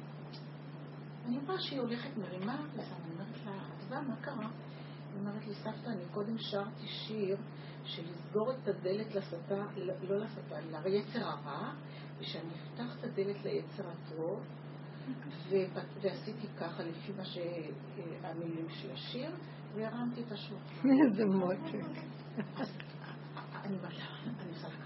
[1.26, 4.48] אני רואה שהיא הולכת מרימה, ואני אומרת לה, את יודעת מה קרה?
[5.12, 7.36] היא אומרת לי, סבתא, אני קודם שרתי שיר
[7.84, 9.64] של לסגור את הדלת לשטה,
[10.08, 11.72] לא לשטה, ליצר הרע,
[12.18, 14.40] ושאני אפתח את הדלת ליצר הטוב,
[16.02, 19.30] ועשיתי ככה לפי מה שהמילים של השיר,
[19.74, 20.88] והרמתי את השולחן.
[21.04, 21.74] איזה מותק.
[23.64, 23.76] אני
[24.52, 24.76] עושה לה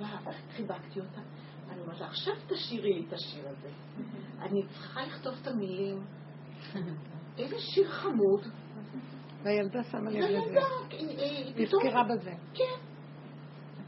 [0.00, 0.30] ככה.
[0.56, 1.20] חיבקתי אותה.
[1.70, 3.70] אני אומרת לה, עכשיו תשאירי את השיר הזה.
[4.44, 6.04] אני צריכה לכתוב את המילים.
[7.38, 8.46] איזה שיר חמוד.
[9.42, 10.60] והילדה שמה לב לזה.
[10.90, 12.32] היא נזכרה בזה.
[12.54, 12.64] כן.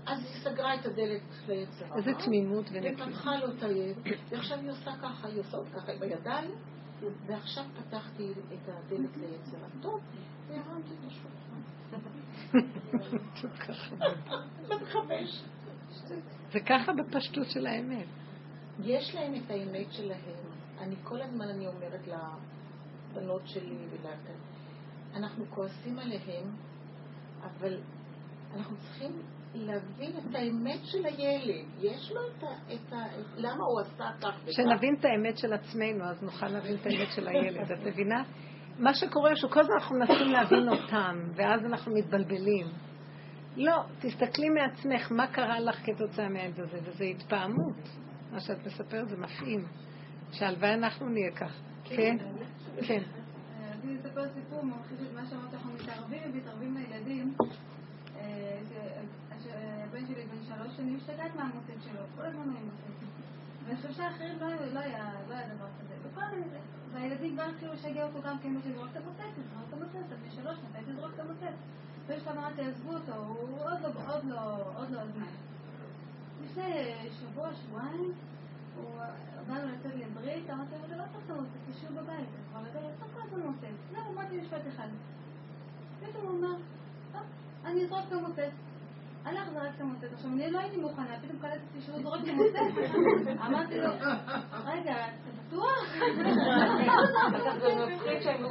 [0.06, 1.96] אז היא סגרה את הדלת ליצרה.
[1.96, 3.08] איזה תמימות ונקיות.
[3.08, 3.96] ופתחה לו את היד,
[4.28, 6.50] ועכשיו היא עושה ככה, היא עושה עוד ככה עם הידיים,
[7.26, 9.68] ועכשיו פתחתי את הדלת ליצרה.
[9.82, 10.00] טוב,
[10.48, 11.60] והרמתי את השולחן.
[16.52, 18.06] זה ככה בפשטות של האמת.
[18.80, 20.36] יש להם את האמת שלהם.
[20.78, 22.08] אני כל הזמן אני אומרת
[23.12, 24.51] לבנות שלי ולאחרים,
[25.14, 26.56] אנחנו כועסים עליהם,
[27.42, 27.80] אבל
[28.56, 29.12] אנחנו צריכים
[29.54, 31.64] להבין את האמת של הילד.
[31.80, 32.74] יש לו את ה...
[32.74, 32.96] את ה
[33.36, 34.48] למה הוא עשה כך וכך?
[34.48, 37.72] כשנבין את האמת של עצמנו, אז נוכל להבין את האמת של הילד.
[37.72, 38.24] את מבינה?
[38.78, 42.66] מה שקורה, שכל הזמן אנחנו מנסים להבין אותם, ואז אנחנו מתבלבלים.
[43.56, 47.88] לא, תסתכלי מעצמך, מה קרה לך כתוצאה מהילד הזה, וזה התפעמות.
[48.32, 49.66] מה שאת מספרת זה מפעים.
[50.32, 51.60] שהלוואי אנחנו נהיה כך.
[51.84, 52.16] כן?
[52.86, 53.02] כן.
[53.70, 54.28] רציתי לספר
[54.62, 57.34] סיפור ממחיש את מה שאמרת, אנחנו מתערבים ומתערבים לילדים.
[59.84, 63.78] הבן שלי בן שלוש שנים השתגעת מהמוצאת שלו, כל הזמן הוא עם מוצאת.
[63.78, 64.38] ושלושה אחרים
[64.72, 65.10] לא היה
[65.54, 65.94] דבר כזה.
[66.92, 70.56] והילדים גם התחילו לשגע אותו גם כן, לזרוק את המוצאת, לזרוק את המוצאת, בן שלוש,
[70.70, 71.54] מתי תזרוק את המוצאת?
[72.06, 75.26] ויש לך אמרתי, עזבו אותו, הוא עוד לא, עוד לא, עוד לא הזמן.
[76.44, 78.12] לפני שבוע, שבועיים,
[78.82, 79.00] הוא
[79.48, 83.40] בא לו לצאת לברית, אמרתי לו, זה לא צריך למוצאת, תשאיר בבית, צריך כל הזמן
[83.40, 83.74] מוצאת.
[83.92, 84.88] זהו, אמרתי משפט אחד.
[86.00, 86.54] פתאום הוא אומר,
[87.64, 88.52] אני אזרוק את המוצאת.
[89.24, 90.12] הלך זרק את המוצאת.
[90.12, 93.38] עכשיו, אני לא הייתי מוכנה, פתאום קלטתי שהוא זורק את המוצאת.
[93.46, 93.90] אמרתי לו,
[94.64, 95.94] רגע, אתה בטוח?
[97.60, 98.44] זה מצחיק שהם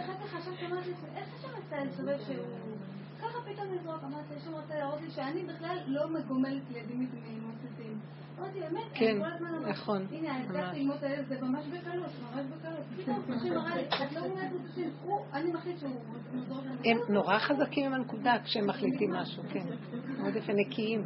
[0.00, 2.46] אחר כך חשבתי, אמרתי, איך אפשר לציין סובב שהוא...
[3.22, 7.48] ככה פתאום לזרוק, אמרתי, יש רוצה להראות לי שאני בכלל לא מגומלת ילדים מתמוטטים.
[8.94, 9.18] כן,
[9.70, 10.06] נכון.
[10.10, 12.86] הנה, הצלחתי ללמוד את הילד, זה ממש בקלות, ממש בקלות.
[12.96, 14.90] פתאום, השם אמרה לי, את לא מגומלת מתמוטטים,
[15.32, 16.00] אני מחליט שהוא
[16.84, 19.64] הם נורא חזקים עם הנקודה כשהם מחליטים משהו, כן.
[20.18, 21.02] מאוד יפה, נקיים.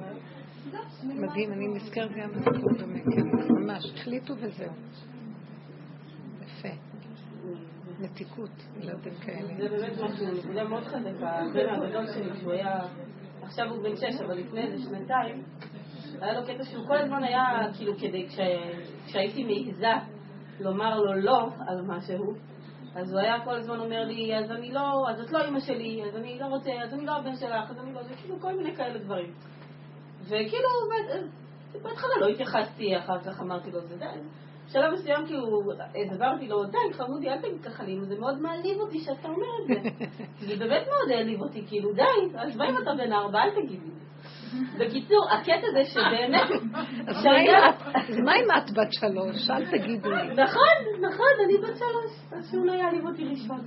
[1.05, 4.73] מדהים, אני נזכרת גם בסיפור דומה, כן, ממש, החליטו וזהו.
[6.43, 6.69] יפה.
[8.01, 8.51] מתיקות,
[8.81, 9.55] ילדים כאלה.
[9.57, 11.31] זה באמת משהו, נקודה מאוד חזקה.
[11.31, 12.81] הבן הגדול שלי, שהוא היה,
[13.43, 15.43] עכשיו הוא בן שש, אבל לפני איזה שנתיים,
[16.23, 17.45] היה לו קטע שהוא כל הזמן היה,
[17.77, 18.27] כאילו, כדי,
[19.07, 19.93] כשהייתי מעיזה
[20.61, 22.35] לומר לו לא על משהו,
[22.95, 26.03] אז הוא היה כל הזמן אומר לי, אז אני לא, אז את לא אימא שלי,
[26.05, 28.57] אז אני לא רוצה, אז אני לא הבן שלך, אז אני לא, זה כאילו כל
[28.57, 29.33] מיני כאלה דברים.
[30.25, 30.69] וכאילו,
[31.83, 34.07] בהתחלה לא התייחסתי, אחר כך אמרתי לו, זה די.
[34.67, 35.63] בשלב מסוים כאילו,
[36.07, 39.67] הסברתי לו, די, חמודי, אל תגיד ככה לי, זה מאוד מעליב אותי שאתה אומר את
[39.67, 40.07] זה.
[40.49, 43.81] זה באמת מאוד העליב אותי, כאילו, די, אז מה אם אתה בן ארבע, אל תגיד
[43.83, 43.91] לי.
[44.79, 46.49] בקיצור, הקטע זה שבאמת...
[48.09, 49.51] אז מה אם את בת שלוש?
[49.51, 50.35] אל תגידו לי.
[50.35, 53.61] נכון, נכון, אני בת שלוש, אז שהוא לא יעליב אותי ראשון.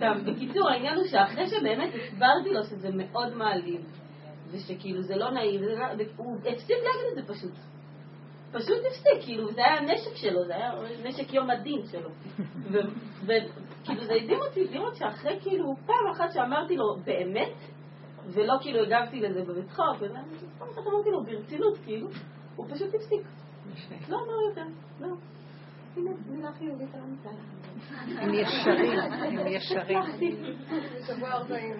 [0.00, 3.80] טוב, בקיצור, העניין הוא שאחרי שבאמת הסברתי לו שזה מאוד מעליב,
[4.50, 7.52] ושכאילו זה לא נעים, לא- הוא הפסיק להגיד את זה פשוט.
[8.52, 10.72] פשוט הפסיק, כאילו, זה היה הנשק שלו, זה היה
[11.04, 12.10] נשק יום הדין שלו.
[13.22, 17.54] וכאילו זה הדהים אותי, הדהים אותי שאחרי כאילו פעם אחת שאמרתי לו באמת,
[18.26, 19.96] ולא כאילו הגבתי לזה בצחוק,
[20.58, 22.08] פעם אחת אמרתי לו ברצינות, כאילו,
[22.56, 23.22] הוא פשוט הפסיק.
[24.08, 24.66] לא אמר יותר,
[25.00, 25.14] לא.
[25.96, 27.30] הנה, מילה חיובית על המצב.
[28.18, 28.98] הם ישרים,
[29.38, 30.02] הם ישרים.
[31.06, 31.74] שבוע ארבעים.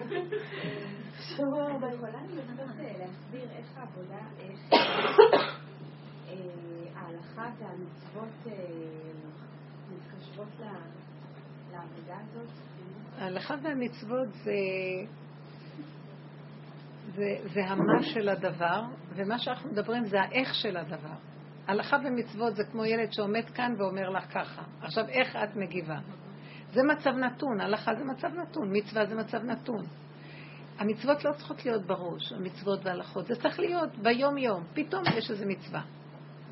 [1.19, 1.93] שבוע ארבעים.
[1.93, 4.59] יכולה לנסות להסביר איך העבודה, איך
[6.95, 8.53] ההלכה והמצוות
[9.89, 10.47] מתקשרות
[11.71, 12.47] לעבודה הזאת?
[13.17, 14.51] ההלכה והמצוות זה
[17.15, 18.81] זה, זה המה של הדבר,
[19.15, 21.15] ומה שאנחנו מדברים זה האיך של הדבר.
[21.67, 24.61] הלכה ומצוות זה כמו ילד שעומד כאן ואומר לך ככה.
[24.81, 25.97] עכשיו, איך את מגיבה?
[26.73, 29.85] זה מצב נתון, הלכה זה מצב נתון, מצווה זה מצב נתון.
[30.79, 34.63] המצוות לא צריכות להיות בראש, המצוות וההלכות, זה צריך להיות ביום-יום.
[34.73, 35.81] פתאום יש איזו מצווה.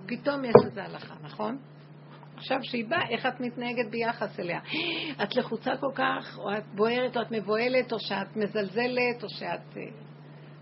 [0.06, 1.58] פתאום יש איזו הלכה, נכון?
[2.36, 4.60] עכשיו שהיא באה, איך את מתנהגת ביחס אליה?
[5.24, 9.78] את לחוצה כל כך, או את בוערת, או את מבוהלת, או שאת מזלזלת, או שאת...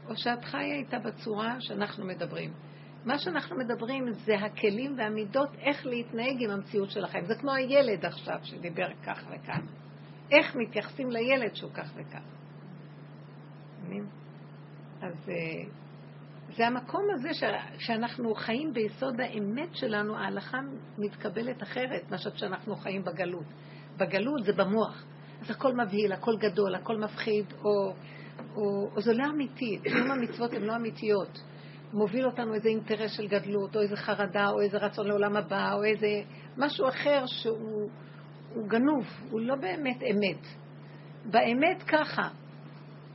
[0.09, 2.53] או שאת חיה איתה בצורה שאנחנו מדברים.
[3.05, 7.25] מה שאנחנו מדברים זה הכלים והמידות איך להתנהג עם המציאות של החיים.
[7.25, 9.59] זה כמו הילד עכשיו שדיבר כך וכך.
[10.31, 12.21] איך מתייחסים לילד שהוא כך וכך.
[15.01, 15.69] אז אה,
[16.55, 17.43] זה המקום הזה ש...
[17.77, 20.57] שאנחנו חיים ביסוד האמת שלנו, ההלכה
[20.97, 23.45] מתקבלת אחרת מאשר כשאנחנו חיים בגלות.
[23.97, 25.05] בגלות זה במוח.
[25.41, 27.93] אז הכל מבהיל, הכל גדול, הכל מפחיד, או
[28.55, 31.41] או זה לא אמיתי, קיום המצוות הן לא אמיתיות.
[31.93, 35.83] מוביל אותנו איזה אינטרס של גדלות, או איזה חרדה, או איזה רצון לעולם הבא, או
[35.83, 36.07] איזה
[36.57, 37.89] משהו אחר שהוא
[38.67, 40.45] גנוב, הוא לא באמת אמת.
[41.25, 42.29] באמת ככה.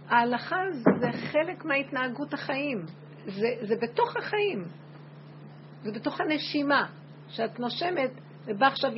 [0.09, 0.56] ההלכה
[1.01, 2.84] זה חלק מההתנהגות החיים.
[3.26, 4.64] זה, זה בתוך החיים.
[5.82, 6.86] זה בתוך הנשימה.
[7.28, 8.10] שאת נושמת,
[8.46, 8.90] ובא עכשיו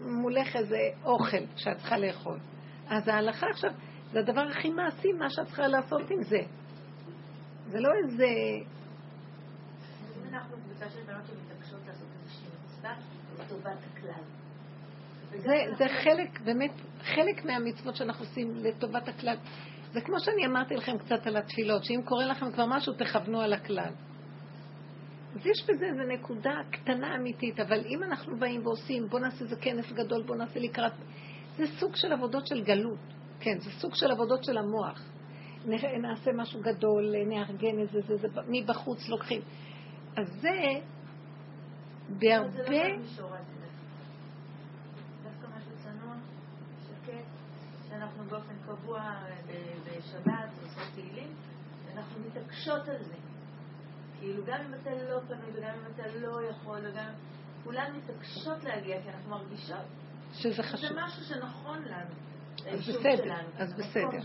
[0.00, 2.38] מולך איזה אוכל שאת צריכה לאכול.
[2.88, 3.70] אז ההלכה עכשיו,
[4.14, 6.40] זה הדבר הכי מעשי, מה שאת צריכה לעשות עם זה.
[7.68, 8.26] זה לא איזה...
[10.32, 12.94] אנחנו קבוצה של בנות שמתעקשות לעשות איזושהי מצווה
[13.38, 14.22] לטובת הכלל.
[15.30, 16.70] זה, זה חלק, באמת,
[17.00, 19.36] חלק מהמצוות שאנחנו עושים לטובת הכלל.
[19.92, 23.52] זה כמו שאני אמרתי לכם קצת על התפילות, שאם קורה לכם כבר משהו, תכוונו על
[23.52, 23.92] הכלל.
[25.34, 29.56] אז יש בזה איזו נקודה קטנה אמיתית, אבל אם אנחנו באים ועושים, בואו נעשה איזה
[29.56, 30.92] כנס גדול, בואו נעשה לקראת...
[31.56, 33.14] זה סוג של עבודות של גלות.
[33.44, 35.02] כן, זה סוג של עבודות של המוח.
[36.02, 39.40] נעשה משהו גדול, נארגן איזה, זה, זה, מבחוץ לוקחים.
[40.16, 40.80] אז זה
[42.08, 42.88] בהרבה...
[42.88, 42.96] לא
[46.86, 47.24] שקט,
[47.88, 49.00] שאנחנו באופן קבוע
[49.84, 51.28] בשבת עושות תהילים,
[51.86, 53.14] ואנחנו מתעקשות על זה.
[54.18, 57.10] כאילו, גם אם אתה לא פנוי וגם אם אתה לא יכול, וגם...
[57.64, 59.86] כולן מתעקשות להגיע, כי אנחנו מרגישות
[60.32, 60.80] שזה חשוב.
[60.80, 62.14] זה משהו שנכון לנו.
[62.70, 64.18] אז בסדר, אז בסדר.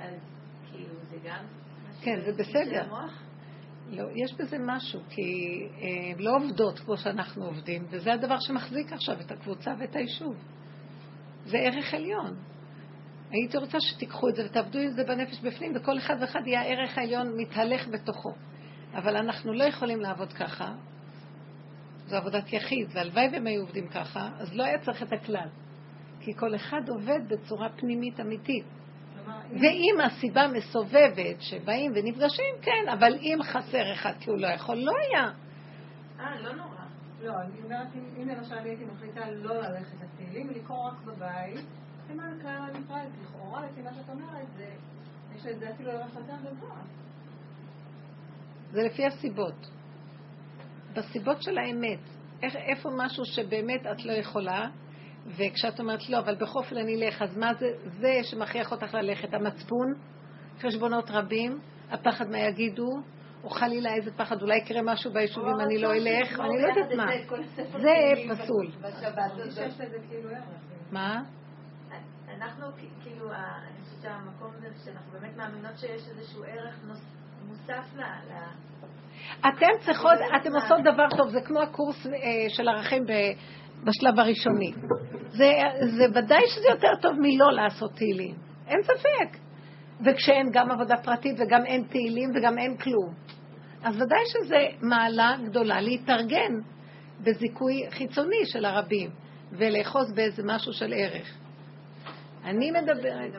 [0.00, 0.14] אז
[0.70, 1.44] כאילו זה גם...
[2.02, 2.86] כן, זה בסדר.
[3.90, 5.22] לא, יש בזה משהו, כי
[5.80, 10.36] אה, לא עובדות כמו שאנחנו עובדים, וזה הדבר שמחזיק עכשיו את הקבוצה ואת היישוב.
[11.44, 12.36] זה ערך עליון.
[13.30, 16.98] הייתי רוצה שתיקחו את זה ותעבדו עם זה בנפש בפנים, וכל אחד ואחד יהיה הערך
[16.98, 18.32] העליון מתהלך בתוכו.
[18.94, 20.74] אבל אנחנו לא יכולים לעבוד ככה.
[22.06, 25.48] זו עבודת יחיד, והלוואי והם היו עובדים ככה, אז לא היה צריך את הכלל.
[26.24, 28.64] כי כל אחד עובד בצורה פנימית אמיתית.
[29.50, 34.92] ואם הסיבה מסובבת שבאים ונפגשים, כן, אבל אם חסר אחד כי הוא לא יכול, לא
[35.08, 35.30] היה.
[36.20, 36.82] אה, לא נורא.
[37.22, 37.86] לא, אני אומרת,
[38.16, 41.66] אם למשל אני הייתי מחליטה לא ללכת לתהילים ולקרוא רק בבית,
[42.06, 44.70] סימן כלל נפרד, לכאורה, לפי מה שאת אומרת, זה,
[45.36, 46.76] יש לזה אפילו ערך יותר גבוה.
[48.70, 49.70] זה לפי הסיבות.
[50.92, 52.00] בסיבות של האמת.
[52.42, 54.68] איך, איפה משהו שבאמת את לא יכולה,
[55.26, 59.34] וכשאת אומרת לא, אבל בכל אופן אני אלך, אז מה זה, זה שמכריח אותך ללכת?
[59.34, 59.94] המצפון,
[60.60, 61.58] חשבונות רבים,
[61.90, 62.88] הפחד מה יגידו,
[63.44, 67.06] או חלילה איזה פחד, אולי יקרה משהו ביישובים, אני לא אלך, אני לא יודעת מה.
[67.56, 68.70] זה פסול.
[70.08, 70.28] כאילו
[70.92, 71.22] מה?
[72.36, 72.66] אנחנו,
[73.02, 76.80] כאילו, אני חושבת שהמקום הזה, שאנחנו באמת מאמינות שיש איזשהו ערך
[77.46, 78.02] מוסף ל...
[79.40, 82.10] אתם צריכות, אתם עושות דבר טוב, זה כמו הקורס אה,
[82.48, 83.06] של ערכים
[83.82, 84.72] בשלב הראשוני.
[85.28, 85.52] זה,
[85.96, 88.34] זה ודאי שזה יותר טוב מלא לעשות תהילים,
[88.66, 89.38] אין ספק.
[90.04, 93.14] וכשאין גם עבודה פרטית וגם אין תהילים וגם אין כלום.
[93.82, 96.52] אז ודאי שזה מעלה גדולה להתארגן
[97.20, 99.10] בזיכוי חיצוני של הרבים
[99.52, 101.38] ולאחוז באיזה משהו של ערך.
[102.44, 103.32] אני מדברת...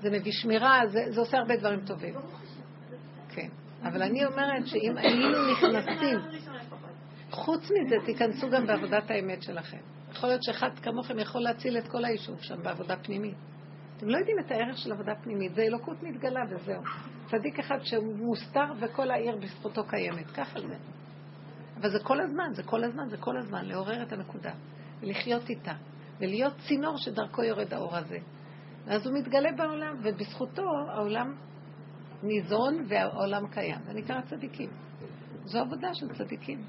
[0.00, 2.14] זה מביא שמירה, זה, זה עושה הרבה דברים טובים.
[3.28, 3.48] כן.
[3.82, 6.18] אבל אני אומרת שאם היינו נכנסים,
[7.30, 9.78] חוץ מזה, תיכנסו גם בעבודת האמת שלכם.
[10.12, 13.36] יכול להיות שאחד כמוכם יכול להציל את כל היישוב שם בעבודה פנימית.
[13.96, 16.82] אתם לא יודעים את הערך של עבודה פנימית, זה אלוקות מתגלה וזהו.
[17.30, 20.76] צדיק אחד שהוא מוסתר וכל העיר בזכותו קיימת, ככה זה.
[21.80, 24.52] אבל זה כל הזמן, זה כל הזמן, זה כל הזמן, לעורר את הנקודה,
[25.00, 25.74] ולחיות איתה,
[26.20, 28.18] ולהיות צינור שדרכו יורד האור הזה.
[28.84, 31.34] ואז הוא מתגלה בעולם, ובזכותו העולם
[32.22, 33.78] ניזון והעולם קיים.
[33.86, 34.70] זה נקרא צדיקים.
[35.44, 36.62] זו עבודה של צדיקים.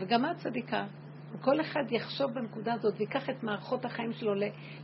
[0.00, 0.86] וגם את צדיקה.
[1.32, 4.34] וכל אחד יחשוב בנקודה הזאת ויקח את מערכות החיים שלו,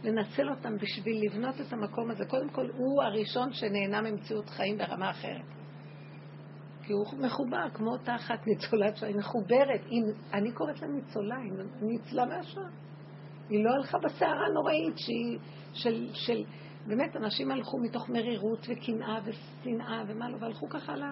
[0.04, 2.24] לנצל אותם בשביל לבנות את המקום הזה.
[2.24, 5.44] קודם כל, הוא הראשון שנהנה ממציאות חיים ברמה אחרת.
[6.82, 9.80] כי הוא מחובר, כמו אותה אחת ניצולת שואה, היא מחוברת.
[9.86, 10.02] היא,
[10.32, 11.52] אני קוראת לה ניצולה, היא
[11.82, 12.68] ניצלה מהשואה.
[13.48, 15.38] היא לא הלכה בסערה נוראית שהיא,
[15.72, 16.44] של, של,
[16.86, 21.02] באמת, אנשים הלכו מתוך מרירות וקנאה ושנאה ומה לא, והלכו ככה ל...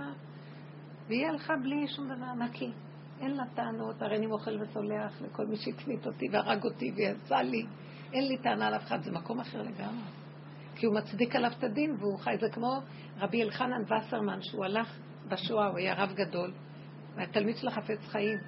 [1.09, 2.73] והיא הלכה בלי שום דבר נקי.
[3.21, 7.67] אין לה טענות, הרי אני מוכל וסולח לכל מי שהקנית אותי והרג אותי ויצא לי.
[8.13, 10.05] אין לי טענה על אף אחד, זה מקום אחר לגמרי.
[10.77, 12.37] כי הוא מצדיק עליו את הדין והוא חי.
[12.41, 12.81] זה כמו
[13.19, 16.53] רבי אלחנן וסרמן, שהוא הלך בשואה, הוא היה רב גדול,
[17.17, 18.39] היה תלמיד של החפץ חיים,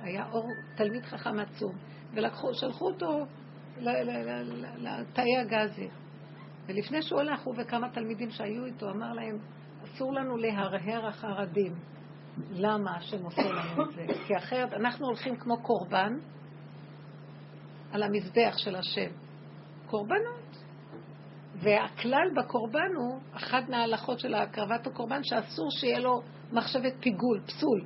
[0.00, 1.72] היה אור, תלמיד חכם עצום,
[2.14, 3.26] ולקחו, שלחו אותו
[4.78, 5.88] לתאי הגזי.
[6.66, 9.38] ולפני שהוא הלך, הוא וכמה תלמידים שהיו איתו, אמר להם,
[9.84, 11.74] אסור לנו להרהר אחר הדין.
[12.50, 14.06] למה השם עושה לנו את זה?
[14.26, 16.12] כי אחרת אנחנו הולכים כמו קורבן
[17.92, 19.10] על המזבח של השם.
[19.86, 20.44] קורבנות.
[21.54, 27.84] והכלל בקורבן הוא, אחת מההלכות של הקרבת הקורבן, שאסור שיהיה לו מחשבת פיגול, פסול.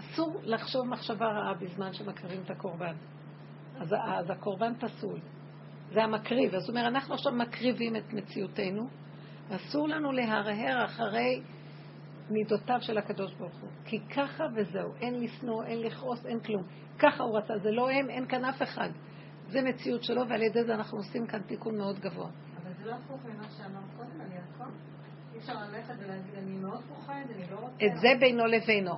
[0.00, 2.94] אסור לחשוב מחשבה רעה בזמן שמקריבים את הקורבן.
[3.80, 5.20] אז, אז הקורבן פסול.
[5.92, 6.54] זה המקריב.
[6.54, 8.88] אז הוא אומר, אנחנו עכשיו מקריבים את מציאותנו,
[9.50, 11.42] אסור לנו להרהר אחרי
[12.30, 13.70] מידותיו של הקדוש ברוך הוא.
[13.84, 16.62] כי ככה וזהו, אין לשנוא, אין לכעוס, אין כלום.
[16.98, 18.88] ככה הוא רצה, זה לא הם, אין כאן אף אחד.
[19.48, 22.28] זה מציאות שלו, ועל ידי זה אנחנו עושים כאן תיקון מאוד גבוה.
[22.62, 24.70] אבל זה לא הפוך ממה שאמרת קודם, אני הכל.
[25.34, 27.86] אי אפשר ללכת ולהגיד, אני מאוד פוחד, אני לא רוצה...
[27.86, 28.94] את זה בינו לבינו.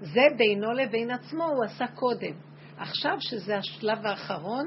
[0.00, 2.32] זה בינו לבין עצמו, הוא עשה קודם.
[2.76, 4.66] עכשיו, שזה השלב האחרון,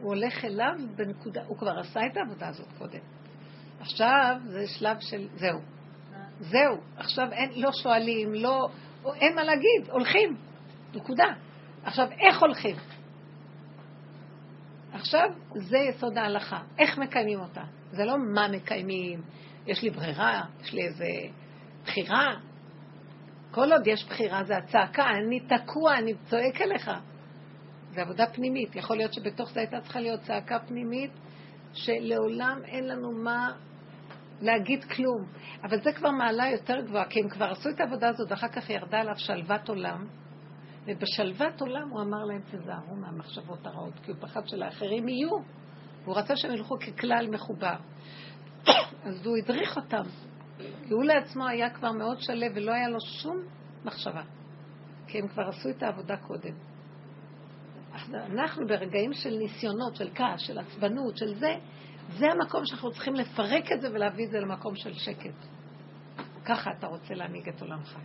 [0.00, 3.00] הוא הולך אליו בנקודה, הוא כבר עשה את העבודה הזאת קודם.
[3.80, 5.60] עכשיו זה שלב של, זהו.
[6.40, 6.76] זהו.
[6.96, 8.68] עכשיו אין, לא שואלים, לא,
[9.14, 10.36] אין מה להגיד, הולכים.
[10.94, 11.26] נקודה.
[11.84, 12.76] עכשיו, איך הולכים?
[14.92, 16.60] עכשיו, זה יסוד ההלכה.
[16.78, 17.62] איך מקיימים אותה?
[17.90, 19.22] זה לא מה מקיימים,
[19.66, 21.06] יש לי ברירה, יש לי איזה
[21.84, 22.26] בחירה.
[23.50, 26.90] כל עוד יש בחירה זה הצעקה, אני תקוע, אני צועק אליך.
[27.90, 28.76] זה עבודה פנימית.
[28.76, 31.10] יכול להיות שבתוך זה הייתה צריכה להיות צעקה פנימית,
[31.72, 33.52] שלעולם אין לנו מה
[34.40, 35.26] להגיד כלום.
[35.62, 38.70] אבל זה כבר מעלה יותר גבוהה, כי הם כבר עשו את העבודה הזאת, ואחר כך
[38.70, 40.06] ירדה עליו שלוות עולם.
[40.86, 45.30] ובשלוות עולם הוא אמר להם, תזהרו מהמחשבות הרעות, כי הוא פחד שלאחרים יהיו.
[46.04, 47.76] הוא רצה שהם ילכו ככלל מחובר.
[49.06, 50.02] אז הוא הדריך אותם.
[50.58, 53.36] כי הוא לעצמו היה כבר מאוד שלו ולא היה לו שום
[53.84, 54.22] מחשבה.
[55.06, 56.54] כי הם כבר עשו את העבודה קודם.
[58.14, 61.56] אנחנו ברגעים של ניסיונות, של כעס, של עצבנות, של זה,
[62.18, 65.46] זה המקום שאנחנו צריכים לפרק את זה ולהביא את זה למקום של שקט.
[66.44, 67.98] ככה אתה רוצה להנהיג את עולמך.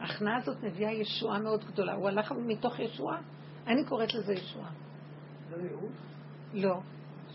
[0.00, 1.94] ההכנעה הזאת מביאה ישועה מאוד גדולה.
[1.94, 3.18] הוא הלך מתוך ישועה,
[3.66, 4.70] אני קוראת לזה ישועה.
[5.50, 5.92] לא ייאוש?
[6.54, 6.80] לא.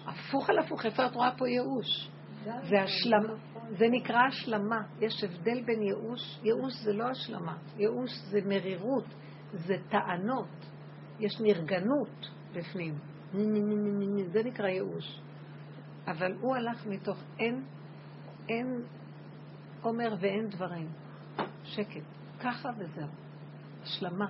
[0.06, 2.10] הפוך על הפוך, איפה את רואה פה ייאוש?
[2.44, 3.34] זה השלמה,
[3.70, 4.82] זה נקרא השלמה.
[5.00, 9.06] יש הבדל בין ייאוש, ייאוש זה לא השלמה, ייאוש זה מרירות,
[9.54, 10.66] זה טענות,
[11.20, 12.96] יש נרגנות בפנים.
[14.34, 15.22] זה נקרא ייאוש.
[16.08, 17.64] אבל הוא הלך מתוך אין,
[18.50, 18.84] אין
[19.82, 20.90] עומר ואין דברים.
[21.64, 22.02] שקט.
[22.40, 23.08] ככה וזהו.
[23.84, 24.26] השלמה.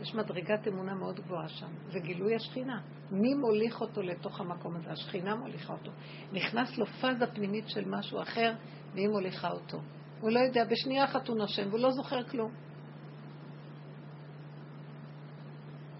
[0.00, 1.66] יש מדרגת אמונה מאוד גבוהה שם.
[1.90, 2.80] זה גילוי השכינה.
[3.10, 4.90] מי מוליך אותו לתוך המקום הזה?
[4.90, 5.90] השכינה מוליכה אותו.
[6.32, 8.54] נכנס לו פאזה פנימית של משהו אחר,
[8.94, 9.78] והיא מוליכה אותו.
[10.20, 12.52] הוא לא יודע, בשנייה אחת הוא נושם, והוא לא זוכר כלום.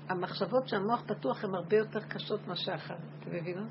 [0.08, 2.98] המחשבות שהמוח פתוח הן הרבה יותר קשות מאשר אחת.
[3.20, 3.68] אתם מבינות?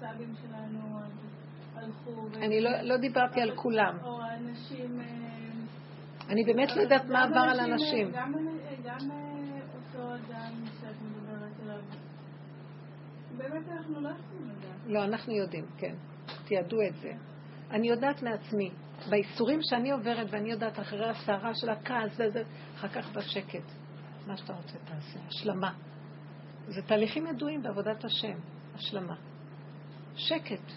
[0.00, 0.98] הסבים שלנו
[1.74, 2.26] הלכו.
[2.36, 3.96] אני לא, לא דיברתי על כולם.
[4.04, 5.00] או אנשים...
[5.00, 5.06] אה,
[6.28, 8.10] אני באמת לא יודעת מה עבר על אנשים.
[8.12, 8.32] גם,
[8.84, 9.10] גם
[9.74, 11.80] אותו אדם שאת מדברת עליו,
[13.36, 14.86] באמת אנחנו לא יכולים לדעת.
[14.86, 15.94] לא, אנחנו יודעים, כן.
[16.44, 17.12] תיעדו את זה.
[17.70, 18.70] אני יודעת מעצמי,
[19.10, 22.42] באיסורים שאני עוברת, ואני יודעת אחרי הסערה של הכעס, וזה,
[22.74, 23.72] אחר כך בשקט.
[24.26, 25.72] מה שאתה רוצה תעשה, השלמה.
[26.70, 28.38] זה תהליכים ידועים בעבודת השם,
[28.74, 29.14] השלמה.
[30.14, 30.72] שקט.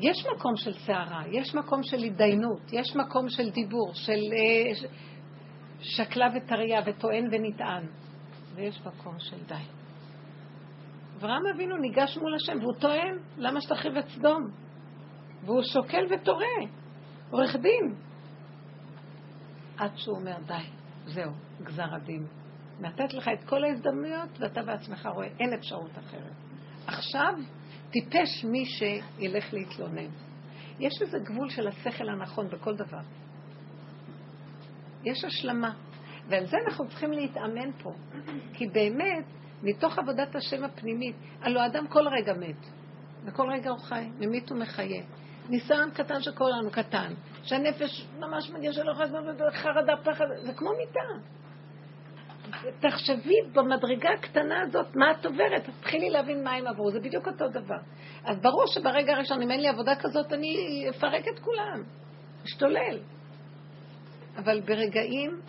[0.00, 4.86] יש מקום של סערה, יש מקום של התדיינות, יש מקום של דיבור, של uh,
[5.80, 7.86] שקלה וטריה וטוען ונטען,
[8.54, 9.54] ויש מקום של די.
[11.18, 14.50] אברהם אבינו ניגש מול השם והוא טוען, למה שתחריב את סדום?
[15.44, 16.56] והוא שוקל ותורה,
[17.30, 17.94] עורך דין.
[19.78, 20.54] עד שהוא אומר, די,
[21.06, 22.26] זהו, גזר הדין.
[22.80, 26.32] נתת לך את כל ההזדמנויות ואתה בעצמך רואה, אין אפשרות אחרת.
[26.86, 27.34] עכשיו
[27.90, 30.08] טיפש מי שילך להתלונן.
[30.78, 33.00] יש איזה גבול של השכל הנכון בכל דבר.
[35.04, 35.72] יש השלמה.
[36.28, 37.92] ועל זה אנחנו צריכים להתאמן פה.
[38.52, 39.24] כי באמת,
[39.62, 42.66] מתוך עבודת השם הפנימית, הלוא אדם כל רגע מת.
[43.24, 45.02] וכל רגע הוא חי, ממית ומחיה.
[45.48, 47.12] ניסיון קטן של כולנו, קטן.
[47.42, 48.92] שהנפש ממש מגיע שלא
[49.52, 51.28] חרדה, פחד, זה כמו מיטה.
[52.80, 57.48] תחשבי במדרגה הקטנה הזאת מה את עוברת, תתחילי להבין מה הם עברו, זה בדיוק אותו
[57.48, 57.78] דבר.
[58.24, 61.82] אז ברור שברגע הראשון, אם אין לי עבודה כזאת, אני אפרק את כולם,
[62.44, 62.98] אשתולל.
[64.36, 65.40] אבל ברגעים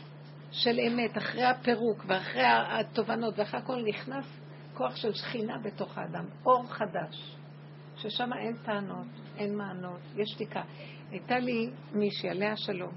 [0.51, 4.25] של אמת, אחרי הפירוק ואחרי התובנות ואחרי הכל, נכנס
[4.73, 7.35] כוח של שכינה בתוך האדם, אור חדש,
[7.95, 9.07] ששם אין טענות,
[9.37, 10.61] אין מענות, יש שתיקה.
[11.11, 12.91] הייתה לי מישהי, עליה שלום,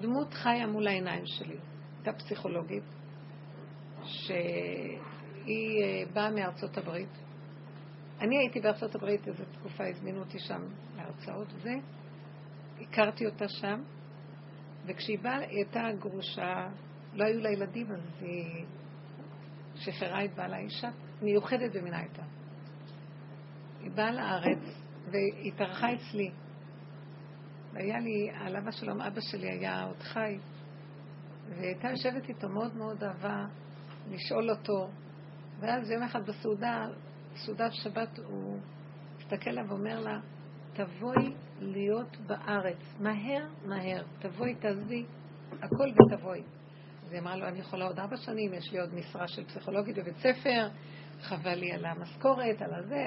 [0.00, 1.56] דמות חיה מול העיניים שלי.
[2.06, 2.82] הייתה פסיכולוגית,
[4.04, 7.08] שהיא אה, באה מארצות הברית.
[8.20, 10.62] אני הייתי בארצות הברית איזו תקופה, הזמינו אותי שם
[10.96, 11.74] להרצאות וזה.
[12.80, 13.82] הכרתי אותה שם,
[14.86, 16.68] וכשהיא באה, היא הייתה גרושה,
[17.14, 18.64] לא היו לה ילדים, אז היא
[19.74, 20.90] שחררה את בעלה אישה
[21.22, 22.22] מיוחדת במינה הייתה.
[23.80, 24.62] היא באה לארץ
[25.10, 26.30] והתארחה אצלי.
[27.72, 30.38] והיה לי, עליו השלום, אבא שלי היה עוד חי,
[31.48, 33.44] והייתה יושבת איתו מאוד מאוד אהבה
[34.10, 34.88] לשאול אותו,
[35.60, 36.86] ואז יום אחד בסעודה,
[37.36, 38.58] סעודת שבת, הוא
[39.18, 40.20] מסתכל עליו ואומר לה,
[40.72, 45.04] תבואי להיות בארץ, מהר, מהר, תבואי, תעזבי,
[45.62, 46.42] הכל ותבואי.
[47.04, 49.98] אז היא אמרה לו, אני יכולה עוד ארבע שנים, יש לי עוד משרה של פסיכולוגית
[49.98, 50.68] בבית ספר,
[51.20, 53.04] חבל לי על המשכורת, על הזה.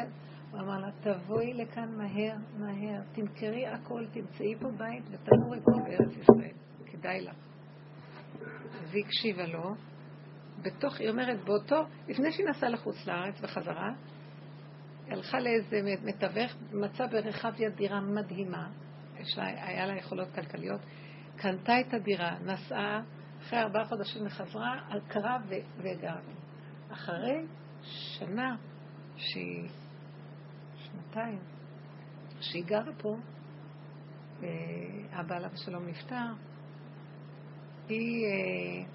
[0.51, 6.17] הוא אמר לה, תבואי לכאן מהר, מהר, תמכרי הכל, תמצאי פה בית ותנורי פה בארץ
[6.17, 6.55] ישראל,
[6.85, 7.48] כדאי לך.
[8.91, 9.75] והיא הקשיבה לו.
[10.61, 13.93] בתוך, היא אומרת, באותו, לפני שהיא נסעה לחוץ לארץ וחזרה,
[15.05, 18.69] היא הלכה לאיזה מתווך, מצאה ברחביה דירה מדהימה,
[19.37, 20.81] היה לה יכולות כלכליות,
[21.35, 23.01] קנתה את הדירה, נסעה,
[23.41, 25.37] אחרי ארבעה חודשים וחזרה, על קרה
[25.77, 26.19] וגרה.
[26.91, 27.45] אחרי
[27.81, 28.55] שנה
[29.17, 29.69] שהיא,
[30.75, 31.39] שנתיים,
[32.41, 33.17] שהיא גרה פה,
[35.11, 36.33] אבא עליו השלום נפטר,
[37.89, 38.85] היא, אה,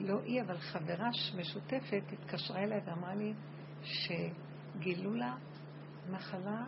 [0.00, 1.08] לא היא, אבל חברה
[1.38, 3.32] משותפת התקשרה אליי ואמרה לי
[3.82, 5.36] שגילו לה
[6.10, 6.64] מחלה,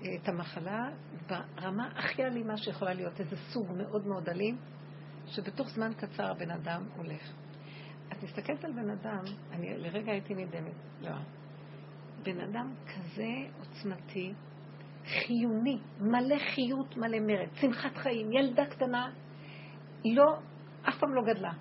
[0.00, 0.88] את המחלה
[1.26, 4.58] ברמה הכי אלימה שיכולה להיות, איזה סוג מאוד מאוד אלים,
[5.26, 7.32] שבתוך זמן קצר הבן אדם הולך.
[8.12, 11.16] את מסתכלת על בן אדם, אני לרגע הייתי נדהמת, לא.
[12.22, 13.28] בן אדם כזה
[13.58, 14.34] עוצמתי,
[15.06, 19.10] חיוני, מלא חיות, מלא מרד, שמחת חיים, ילדה קטנה,
[20.04, 20.38] לא,
[20.88, 21.52] אף פעם לא גדלה.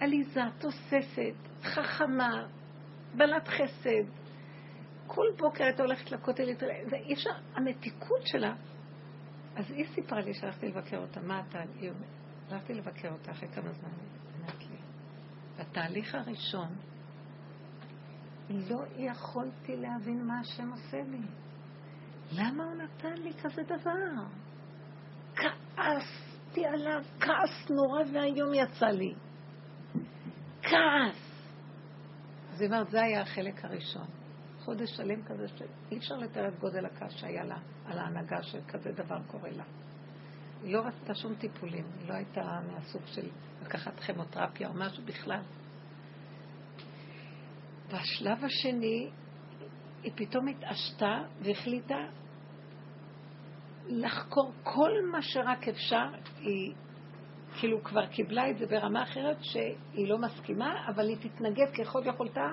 [0.00, 2.46] עליזה, תוססת, חכמה,
[3.14, 4.04] בעלת חסד.
[5.06, 6.48] כל בוקר הייתה הולכת לכותל,
[6.92, 8.54] אי אפשר, המתיקות שלה.
[9.56, 11.58] אז היא סיפרה לי שהלכתי לבקר אותה, מה אתה?
[11.80, 12.04] היא אומרת,
[12.50, 13.90] הלכתי לבקר אותה אחרי כמה זמן,
[14.40, 14.76] אמרת לי.
[15.58, 16.68] בתהליך הראשון,
[18.50, 21.26] לא יכולתי להבין מה השם עושה לי.
[22.34, 24.24] למה הוא נתן לי כזה דבר?
[25.36, 29.14] כעסתי עליו, כעס נורא ואיום יצא לי.
[30.62, 31.32] כעס.
[32.52, 34.06] אז היא אומרת, זה היה החלק הראשון.
[34.64, 39.18] חודש שלם כזה שאי אפשר לתאר את גודל הכעס שהיה לה על ההנהגה שכזה דבר
[39.26, 39.64] קורה לה.
[40.62, 43.28] היא לא רצתה שום טיפולים, היא לא הייתה מהסוג של
[43.62, 45.42] לקחת כימותרפיה או משהו בכלל.
[47.88, 49.10] בשלב השני
[50.02, 51.98] היא פתאום התעשתה והחליטה
[53.86, 56.06] לחקור כל מה שרק אפשר.
[56.40, 56.72] היא
[57.60, 62.52] כאילו כבר קיבלה את זה ברמה אחרת שהיא לא מסכימה, אבל היא תתנגד ככל יכולתה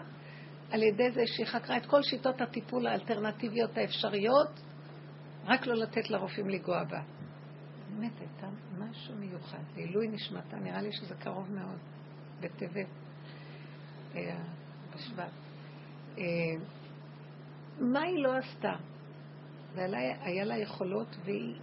[0.72, 4.60] על ידי זה שהיא חקרה את כל שיטות הטיפול האלטרנטיביות האפשריות,
[5.46, 7.02] רק לא לתת לרופאים לנגוע בה.
[7.90, 8.48] באמת הייתה
[8.78, 11.78] משהו מיוחד, לעילוי נשמתה, נראה לי שזה קרוב מאוד,
[12.40, 12.88] בטבת,
[14.16, 14.38] אה,
[14.96, 15.32] בשבט.
[16.18, 16.24] אה,
[17.80, 18.74] מה היא לא עשתה?
[19.76, 21.56] והיה לה יכולות והיא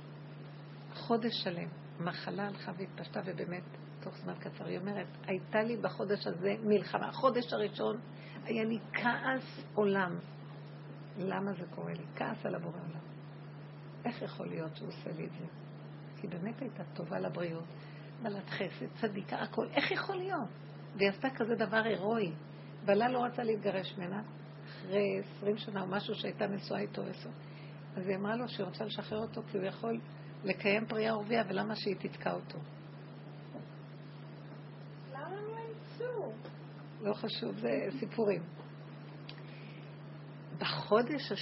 [0.94, 1.68] חודש שלם.
[2.00, 3.62] מחלה הלכה והתפשטה ובאמת
[4.00, 4.64] תוך זמן קצר.
[4.66, 7.08] היא אומרת, הייתה לי בחודש הזה מלחמה.
[7.08, 8.00] החודש הראשון
[8.44, 10.18] היה לי כעס עולם.
[11.18, 12.04] למה זה קורה לי?
[12.16, 13.00] כעס על הבורא עולם.
[14.04, 15.46] איך יכול להיות שהוא עושה לי את זה?
[16.20, 17.64] כי באמת הייתה טובה לבריאות,
[18.22, 19.66] מלאת חסד, צדיקה, הכל.
[19.68, 20.48] איך יכול להיות?
[20.96, 22.32] והיא עשתה כזה דבר הירואי.
[22.84, 24.22] בעלה לא רצה להתגרש ממנה,
[24.66, 27.30] אחרי עשרים שנה או משהו שהייתה נשואה איתו עשר.
[27.96, 30.00] אז היא אמרה לו שהיא רוצה לשחרר אותו כי הוא יכול
[30.44, 32.58] לקיים פרייה ורבייה, ולמה שהיא תתקע אותו?
[37.02, 38.42] לא חשוב, זה סיפורים.
[40.58, 41.32] בחודש,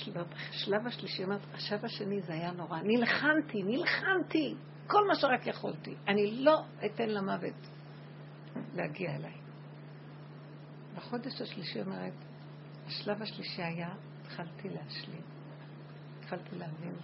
[0.51, 2.79] בשלב השלישי, אמרת, השלב השני זה היה נורא.
[2.83, 4.55] נלחמתי, נלחמתי,
[4.87, 5.95] כל מה שרק יכולתי.
[6.09, 7.69] אני לא אתן למוות
[8.75, 9.35] להגיע אליי.
[10.97, 12.13] בחודש השלישי אומרת,
[12.87, 15.34] השלב השלישי היה, התחלתי להשלים.
[16.35, 16.95] התחלתי להבין.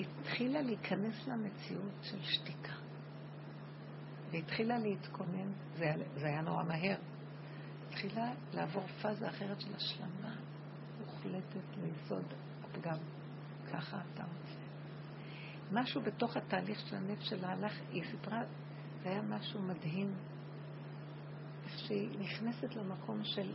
[0.00, 2.72] התחילה להיכנס למציאות של שתיקה.
[4.30, 6.96] והתחילה להתכונן, זה, זה היה נורא מהר,
[7.88, 10.34] התחילה לעבור פאזה אחרת של השלמה
[11.00, 12.24] מוחלטת ליסוד
[12.64, 12.98] הפגם.
[13.72, 14.60] ככה אתה רוצה.
[15.72, 18.42] משהו בתוך התהליך של הנפש שלה הלך, היא סיפרה,
[19.02, 20.14] זה היה משהו מדהים.
[21.64, 23.52] איך שהיא נכנסת למקום של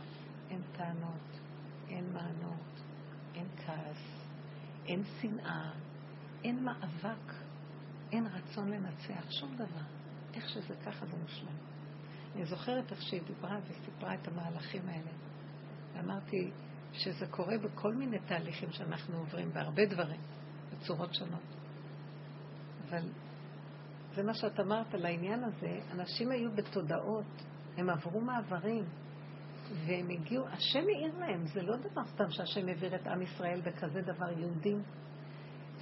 [0.50, 1.40] אין טענות,
[1.88, 2.80] אין מענות,
[3.34, 4.19] אין כעס,
[4.86, 5.70] אין שנאה,
[6.44, 7.34] אין מאבק,
[8.12, 9.84] אין רצון לנצח, שום דבר.
[10.34, 11.56] איך שזה ככה זה מושלם.
[12.34, 15.10] אני זוכרת איך שהיא דיברה וסיפרה את המהלכים האלה.
[15.94, 16.50] ואמרתי
[16.92, 20.20] שזה קורה בכל מיני תהליכים שאנחנו עוברים, בהרבה דברים,
[20.72, 21.56] בצורות שונות.
[22.88, 23.08] אבל
[24.14, 27.42] זה מה שאת אמרת על העניין הזה, אנשים היו בתודעות,
[27.76, 28.84] הם עברו מעברים,
[29.70, 34.00] והם הגיעו, השם העיר להם, זה לא דבר סתם שהשם העביר את עם ישראל בכזה
[34.00, 34.82] דבר, יהודים.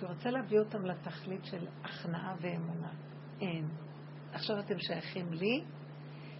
[0.00, 2.90] הוא רוצה להביא אותם לתכלית של הכנעה ואמונה.
[3.40, 3.68] אין.
[4.32, 5.64] עכשיו אתם שייכים לי,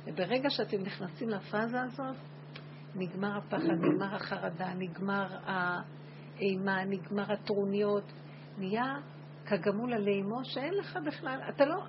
[0.04, 2.16] וברגע שאתם נכנסים לפאזה הזאת,
[2.94, 8.12] נגמר הפחד, נגמר החרדה, נגמר האימה, נגמר הטרוניות,
[8.58, 8.96] נהיה
[9.46, 11.84] כגמול על אימו שאין לך בכלל, אתה לא,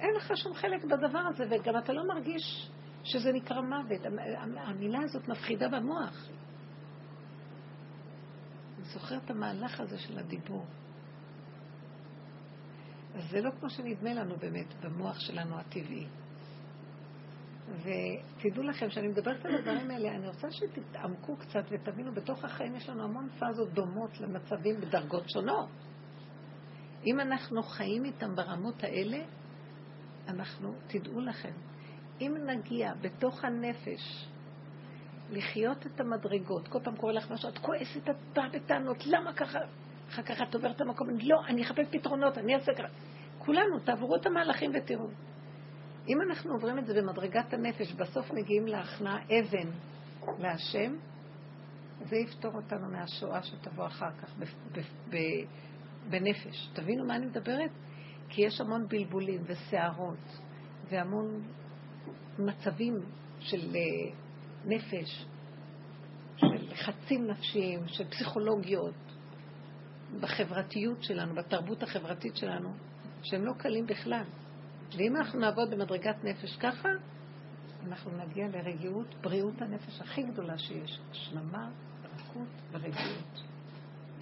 [0.00, 2.70] אין לך שום חלק בדבר הזה, וגם אתה לא מרגיש
[3.08, 4.00] שזה נקרא מוות.
[4.56, 6.28] המילה הזאת מפחידה במוח.
[8.76, 10.66] אני זוכר את המהלך הזה של הדיבור.
[13.14, 16.06] אז זה לא כמו שנדמה לנו באמת במוח שלנו הטבעי.
[17.68, 22.88] ותדעו לכם, כשאני מדברת על הדברים האלה, אני רוצה שתתעמקו קצת ותבינו, בתוך החיים יש
[22.88, 25.68] לנו המון פאזות דומות למצבים בדרגות שונות.
[27.06, 29.18] אם אנחנו חיים איתם ברמות האלה,
[30.28, 31.52] אנחנו, תדעו לכם,
[32.20, 34.28] אם נגיע בתוך הנפש
[35.30, 39.58] לחיות את המדרגות, כל פעם קורה לך משהו, את כועסת, את באה בטענות, למה ככה?
[40.08, 42.88] אחר כך את עוברת את המקום, לא, אני אחפש פתרונות, אני אעשה ככה.
[43.38, 45.08] כולנו, תעברו את המהלכים ותראו.
[46.08, 49.70] אם אנחנו עוברים את זה במדרגת הנפש, בסוף מגיעים להכנעה אבן
[50.38, 50.96] להשם,
[52.08, 54.34] זה יפתור אותנו מהשואה שתבוא אחר כך
[56.10, 56.68] בנפש.
[56.72, 57.70] תבינו מה אני מדברת?
[58.28, 60.40] כי יש המון בלבולים וסערות
[60.90, 61.42] והמון
[62.38, 63.00] מצבים
[63.40, 64.10] של אה,
[64.64, 65.26] נפש,
[66.36, 68.94] של לחצים נפשיים, של פסיכולוגיות,
[70.20, 72.72] בחברתיות שלנו, בתרבות החברתית שלנו,
[73.22, 74.24] שהם לא קלים בכלל.
[74.96, 76.88] ואם אנחנו נעבוד במדרגת נפש ככה,
[77.86, 80.98] אנחנו נגיע לרגיעות, בריאות הנפש הכי גדולה שיש.
[81.10, 81.70] השלמה,
[82.14, 83.42] רכות ורגיעות.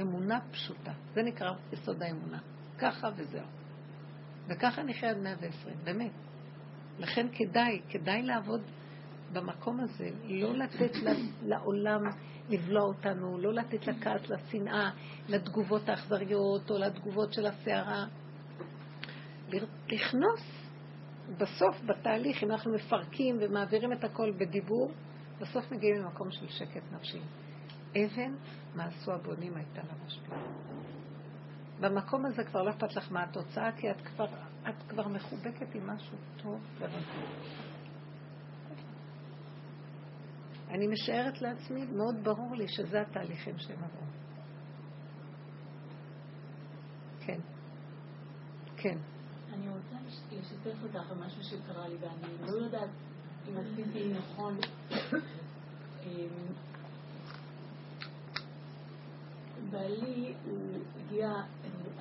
[0.01, 0.93] אמונה פשוטה.
[1.14, 2.38] זה נקרא יסוד האמונה.
[2.78, 3.47] ככה וזהו.
[4.48, 6.26] וככה נחיה עד 120, באמת.
[6.98, 8.60] לכן כדאי, כדאי לעבוד
[9.32, 10.93] במקום הזה, לא לתת
[11.43, 12.01] לעולם
[12.48, 14.90] לבלוע אותנו, לא לתת לכעס, לשנאה,
[15.28, 18.06] לתגובות האכזריות או לתגובות של הסערה.
[19.89, 20.66] לכנוס
[21.39, 24.90] בסוף, בתהליך, אם אנחנו מפרקים ומעבירים את הכל בדיבור,
[25.40, 27.20] בסוף מגיעים למקום של שקט נפשי.
[27.90, 28.35] אבן,
[28.74, 30.40] מה עשו הבונים הייתה לה משפיעה.
[31.81, 34.27] במקום הזה כבר לא אכפת לך מה התוצאה, כי את כבר,
[34.68, 36.60] את כבר מחובקת עם משהו טוב.
[40.68, 44.06] אני משערת לעצמי, מאוד ברור לי שזה התהליכים שהם עברו.
[47.20, 47.40] כן.
[48.76, 48.98] כן.
[49.52, 49.97] אני רוצה
[50.32, 52.90] לשתף אותך במשהו שקרה לי, ואני לא יודעת
[53.48, 54.59] אם עשיתי נכון.
[56.02, 56.28] אמ,
[59.70, 61.28] בעלי, הוא הגיע,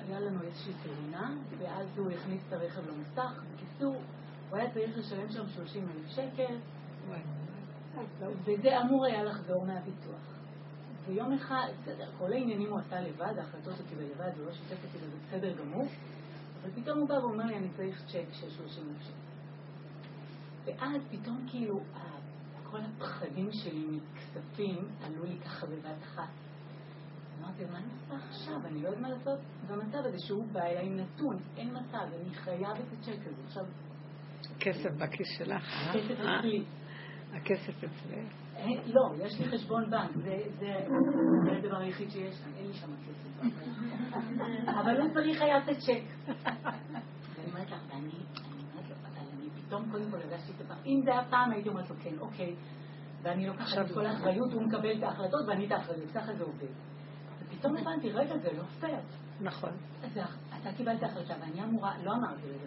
[0.08, 3.42] היה לנו איזושהי תאונה, ואז הוא הכניס את הרכב למסך.
[3.54, 3.96] בקיצור,
[4.50, 6.56] הוא היה צריך לשלם שם 30 אלף שקל,
[8.44, 10.36] וזה אמור היה לחזור מהביטוח.
[11.06, 14.84] ויום אחד, בסדר, כל העניינים הוא עשה לבד, ההחלטות הוא קיבל לבד, הוא לא שיתף
[14.84, 15.86] אותי וזה בסדר גמור,
[16.62, 19.26] אבל פתאום הוא בא ואומר לי, אני צריך צ'ק של 30 אלף שקל.
[20.64, 21.80] ואז פתאום כאילו,
[22.70, 26.28] כל הפחדים שלי מכספים עלו לי ככה בבת אחת.
[27.40, 28.66] אמרתי, מה אני עושה עכשיו?
[28.66, 32.34] אני לא יודעת מה לעשות במצב הזה שהוא בא אליי עם נתון, אין מצב, אני
[32.34, 33.42] חייב את הצ'ק הזה.
[33.46, 33.64] עכשיו...
[34.60, 35.92] כסף בכיס שלך, אה?
[35.92, 36.64] כסף אצלי.
[37.32, 38.32] הכסף אצלך?
[38.56, 40.10] אה, לא, יש לי חשבון בנק,
[40.58, 43.26] זה הדבר היחיד שיש שם, אין לי שם כסף.
[44.80, 46.32] אבל הוא צריך היה את הצ'ק.
[47.36, 48.10] ואני אומרת לך, ואני,
[49.18, 52.18] אני פתאום קודם כל הרגשתי את הפעם, אם זה היה פעם הייתי אומרת לו כן,
[52.20, 52.54] אוקיי,
[53.22, 56.95] ואני לוקחת את כל האחריות, הוא מקבל את ההחלטות ואני את האחריות, ככה זה עובד.
[57.66, 59.00] ופתאום הבנתי, רגע, זה לא פייר.
[59.40, 59.70] נכון.
[60.02, 60.18] אז
[60.60, 62.66] אתה קיבלת החלטה ואני אמורה, לא אמרתי לזה,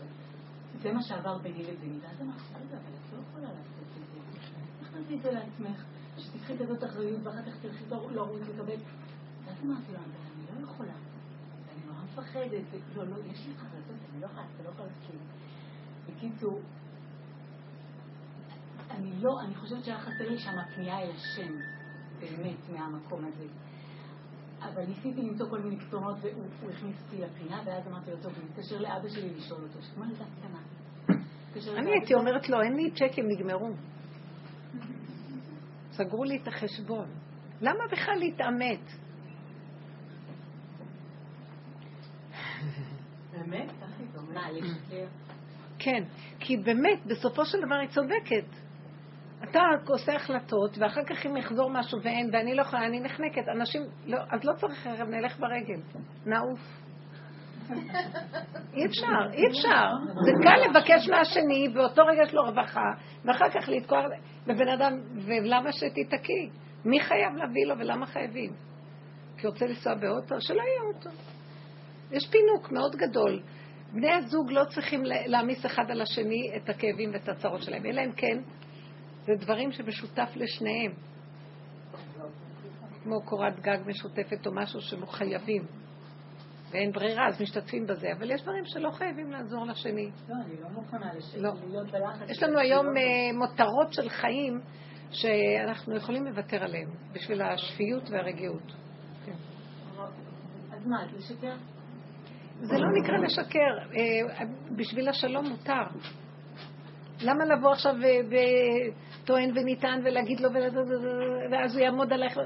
[0.82, 4.20] זה מה שעבר ביני לביני, ואז אמרתי, רגע, אבל את לא יכולה לעשות את זה.
[4.82, 5.84] איך תעשי את זה לעצמך?
[6.18, 8.78] שתקחי כזאת אחריות ואחר כך תלכי לרוץ לקבל.
[9.46, 10.94] ואז אמרתי לו, אבל אני לא יכולה.
[11.68, 12.64] ואני נורא מפחדת,
[12.96, 15.20] לא, לא, יש לי החלטות, אני לא יכולה, אתה לא יכולה להסכים.
[16.08, 16.62] בקיצור,
[18.92, 21.54] אני לא, אני חושבת שהיה חסר לי שם הפנייה אל השם,
[22.20, 23.48] באמת, מהמקום הזה.
[24.62, 28.46] אבל ניסיתי למצוא כל מיני פתרונות, והוא הכניס אותי לפינה, ואז אמרתי לו, טוב, אני
[28.46, 30.60] מתקשר לאבא שלי לשאול אותו, שכמו ילדה קטנה.
[31.78, 33.70] אני הייתי אומרת לו, אין לי צ'קים, נגמרו.
[35.92, 37.08] סגרו לי את החשבון.
[37.62, 38.80] למה בכלל להתעמת?
[43.32, 43.72] באמת?
[44.34, 45.06] מה, לשקר?
[45.80, 46.04] כן,
[46.40, 48.69] כי באמת, בסופו של דבר היא צודקת.
[49.52, 53.50] אתה עושה החלטות, ואחר כך אם יחזור משהו ואין, ואני לא יכולה, אני נחנקת.
[53.50, 55.80] אנשים, לא, אז לא צריך ערב, נלך ברגל.
[56.26, 56.60] נעוף.
[58.74, 59.88] אי אפשר, אי אפשר.
[60.26, 62.92] זה קל לבקש מהשני, באותו רגע יש לו רווחה,
[63.26, 64.02] ואחר כך לתקוע
[64.48, 66.50] לבן אדם, ולמה שתיתקעי?
[66.86, 68.52] מי חייב להביא לו ולמה חייבים?
[69.38, 70.42] כי רוצה לנסוע באוטו?
[70.42, 71.10] שלא יהיה אוטו.
[72.12, 73.42] יש פינוק מאוד גדול.
[73.94, 78.12] בני הזוג לא צריכים להעמיס אחד על השני את הכאבים ואת הצרות שלהם, אלא אם
[78.12, 78.38] כן
[79.26, 80.92] זה דברים שמשותף לשניהם.
[83.04, 85.66] כמו קורת גג משותפת או משהו שמחייבים.
[86.72, 88.08] ואין ברירה, אז משתתפים בזה.
[88.18, 90.10] אבל יש דברים שלא חייבים לעזור לשני.
[90.30, 91.52] לא, אני לא מוכנה לא.
[91.70, 92.30] להיות בלחץ.
[92.30, 93.02] יש לנו היום לא...
[93.34, 94.62] מותרות של חיים
[95.12, 98.72] שאנחנו יכולים לוותר עליהם בשביל השפיות והרגיעות.
[99.26, 99.32] כן.
[100.72, 101.56] אז מה, את לשקר?
[102.62, 103.96] זה לא נקרא לשקר.
[103.96, 105.84] אה, בשביל השלום מותר.
[107.22, 107.96] למה לבוא עכשיו
[109.30, 110.50] וטוען וניתן ולהגיד לו
[111.52, 112.40] ואז הוא יעמוד עליך?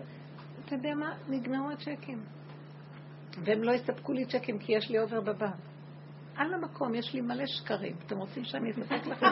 [0.66, 1.14] אתה יודע מה?
[1.30, 2.20] נגמרו הצ'קים.
[3.44, 5.54] והם לא יספקו לי צ'קים כי יש לי אובר בבנק.
[6.38, 7.96] על המקום, יש לי מלא שקרים.
[8.06, 9.26] אתם רוצים שאני אספק לכם?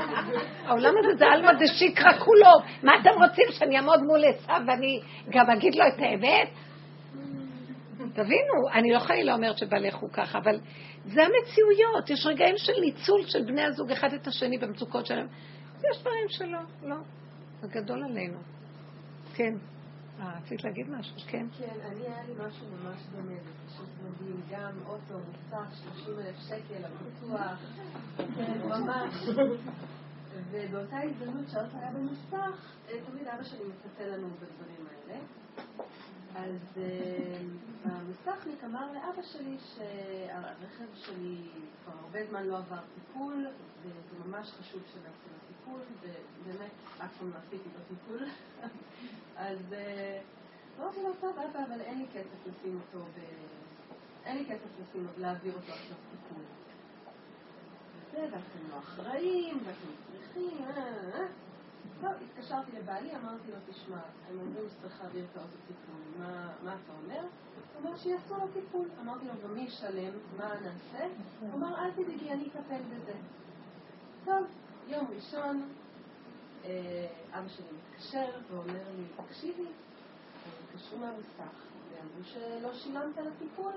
[0.66, 2.52] העולם הזה זה עלמא דשיקרא כולו.
[2.82, 6.48] מה אתם רוצים, שאני אעמוד מול עשיו ואני גם אגיד לו את האמת?
[8.12, 10.60] תבינו, אני לא חיילה אומרת שבעלך הוא ככה, אבל
[11.04, 12.10] זה המציאויות.
[12.10, 15.26] יש רגעים של ניצול של בני הזוג אחד את השני במצוקות שלהם.
[15.78, 16.96] יש דברים שלא, לא.
[17.60, 18.38] זה גדול עלינו.
[19.34, 19.54] כן.
[20.20, 21.16] אה, רצית להגיד משהו?
[21.28, 21.46] כן.
[21.58, 24.40] כן, אני היה לי משהו ממש דומה, זה פשוט מדהים.
[24.50, 27.58] גם אוטו, מוסך, 30 אלף שקל, הביטוח,
[28.16, 29.14] כן, ממש.
[30.50, 35.20] ובאותה הזדמנות שהאוטו היה במוסך, תמיד אבא שלי מצפה לנו בדברים האלה.
[36.36, 37.38] אז אה,
[37.84, 41.36] המוסכניק אמר לאבא שלי שהרכב שלי
[41.84, 43.46] כבר הרבה זמן לא עבר טיפול,
[43.82, 46.70] וזה ממש חשוב שנעשה לו טיפול, ובאמת
[47.04, 48.28] אף פעם לא עשיתי לו טיפול.
[49.36, 50.20] אז אה,
[50.78, 53.04] אמרתי לו, טוב, אבא, אבל אין לי כסף לשים אותו.
[54.24, 56.42] אין לי כסף לשים, להעביר אותו עכשיו טיפול.
[58.10, 60.82] וזה, ואתם לא אחראים, ואתם צריכים, אה,
[61.14, 61.26] אה.
[62.02, 64.00] לא, התקשרתי לבעלי, אמרתי לו, תשמע,
[64.30, 67.20] הם אומרים שצריך להעביר את האוטו טיפול, מה, מה אתה אומר?
[67.20, 68.88] הוא אומר שיעשו לו טיפול.
[69.00, 70.12] אמרתי לו, ומי ישלם?
[70.36, 71.06] מה נעשה?
[71.40, 73.12] הוא אמר, אל תדאגי, אני אטפל בזה.
[74.24, 74.46] טוב,
[74.88, 75.68] יום ראשון,
[76.64, 79.66] אה, אבא שלי מתקשר ואומר לי, תקשיבי,
[80.64, 81.54] התקשרו מהמוסך,
[81.90, 83.72] ואמרו שלא שילמת לטיפול.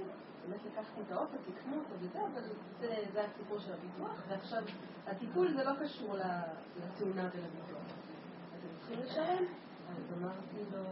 [0.48, 2.42] באמת לקחתי את האוטו, תקנו אותו וזה, אבל
[2.80, 4.64] זה, זה הסיפור של הביטוח, ועכשיו
[5.08, 8.01] הטיפול זה לא קשור לתאונה ולביטוח.
[8.92, 9.46] צריכים לשלם?
[9.90, 10.84] אז אמרתי לו,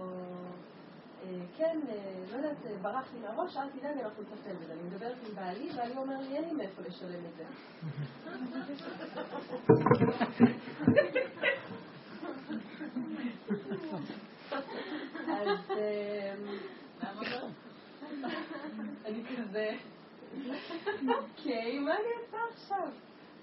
[1.24, 1.96] אה, כן, אה,
[2.32, 4.74] לא יודעת, ברח לי מהראש, אל תדאג, אנחנו נטפל בזה.
[4.74, 7.44] אני מדברת עם בעלי, ואני אומר לי, אין לי מאיפה לשלם את זה.
[15.28, 15.50] אז
[19.06, 19.72] אני כזה,
[21.08, 22.90] אוקיי, מה אני אעשה עכשיו?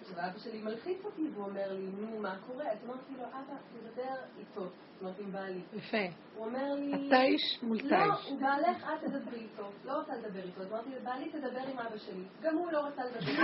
[0.08, 2.64] עכשיו אבא שלי מלחיץ אותי והוא אומר לי, נו, מה קורה?
[2.64, 5.60] אז אמרתי לו, אבא, תדבר איתו, זאת אומרת, עם בעלי.
[5.72, 5.96] יפה.
[6.36, 7.08] הוא אומר לי...
[7.08, 8.30] אתה איש מול לא, תיש.
[8.30, 9.70] הוא בעלך, אל תדברי איתו.
[9.84, 10.62] לא רוצה לדבר איתו.
[10.62, 12.24] אז אמרתי לבעלי, תדבר עם אבא שלי.
[12.42, 13.42] גם הוא לא רצה לדבר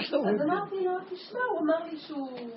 [0.00, 0.16] איתו.
[0.28, 2.50] אז אמרתי לו, תשמע, הוא אמר לי שהוא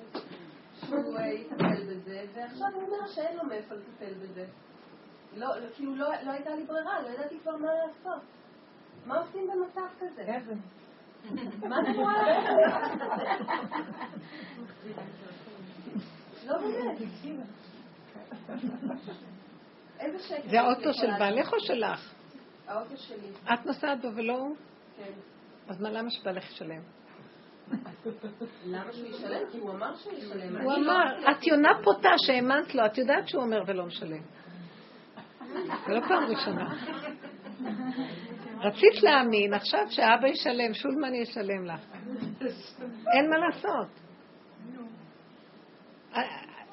[0.75, 4.45] שהוא אה, יטפל בזה, ועכשיו הוא אומר שאין לו מאיפה לטפל בזה.
[5.35, 8.21] לא, לא, כאילו לא לא הייתה לי ברירה, לא ידעתי כבר מה לעשות.
[9.05, 10.23] מה עושים במצב כזה?
[11.69, 12.43] מה זה רואה?
[16.47, 16.97] לא באמת.
[20.49, 21.59] זה האוטו של בעלך או?
[21.59, 22.13] שלך?
[22.67, 24.55] האוטו שלי, את נוסעת בו ולא הוא?
[24.97, 25.11] כן.
[25.67, 26.81] אז מה, למה שבעלך ישלם?
[28.65, 29.41] למה שהוא ישלם?
[29.51, 30.61] כי הוא אמר שהוא ישלם.
[30.61, 34.21] הוא אמר, את יונה פוטה שהאמנת לו, את יודעת שהוא אומר ולא משלם.
[35.87, 36.75] זה לא פעם ראשונה.
[38.63, 41.81] רצית להאמין, עכשיו שאבא ישלם, שולמן ישלם לך.
[43.13, 43.87] אין מה לעשות.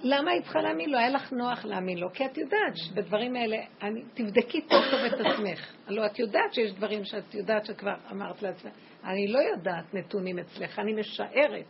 [0.02, 0.98] למה היית צריכה להאמין לו?
[0.98, 5.12] היה לך נוח להאמין לו, כי את יודעת שבדברים האלה, אני, תבדקי טוב טוב את
[5.12, 5.72] עצמך.
[5.86, 8.72] הלוא את יודעת שיש דברים שאת יודעת שכבר אמרת לעצמך.
[9.04, 11.66] אני לא יודעת נתונים אצלך, אני משערת.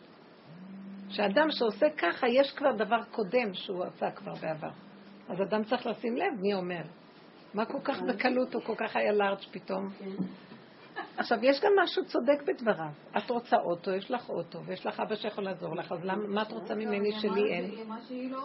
[1.09, 4.71] שאדם שעושה ככה, יש כבר דבר קודם שהוא עשה כבר בעבר.
[5.29, 6.83] אז אדם צריך לשים לב מי אומר.
[7.55, 9.90] מה כל כך בקלות הוא כל כך היה לארג' פתאום?
[11.16, 12.90] עכשיו, יש גם משהו צודק בדבריו.
[13.18, 16.43] את רוצה אוטו, יש לך אוטו, ויש לך אבא שיכול לעזור לך, אז למה, מה
[16.43, 17.70] את רוצה ממני שלי אין?
[17.70, 18.43] לא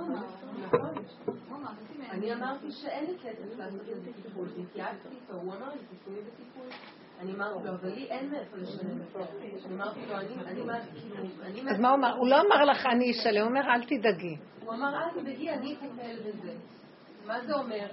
[0.00, 0.22] אמר,
[0.66, 0.94] נכון.
[2.10, 6.66] אני אמרתי שאין לי כסף לעשות את הטיפול, התייעצתי איתו, הוא אמר לי, בטיפול.
[7.20, 8.90] אני אמרתי לו, אבל לי אין מאיפה לשלם.
[9.66, 10.62] אני אמרתי לו, אני, אני,
[11.00, 11.70] כאילו, אני...
[11.70, 12.14] אז מה הוא אמר?
[12.16, 14.36] הוא לא אמר לך אני אשלם, הוא אומר אל תדאגי.
[14.64, 16.52] הוא אמר, אל תדאגי, אני אטפל בזה.
[17.26, 17.86] מה זה אומר?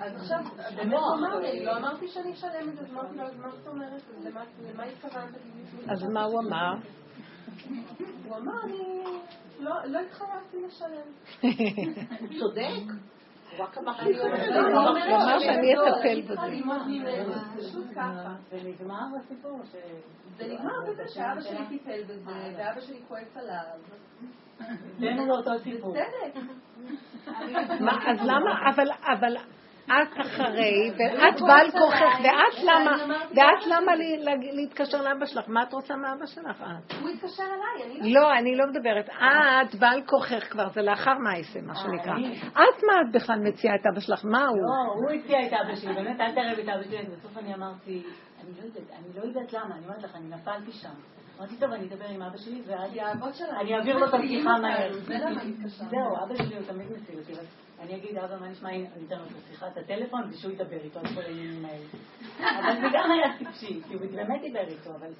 [0.00, 0.38] אז עכשיו,
[0.76, 3.50] באמת הוא אמר לי, לא אמרתי שאני אשלם את זה, אז אמרתי לו, אז מה
[3.50, 4.02] זאת אומרת?
[4.24, 5.34] למה- התכוונת?
[5.88, 6.74] אז מה הוא אמר?
[8.24, 9.02] הוא אמר, אני
[9.60, 11.40] לא לא התחייבתי לשלם.
[12.40, 12.92] צודק.
[13.58, 13.66] הוא
[15.16, 16.62] אמר שאני אטפל אני
[17.02, 17.20] בזה.
[17.96, 18.34] ככה.
[18.50, 19.76] ונגמר הסיפור ש...
[20.36, 23.62] זה נגמר בזה שאבא שלי טיפל בזה, ואבא שלי כועס עליו.
[24.98, 25.94] זה אותו סיפור.
[25.94, 26.40] בצדק.
[27.86, 28.86] מה, אז למה, אבל,
[29.18, 29.36] אבל
[29.90, 32.96] את אחרי, ואת בעל כוחך, ואת למה,
[33.34, 33.92] ואת למה
[34.52, 35.44] להתקשר לאבא שלך?
[35.48, 36.62] מה את רוצה מאבא שלך?
[36.62, 36.92] את?
[37.00, 38.20] הוא התקשר אליי, אני לא...
[38.20, 39.08] לא, אני לא מדברת.
[39.08, 42.14] את בעל כוחך כבר, זה לאחר מעשה, מה שנקרא.
[42.52, 44.24] את מה את בכלל מציעה את אבא שלך?
[44.24, 44.58] מה הוא?
[44.58, 47.06] לא, הוא הציע את אבא שלי, באמת, אל תערב את אבא שלי.
[47.16, 48.02] בסוף אני אמרתי,
[48.44, 50.88] אני לא יודעת, אני לא יודעת למה, אני אומרת לך, אני נפלתי שם.
[51.38, 52.90] אמרתי, טוב, אני אדבר עם אבא שלי, ואז.
[53.60, 54.92] אני אעביר לו את השיחה מהר.
[54.92, 57.32] זהו, אבא שלי הוא תמיד מציל אותי,
[57.80, 60.98] אני אגיד, אבא, מה נשמע, הנה, אני אתן לו את שיחת הטלפון, ושהוא ידבר איתו
[60.98, 61.84] על כל העניינים האלה.
[62.38, 65.12] אבל זה גם היה טיפשי, כי הוא באמת דיבר איתו, אבל...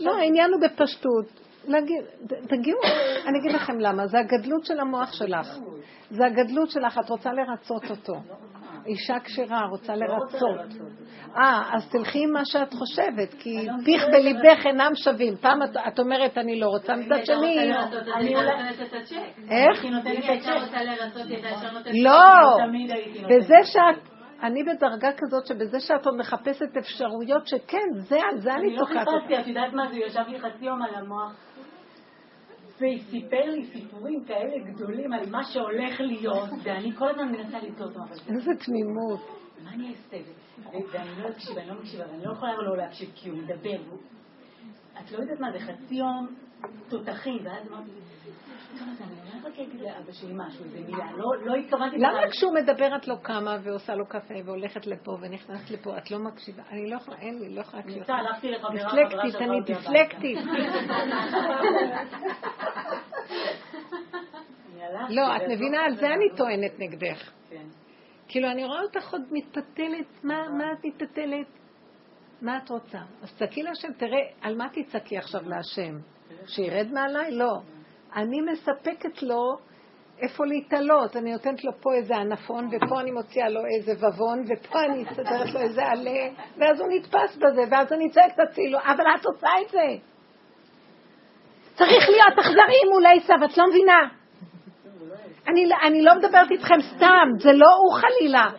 [0.00, 1.26] לא, העניין הוא בפשטות.
[1.64, 2.78] להגיד, תגיעו,
[3.26, 5.58] אני אגיד לכם למה, זה הגדלות של המוח שלך.
[6.10, 8.14] זה הגדלות שלך, את רוצה לרצות אותו.
[8.86, 10.97] אישה כשרה רוצה לא רוצה לרצות.
[11.36, 14.02] אה, אז תלכי עם מה שאת חושבת, כי לא פיך.
[14.12, 15.36] בליבך אינם שווים.
[15.36, 17.36] פעם את- אומרת אני לא רוצה, מצד שני...
[17.36, 19.16] רוצה לרצות, אני אולי- נותנת את הצ'ק.
[19.50, 19.84] איך?
[19.84, 20.62] אם את היא הייתה הצ'ק.
[20.66, 22.56] רוצה לרצות, היא הייתה לא!
[23.28, 24.08] בזה שאת...
[24.42, 28.84] אני בדרגה כזאת שבזה שאת עוד מחפשת אפשרויות שכן, זה, על זה אני אני לא
[28.86, 29.08] תוקעת.
[29.08, 31.32] חיפשתי, את יודעת מה זה, ישב לי חצי יום על המוח.
[32.80, 37.96] והיא סיפר לי סיפורים כאלה גדולים על מה שהולך להיות, ואני כל הזמן מנסה לתלות
[37.96, 38.14] אותו.
[38.34, 39.20] איזה תמימות.
[39.64, 40.16] מה אני אעשה?
[40.92, 43.78] ואני לא אקשיב, אני לא מקשיבה, ואני לא יכולה לא להקשיב כי הוא מדבר.
[45.00, 46.36] את לא יודעת מה זה, חצי יום
[46.88, 47.90] תותחים, ואז אמרתי,
[48.72, 51.96] אני רק אגיד לאבא שלי משהו, איזה מילה, לא, לא התכוונתי...
[51.98, 56.18] למה כשהוא מדבר את לא קמה ועושה לו קפה והולכת לפה ונכנסת לפה, את לא
[56.18, 56.62] מקשיבה?
[56.70, 57.98] אני לא יכולה, אין לי, לא יכולה להקשיב.
[57.98, 60.38] ניסה, הלכתי לחברה, דיסלקטית, אני דיסלקטית.
[65.08, 67.30] לא, את מבינה, על זה אני טוענת נגדך.
[67.50, 67.66] כן.
[68.28, 71.46] כאילו, אני רואה אותך עוד מתפתלת, מה את מתפתלת?
[72.42, 72.98] מה את רוצה?
[73.22, 75.98] אז צעקי להשם, תראה, על מה תצעקי עכשיו להשם?
[76.46, 77.30] שירד מעליי?
[77.30, 77.52] לא.
[78.16, 79.58] אני מספקת לו
[80.18, 81.16] איפה להתעלות.
[81.16, 85.54] אני נותנת לו פה איזה ענפון, ופה אני מוציאה לו איזה ובון, ופה אני מסדרת
[85.54, 89.70] לו איזה עלה, ואז הוא נתפס בזה, ואז אני צועקת הצילו, אבל את עושה את
[89.70, 89.86] זה.
[91.74, 94.17] צריך להיות אכזרי מול עשיו, את לא מבינה.
[95.48, 98.50] אני, אני לא מדברת איתכם סתם, זה לא הוא חלילה.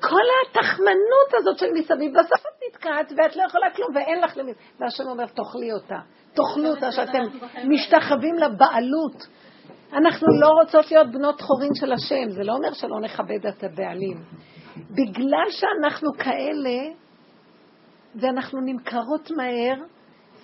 [0.00, 4.52] כל התחמנות הזאת של מסביב, בסוף את נתקעת ואת לא יכולה כלום ואין לך למי.
[4.80, 5.98] והשם אומר, תאכלי אותה.
[6.34, 7.22] תאכלו אותה, שאתם
[7.64, 9.26] משתחווים לבעלות.
[9.92, 14.16] אנחנו לא רוצות להיות בנות חורין של השם, זה לא אומר שלא נכבד את הבעלים.
[14.76, 16.94] בגלל שאנחנו כאלה,
[18.14, 19.74] ואנחנו נמכרות מהר,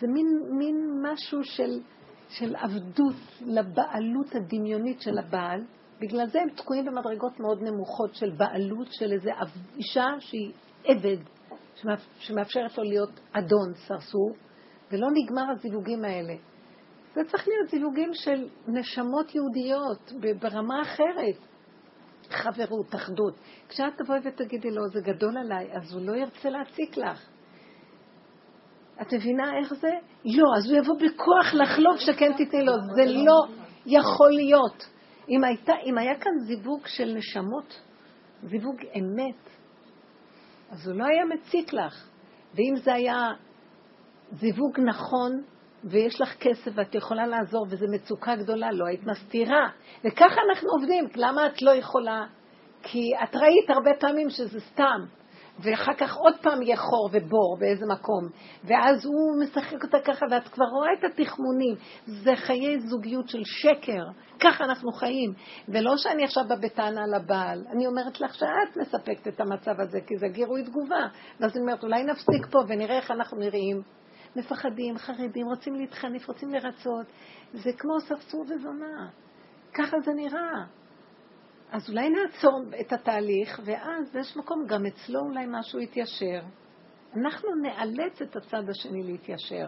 [0.01, 0.27] זה מין,
[0.59, 1.81] מין משהו של,
[2.29, 3.17] של עבדות
[3.47, 5.61] לבעלות הדמיונית של הבעל.
[6.01, 9.31] בגלל זה הם תקועים במדרגות מאוד נמוכות של בעלות של איזו
[9.77, 10.53] אישה שהיא
[10.85, 11.17] עבד,
[12.19, 14.35] שמאפשרת לו להיות אדון, סרסור,
[14.93, 16.35] ולא נגמר הזיווגים האלה.
[17.15, 21.37] זה צריך להיות זיווגים של נשמות יהודיות ברמה אחרת.
[22.31, 23.35] חברות, אחדות.
[23.69, 27.29] כשאת תבואי ותגידי לו, זה גדול עליי, אז הוא לא ירצה להציק לך.
[29.03, 29.91] את מבינה איך זה?
[30.25, 32.73] לא, אז הוא יבוא בכוח לחלוב שכן תתני לו.
[32.97, 33.41] זה לא
[33.87, 34.94] יכול להיות.
[35.29, 37.81] אם, הייתה, אם היה כאן זיווג של נשמות,
[38.43, 39.51] זיווג אמת,
[40.71, 42.09] אז הוא לא היה מציק לך.
[42.55, 43.29] ואם זה היה
[44.33, 45.43] זיווג נכון,
[45.85, 49.69] ויש לך כסף ואת יכולה לעזור, וזו מצוקה גדולה, לא היית מסתירה.
[50.05, 51.09] וככה אנחנו עובדים.
[51.17, 52.27] למה את לא יכולה?
[52.83, 55.07] כי את ראית הרבה פעמים שזה סתם.
[55.59, 58.29] ואחר כך עוד פעם יהיה חור ובור באיזה מקום,
[58.65, 61.75] ואז הוא משחק אותה ככה, ואת כבר רואה את התחמונים.
[62.07, 64.05] זה חיי זוגיות של שקר,
[64.41, 65.33] ככה אנחנו חיים.
[65.69, 70.19] ולא שאני עכשיו באה בטענה לבעל, אני אומרת לך שאת מספקת את המצב הזה, כי
[70.19, 71.07] זה גירוי תגובה.
[71.41, 73.83] ואז אני אומרת, אולי נפסיק פה ונראה איך אנחנו נראים.
[74.37, 77.07] מפחדים, חרדים, רוצים להתחנף, רוצים לרצות.
[77.53, 79.09] זה כמו ספסור וזונה.
[79.75, 80.84] ככה זה נראה.
[81.75, 86.41] אז אולי נעצור את התהליך, ואז יש מקום, גם אצלו אולי משהו יתיישר.
[87.17, 89.67] אנחנו נאלץ את הצד השני להתיישר,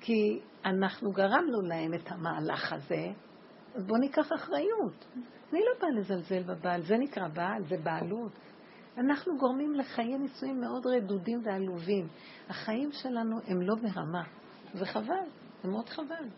[0.00, 3.06] כי אנחנו גרמנו להם את המהלך הזה,
[3.74, 5.04] אז בואו ניקח אחריות.
[5.52, 8.32] אני לא באה לזלזל בבעל, זה נקרא בעל, זה בעלות.
[8.98, 12.08] אנחנו גורמים לחיי נישואים מאוד רדודים ועלובים.
[12.48, 14.22] החיים שלנו הם לא ברמה,
[14.74, 15.26] זה חבל,
[15.62, 16.28] זה מאוד חבל.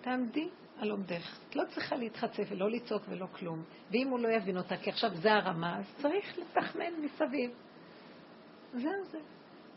[0.00, 0.48] תעמדי
[0.84, 1.38] על עומדך.
[1.48, 3.62] את לא צריכה להתחצף ולא לצעוק ולא כלום.
[3.90, 7.50] ואם הוא לא יבין אותה, כי עכשיו זה הרמה, אז צריך לתחמן מסביב.
[8.72, 9.18] זהו זה.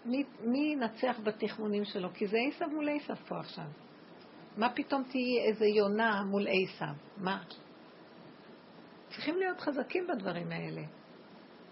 [0.05, 2.09] מי, ינצח בתחמונים שלו?
[2.13, 3.65] כי זה עשב מול עשב פה עכשיו.
[4.57, 6.93] מה פתאום תהיי איזה יונה מול עשב?
[7.17, 7.43] מה?
[9.09, 10.81] צריכים להיות חזקים בדברים האלה.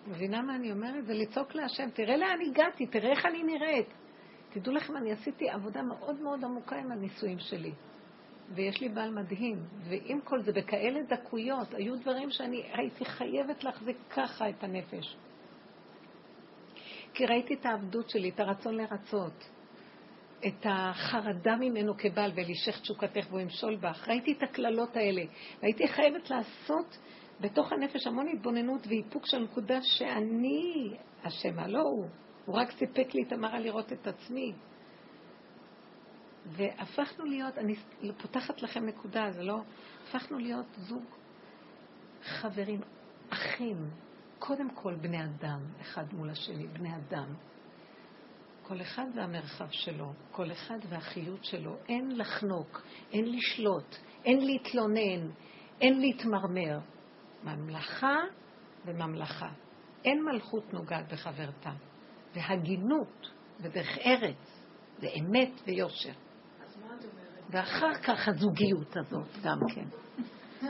[0.07, 1.05] מבינה מה אני אומרת?
[1.05, 3.87] זה לצעוק להשם, תראה לאן הגעתי, תראה איך אני נראית.
[4.49, 7.71] תדעו לכם, אני עשיתי עבודה מאוד מאוד עמוקה עם הנישואים שלי.
[8.49, 9.57] ויש לי בעל מדהים,
[9.89, 15.15] ועם כל זה, בכאלה דקויות, היו דברים שאני הייתי חייבת להחזיק ככה את הנפש.
[17.13, 19.49] כי ראיתי את העבדות שלי, את הרצון לרצות,
[20.47, 24.07] את החרדה ממנו כבעל, ולישך תשוקתך והוא ימשול בך.
[24.07, 25.21] ראיתי את הקללות האלה,
[25.61, 26.97] והייתי חייבת לעשות
[27.41, 32.07] בתוך הנפש המון התבוננות ואיפוק של נקודה שאני אשמה, לא הוא.
[32.45, 34.53] הוא רק סיפק לי את המראה לראות את עצמי.
[36.45, 37.75] והפכנו להיות, אני
[38.21, 39.61] פותחת לכם נקודה, זה לא,
[40.03, 41.03] הפכנו להיות זוג
[42.23, 42.81] חברים,
[43.29, 43.89] אחים,
[44.39, 47.33] קודם כל בני אדם, אחד מול השני, בני אדם.
[48.67, 51.75] כל אחד והמרחב שלו, כל אחד והחיות שלו.
[51.89, 52.81] אין לחנוק,
[53.11, 53.95] אין לשלוט,
[54.25, 55.31] אין להתלונן,
[55.81, 56.79] אין להתמרמר.
[57.43, 58.15] ממלכה
[58.85, 59.49] וממלכה.
[60.05, 61.71] אין מלכות נוגעת בחברתה.
[62.33, 64.61] והגינות ודרך ארץ
[64.99, 66.13] זה אמת ויושר.
[67.49, 69.85] ואחר כך הזוגיות הזאת גם כן.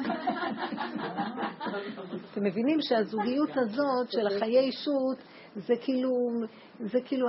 [2.32, 5.18] אתם מבינים שהזוגיות הזאת של החיי אישות
[5.56, 6.10] זה כאילו,
[6.80, 7.28] זה כאילו,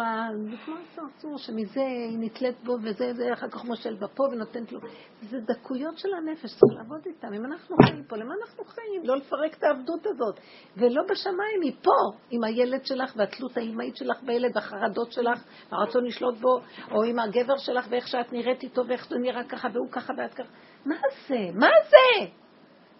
[0.50, 4.80] זה כמו הסרסור, שמזה היא נתלית בו, וזה, זה אחר כך מושל בפה ונותנת לו.
[5.22, 7.34] זה דקויות של הנפש, צריך לעבוד איתן.
[7.34, 9.02] אם אנחנו חיים פה, למה אנחנו חיים?
[9.04, 10.40] לא לפרק את העבדות הזאת.
[10.76, 16.38] ולא בשמיים, היא פה, עם הילד שלך והתלות האימהית שלך בילד, והחרדות שלך, והרצון לשלוט
[16.40, 20.12] בו, או עם הגבר שלך, ואיך שאת נראית איתו, ואיך זה נראה ככה, והוא ככה
[20.18, 20.48] ואת ככה.
[20.86, 20.96] מה
[21.28, 21.38] זה?
[21.54, 22.26] מה זה?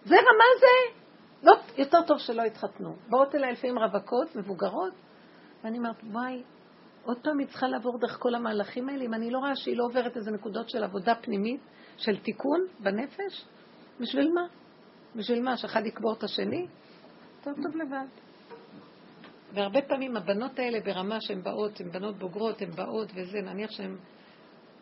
[0.03, 0.97] זה רמה זה?
[1.43, 2.95] לא, יותר טוב שלא יתחתנו.
[3.09, 4.93] באות אליי לפעמים רווקות, מבוגרות,
[5.63, 6.43] ואני אומרת, וואי,
[7.03, 9.83] עוד פעם היא צריכה לעבור דרך כל המהלכים האלה, אם אני לא רואה שהיא לא
[9.85, 11.61] עוברת איזה נקודות של עבודה פנימית,
[11.97, 13.45] של תיקון בנפש,
[13.99, 14.47] בשביל מה?
[15.15, 15.57] בשביל מה?
[15.57, 16.67] שאחד יקבור את השני?
[17.43, 18.07] טוב טוב לבד.
[19.53, 23.97] והרבה פעמים הבנות האלה ברמה שהן באות, הן בנות בוגרות, הן באות וזה, נניח שהן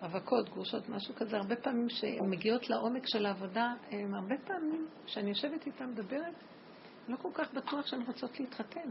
[0.02, 5.30] רווקות, גרושות, משהו כזה, הרבה פעמים שהן מגיעות לעומק של העבודה, הן הרבה פעמים, כשאני
[5.30, 6.34] יושבת איתן מדברת,
[7.08, 8.90] לא כל כך בטוח שהן רוצות להתחתן.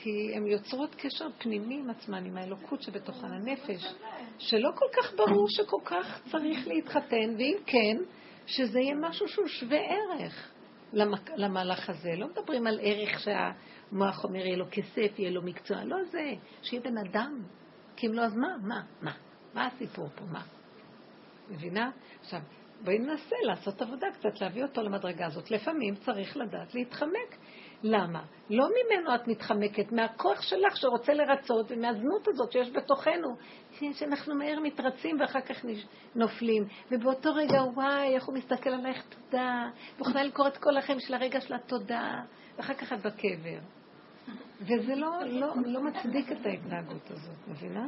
[0.00, 3.94] כי הן יוצרות קשר פנימי עם עצמן, עם האלוקות שבתוכן הנפש,
[4.38, 7.96] שלא כל כך ברור שכל כך צריך להתחתן, ואם כן,
[8.46, 10.50] שזה יהיה משהו שהוא שווה ערך
[11.36, 12.10] למהלך הזה.
[12.16, 16.82] לא מדברים על ערך שהמוח אומר, יהיה לו כסף, יהיה לו מקצוע, לא זה, שיהיה
[16.82, 17.42] בן אדם.
[17.96, 18.56] כי אם לא, אז מה?
[18.62, 18.82] מה?
[19.02, 19.12] מה?
[19.54, 20.24] מה הסיפור פה?
[20.24, 20.42] מה?
[21.50, 21.90] מבינה?
[22.20, 22.40] עכשיו,
[22.84, 25.50] בואי ננסה לעשות עבודה קצת, להביא אותו למדרגה הזאת.
[25.50, 27.36] לפעמים צריך לדעת להתחמק.
[27.82, 28.22] למה?
[28.50, 33.36] לא ממנו את מתחמקת, מהכוח שלך שרוצה לרצות ומהזנות הזאת שיש בתוכנו,
[33.92, 35.64] שאנחנו מהר מתרצים ואחר כך
[36.14, 36.64] נופלים.
[36.90, 39.68] ובאותו רגע, וואי, איך הוא מסתכל עלייך, תודה.
[40.00, 42.22] וכנ"ל לקרוא את כל החיים של הרגע של התודה,
[42.56, 43.58] ואחר כך את בקבר.
[44.60, 47.86] וזה לא, לא, לא מצדיק את ההתנהגות הזאת, מבינה?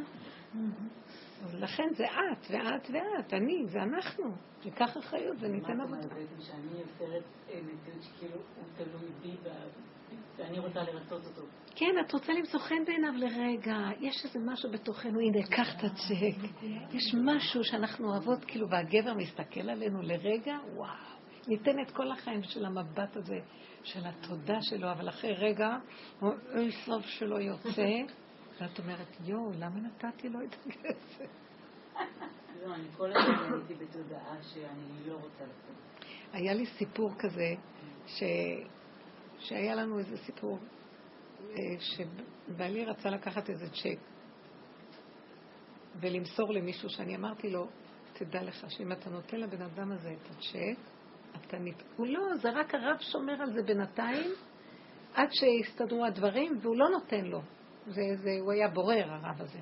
[1.52, 4.24] לכן זה את, ואת, ואת, אני, זה אנחנו.
[4.64, 5.96] ניקח אחריות וניתן עבודה.
[5.96, 9.36] מה את אומרת בעצם שאני יוצרת אה, מציאות שכאילו הוא תלוי בי
[10.38, 11.42] ואני רוצה לרצות אותו?
[11.76, 13.76] כן, את רוצה למצוא חן בעיניו לרגע.
[14.00, 16.64] יש איזה משהו בתוכנו, הנה, קח את הצ'ק.
[16.92, 21.20] יש משהו שאנחנו אוהבות, כאילו, והגבר מסתכל עלינו לרגע, וואו.
[21.48, 23.38] ניתן את כל החיים של המבט הזה,
[23.82, 25.76] של התודה שלו, אבל אחרי רגע,
[26.22, 27.88] אוי סוף שלו יוצא,
[28.60, 31.30] ואת אומרת, יואו, למה נתתי לו את הכסף?
[32.62, 36.04] לא, אני כל הזמן הייתי בתודעה שאני לא רוצה לצאת.
[36.32, 37.54] היה לי סיפור כזה,
[38.06, 38.22] ש...
[39.38, 40.58] שהיה לנו איזה סיפור,
[41.50, 43.98] אה, שבעלי רצה לקחת איזה צ'ק
[46.00, 47.68] ולמסור למישהו שאני אמרתי לו,
[48.12, 50.78] תדע לך שאם אתה נותן לבן אדם הזה את הצ'ק,
[51.40, 51.82] אתה נת...
[51.96, 54.30] הוא לא, זה רק הרב שומר על זה בינתיים,
[55.14, 57.40] עד שיסתדרו הדברים, והוא לא נותן לו.
[57.90, 59.58] זה, זה, הוא היה בורר, הרב הזה.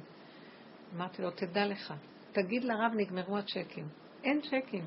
[0.96, 1.94] אמרתי לו, תדע לך,
[2.32, 3.88] תגיד לרב, נגמרו הצ'קים.
[4.24, 4.84] אין צ'קים.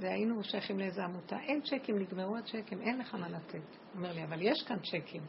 [0.00, 3.54] והיינו שייכים לאיזה עמותה, אין צ'קים, נגמרו הצ'קים, אין לך מה לתת.
[3.54, 3.62] הוא
[3.94, 5.22] אומר לי, אבל יש כאן צ'קים.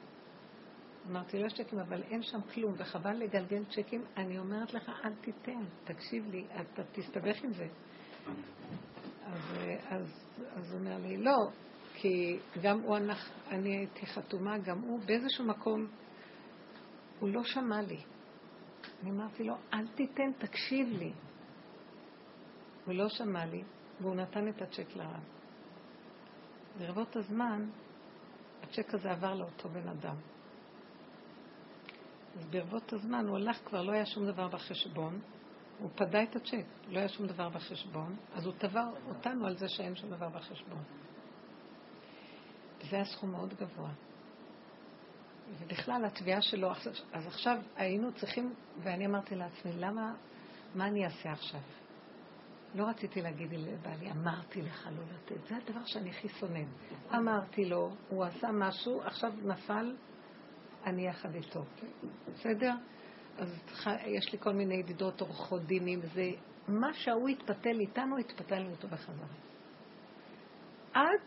[1.09, 4.05] אמרתי, לא יש צ'קים, אבל אין שם כלום, וחבל לגלגל צ'קים.
[4.17, 7.67] אני אומרת לך, אל תיתן, תקשיב לי, אתה תסתבך עם זה.
[9.25, 9.57] אז,
[10.55, 11.37] אז, הוא אומר לי, לא,
[11.93, 12.97] כי גם הוא,
[13.51, 15.87] אני הייתי חתומה, גם הוא באיזשהו מקום,
[17.19, 18.01] הוא לא שמע לי.
[19.01, 21.13] אני אמרתי לו, אל תיתן, תקשיב לי.
[22.85, 23.63] הוא לא שמע לי,
[24.01, 25.23] והוא נתן את הצ'ק לרב.
[26.77, 27.69] ברבות הזמן,
[28.63, 30.15] הצ'ק הזה עבר לאותו בן אדם.
[32.37, 35.19] אז ברבות הזמן הוא הלך, כבר לא היה שום דבר בחשבון,
[35.79, 39.69] הוא פדה את הצ'ק, לא היה שום דבר בחשבון, אז הוא תבע אותנו על זה
[39.69, 40.83] שאין שום דבר בחשבון.
[42.79, 43.89] וזה היה סכום מאוד גבוה.
[45.59, 46.71] ובכלל, התביעה שלו,
[47.13, 48.53] אז עכשיו היינו צריכים,
[48.83, 50.13] ואני אמרתי לעצמי, למה,
[50.75, 51.61] מה אני אעשה עכשיו?
[52.75, 55.47] לא רציתי להגיד לבעלי, אמרתי לך לא לתת.
[55.47, 56.67] זה הדבר שאני הכי שונאת.
[57.15, 59.95] אמרתי לו, הוא עשה משהו, עכשיו נפל,
[60.85, 61.63] אני יחד איתו.
[62.33, 62.73] בסדר?
[63.37, 63.61] אז
[64.05, 66.31] יש לי כל מיני ידידות עורכות דינים, זה
[66.67, 69.27] מה שההוא התפתל איתנו, התפתלנו אותו בחזרה.
[70.93, 71.19] עד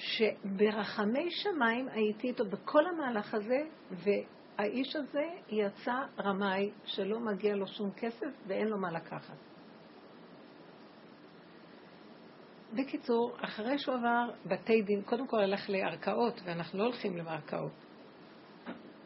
[0.00, 7.90] שברחמי שמיים הייתי איתו בכל המהלך הזה, והאיש הזה יצא רמאי שלא מגיע לו שום
[7.90, 9.36] כסף ואין לו מה לקחת.
[12.74, 17.72] בקיצור, אחרי שהוא עבר בתי דין, קודם כל הלך לערכאות, ואנחנו לא הולכים לערכאות.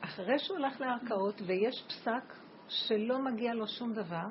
[0.00, 2.34] אחרי שהוא הלך לערכאות ויש פסק
[2.68, 4.26] שלא מגיע לו שום דבר,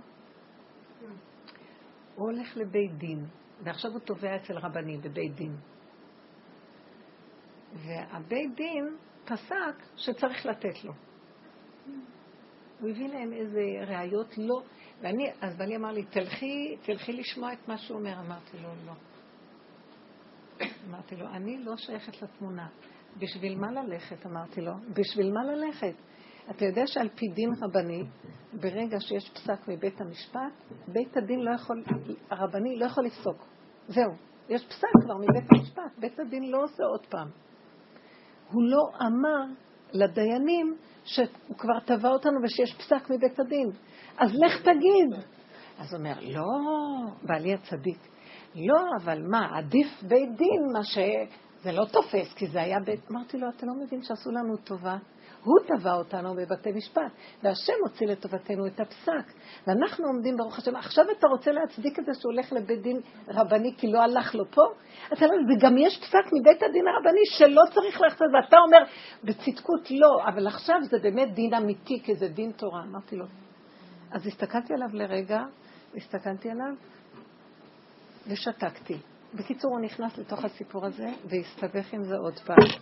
[2.15, 3.25] הוא הולך לבית דין,
[3.63, 5.55] ועכשיו הוא תובע אצל רבנים בבית דין.
[7.73, 8.95] והבית דין
[9.25, 10.93] פסק שצריך לתת לו.
[12.79, 14.61] הוא הביא להם איזה ראיות לא,
[15.01, 18.19] ואני, אז בעלי אמר לי, תלכי, תלכי לשמוע את מה שהוא אומר.
[18.19, 18.93] אמרתי לו, לא.
[20.89, 22.67] אמרתי לו, אני לא שייכת לתמונה.
[23.17, 24.25] בשביל מה ללכת?
[24.25, 24.71] אמרתי לו.
[24.93, 25.93] בשביל מה ללכת?
[26.49, 28.03] אתה יודע שעל פי דין רבני,
[28.53, 31.83] ברגע שיש פסק מבית המשפט, בית הדין לא יכול,
[32.29, 33.47] הרבני לא יכול לפסוק.
[33.87, 34.11] זהו.
[34.49, 37.27] יש פסק כבר מבית המשפט, בית הדין לא עושה עוד פעם.
[38.53, 39.53] הוא לא אמר
[39.93, 43.69] לדיינים שהוא כבר תבע אותנו ושיש פסק מבית הדין.
[44.17, 45.23] אז לך תגיד.
[45.79, 46.45] אז הוא אומר, לא,
[47.23, 47.99] בעלי הצדיק.
[48.55, 50.97] לא, אבל מה, עדיף בית דין, מה ש...
[51.63, 53.11] זה לא תופס, כי זה היה בית...
[53.11, 54.97] אמרתי לו, אתה לא מבין שעשו לנו טובה?
[55.43, 57.11] הוא תבע אותנו בבתי משפט,
[57.43, 59.33] והשם הוציא לטובתנו את הפסק.
[59.67, 63.73] ואנחנו עומדים, ברוך השם, עכשיו אתה רוצה להצדיק את זה שהוא הולך לבית דין רבני
[63.77, 64.61] כי לא הלך לו פה?
[65.13, 68.83] אתה לא, וגם יש פסק מבית הדין הרבני שלא צריך ללכת לזה, ואתה אומר,
[69.23, 72.83] בצדקות לא, אבל עכשיו זה באמת דין אמיתי, כי זה דין תורה.
[72.83, 73.25] אמרתי לו.
[74.11, 75.43] אז הסתכלתי עליו לרגע,
[75.95, 76.73] הסתכלתי עליו,
[78.27, 78.97] ושתקתי.
[79.33, 82.81] בקיצור, הוא נכנס לתוך הסיפור הזה, והסתבך עם זה עוד פעם.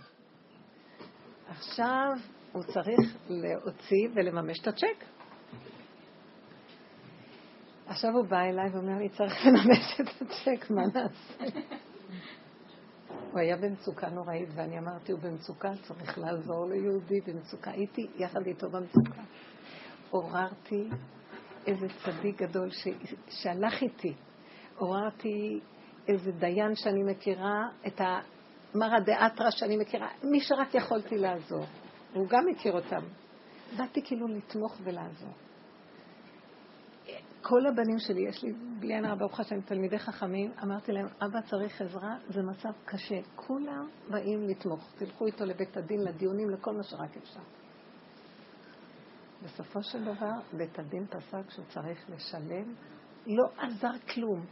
[1.48, 2.12] עכשיו
[2.52, 5.04] הוא צריך להוציא ולממש את הצ'ק.
[7.86, 11.58] עכשיו הוא בא אליי ואומר לי, צריך לממש את הצ'ק, מה נעשה?
[13.32, 17.70] הוא היה במצוקה נוראית, ואני אמרתי, הוא במצוקה, צריך לעזור ליהודי במצוקה.
[17.70, 19.22] הייתי יחד איתו במצוקה.
[20.10, 20.88] עוררתי
[21.66, 22.88] איזה צדיק גדול ש...
[23.28, 24.14] שהלך איתי.
[24.76, 25.60] עוררתי
[26.08, 31.64] איזה דיין שאני מכירה, את המרא דאתרא שאני מכירה, מי שרק יכולתי לעזור.
[32.12, 33.02] והוא גם מכיר אותם.
[33.76, 35.32] באתי כאילו לתמוך ולעזור.
[37.42, 41.80] כל הבנים שלי, יש לי בלי עין ברוך השם תלמידי חכמים, אמרתי להם, אבא צריך
[41.82, 43.20] עזרה, זה מצב קשה.
[43.36, 44.92] כולם באים לתמוך.
[44.98, 47.40] תלכו איתו לבית הדין, לדיונים, לכל מה שרק אפשר.
[49.44, 52.74] בסופו של דבר, בית הדין פסק שהוא צריך לשלם,
[53.26, 54.44] לא עזר כלום.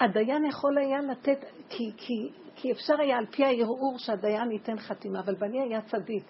[0.00, 1.38] הדיין יכול היה לתת,
[1.68, 6.26] כי, כי, כי אפשר היה על פי הערעור שהדיין ייתן חתימה, אבל בני היה צדיק.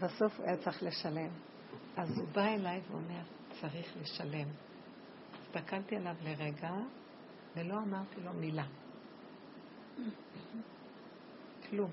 [0.00, 1.30] בסוף היה צריך לשלם.
[1.96, 3.22] אז הוא בא אליי ואומר,
[3.60, 4.48] צריך לשלם.
[5.42, 6.70] הסתכלתי עליו לרגע,
[7.56, 8.66] ולא אמרתי לו מילה.
[11.70, 11.90] כלום.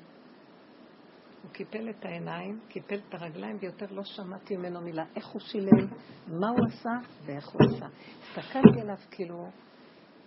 [1.43, 5.05] הוא קיפל את העיניים, קיפל את הרגליים, ויותר לא שמעתי ממנו מילה.
[5.15, 5.87] איך הוא שילם,
[6.27, 6.89] מה הוא עשה
[7.25, 7.87] ואיך הוא עשה.
[8.21, 9.49] הסתכלתי עליו כאילו,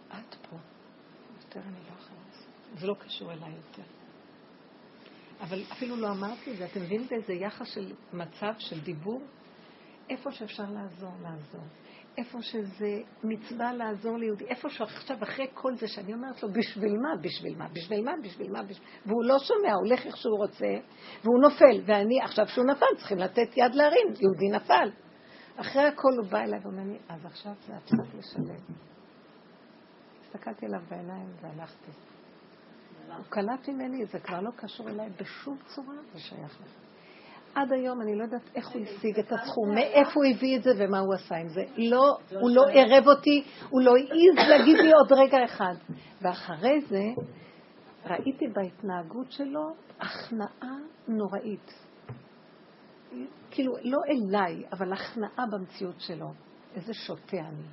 [0.08, 0.56] את פה.
[1.36, 2.48] יותר אני לא יכולה לעשות.
[2.80, 4.03] זה לא קשור אליי יותר.
[5.40, 6.64] אבל אפילו לא אמרתי את זה.
[6.64, 9.22] אתם מבינים באיזה יחס של מצב, של דיבור?
[10.10, 11.64] איפה שאפשר לעזור, לעזור.
[12.18, 17.16] איפה שזה מצווה לעזור ליהודי, איפה שעכשיו, אחרי כל זה שאני אומרת לו, בשביל מה,
[17.20, 18.60] בשביל מה, בשביל מה, בשביל מה.
[19.06, 20.66] והוא לא שומע, הוא הולך איך שהוא רוצה,
[21.24, 24.90] והוא נופל, ואני, עכשיו שהוא נפל, צריכים לתת יד להרים, יהודי נפל.
[25.56, 28.74] אחרי הכל הוא בא אליי ואומר לי, אז עכשיו זה הפסק לשלם.
[30.22, 32.13] הסתכלתי עליו בעיניים והלכתי.
[33.16, 36.84] הוא קלט ממני, זה כבר לא קשור אליי בשום צורה, זה שייך לך.
[37.54, 40.70] עד היום אני לא יודעת איך הוא השיג את הסכום, מאיפה הוא הביא את זה
[40.78, 41.64] ומה הוא עשה עם זה.
[41.76, 45.74] לא, הוא לא ערב אותי, הוא לא העז להגיד לי עוד רגע אחד.
[46.22, 47.02] ואחרי זה
[48.06, 50.76] ראיתי בהתנהגות שלו הכנעה
[51.08, 51.72] נוראית.
[53.50, 56.32] כאילו, לא אליי, אבל הכנעה במציאות שלו.
[56.74, 57.66] איזה שוטה אני.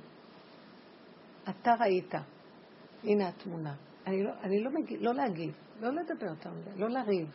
[1.48, 2.14] אתה ראית.
[3.04, 3.74] הנה התמונה.
[4.06, 7.28] אני לא, אני לא מגיב, לא להגיב, לא לדבר יותר מדי, לא לריב,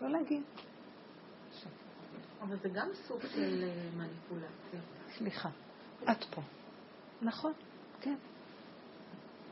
[0.00, 0.42] לא להגיב.
[2.40, 4.80] אבל זה גם סוג של אה, מניפולציה.
[5.08, 5.48] סליחה,
[6.10, 6.42] את פה.
[7.22, 7.52] נכון,
[8.00, 8.14] כן.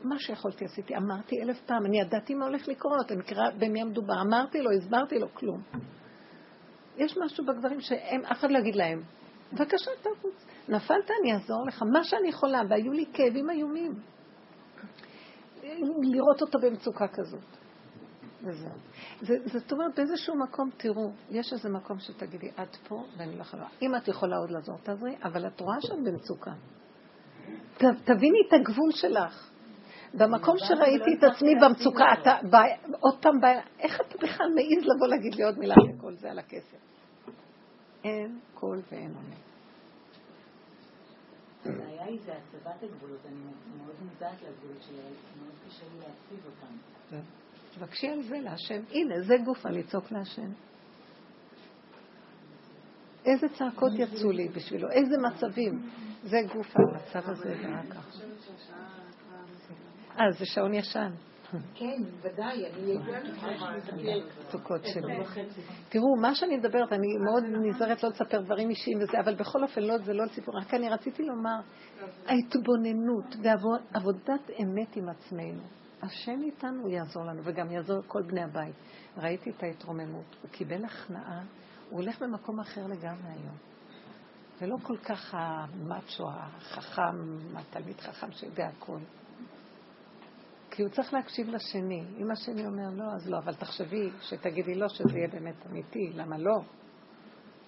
[0.03, 4.21] מה שיכולתי עשיתי, אמרתי אלף פעם, אני ידעתי מה הולך לקרות, אני מכירה במי המדובר,
[4.21, 5.61] אמרתי לו, הסברתי לו, כלום.
[6.97, 9.01] יש משהו בגברים שהם, אף אחד לא יגיד להם,
[9.53, 10.45] בבקשה, תרוץ.
[10.69, 13.93] נפלת, אני אעזור לך, מה שאני יכולה, והיו לי כאבים איומים.
[16.01, 17.57] לראות אותו במצוקה כזאת.
[18.43, 18.71] וזהו.
[19.45, 23.67] זאת אומרת, באיזשהו מקום, תראו, יש איזה מקום שתגידי, את פה ואני לא יכולה.
[23.81, 26.51] אם את יכולה עוד לעזור, תעזרי, אבל את רואה שאת במצוקה.
[27.77, 29.51] תביני את הגבול שלך.
[30.13, 32.37] במקום שראיתי את עצמי במצוקה, אתה
[32.99, 33.47] עוד פעם בא,
[33.79, 36.77] איך אתה בכלל מעז לבוא להגיד לי עוד מילה על כל זה, על הכסף?
[38.03, 39.35] אין קול ואין עונה.
[41.65, 43.35] הבעיה היא זה הצבת הגבולות, אני
[43.77, 46.75] מאוד מודעת לגבולות שלי, מאוד קשה לי להציב אותם.
[47.09, 47.21] כן.
[47.75, 48.81] תבקשי על זה להשם.
[48.91, 50.51] הנה, זה גופה לצעוק להשם.
[53.25, 55.89] איזה צעקות יצאו לי בשבילו, איזה מצבים.
[56.23, 58.19] זה גופה, המצב הזה זה רק ככה.
[60.19, 61.11] אה, זה שעון ישן.
[61.75, 62.97] כן, ודאי, אני
[64.47, 65.23] מצוקות שלי.
[65.89, 69.81] תראו, מה שאני מדברת, אני מאוד נזהרת לא לספר דברים אישיים וזה, אבל בכל אופן,
[69.81, 71.59] לא, זה לא סיפור, רק אני רציתי לומר,
[72.25, 75.61] ההתבוננות ועבודת אמת עם עצמנו.
[76.01, 78.75] השם איתנו, הוא יעזור לנו, וגם יעזור כל בני הבית.
[79.17, 81.43] ראיתי את ההתרוממות, הוא קיבל הכנעה,
[81.89, 83.55] הוא הולך במקום אחר לגמרי היום.
[84.61, 88.99] ולא כל כך המאצ'ו, החכם, התלמיד חכם שיודע הכל.
[90.75, 92.03] כי הוא צריך להקשיב לשני.
[92.17, 96.37] אם השני אומר לא, אז לא, אבל תחשבי שתגידי לא, שזה יהיה באמת אמיתי, למה
[96.37, 96.55] לא?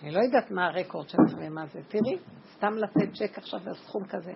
[0.01, 1.79] אני לא יודעת מה הרקורד שלך ומה זה.
[1.87, 2.17] תראי,
[2.55, 4.33] סתם לתת צ'ק עכשיו בסכום כזה.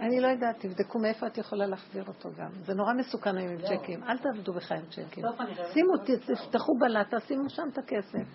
[0.00, 2.50] אני לא יודעת, תבדקו מאיפה את יכולה להחזיר אותו גם.
[2.64, 4.02] זה נורא מסוכן היום עם צ'קים.
[4.04, 5.24] אל תעבדו בך עם צ'קים.
[5.72, 5.92] שימו,
[6.26, 8.28] תפתחו בלטה, שימו שם את הכסף.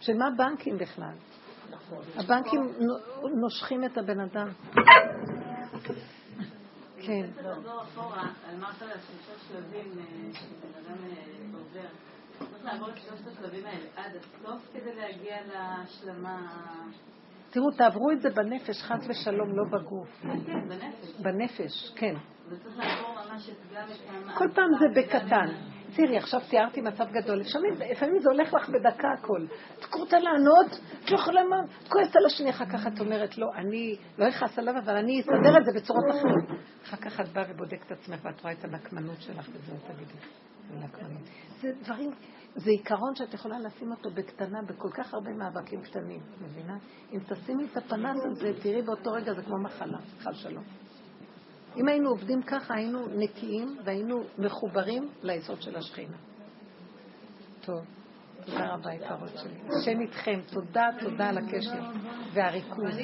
[0.00, 1.14] של מה בנקים בכלל?
[2.16, 2.60] הבנקים
[3.40, 4.48] נושכים את הבן אדם.
[7.06, 7.26] כן.
[7.36, 9.92] לחזור אחורה, אמרת על שלושה שלבים
[10.32, 10.96] שבן אדם
[11.54, 11.88] עובר.
[12.38, 16.38] צריך לעבור את שלושת השלבים האלה עד הסוף כדי להגיע להשלמה.
[17.50, 20.08] תראו, תעברו את זה בנפש, חס ושלום, לא בגוף.
[20.22, 21.20] כן, בנפש.
[21.20, 22.14] בנפש, כן.
[22.48, 25.71] וצריך לעבור ממש גם את כל פעם זה בקטן.
[25.96, 27.40] תראי, עכשיו תיארתי מצב גדול.
[27.90, 29.46] לפעמים זה הולך לך בדקה הכל.
[29.78, 33.38] את קוראת לענות, את לא יכולה מה, את כועסת על השני, אחר כך את אומרת,
[33.38, 36.60] לא, אני לא אכעס עליו, אבל אני אסדר את זה בצורות אחרות.
[36.84, 40.14] אחר כך את באה ובודקת את עצמך ואת רואה את הנקמנות שלך וזהו, תגידי.
[41.60, 42.10] זה דברים,
[42.54, 46.76] זה עיקרון שאת יכולה לשים אותו בקטנה, בכל כך הרבה מאבקים קטנים, מבינה?
[47.12, 50.64] אם תשימי את הפנס הזה, תראי באותו רגע זה כמו מחלה, חל שלום.
[51.76, 56.16] אם היינו עובדים ככה, היינו נקיים והיינו מחוברים ליסוד של השכינה.
[57.60, 57.80] טוב,
[58.44, 59.54] תודה רבה, יקרות שלי.
[59.80, 61.80] השם איתכם, תודה, תודה על הקשר
[62.32, 62.96] והריכוז.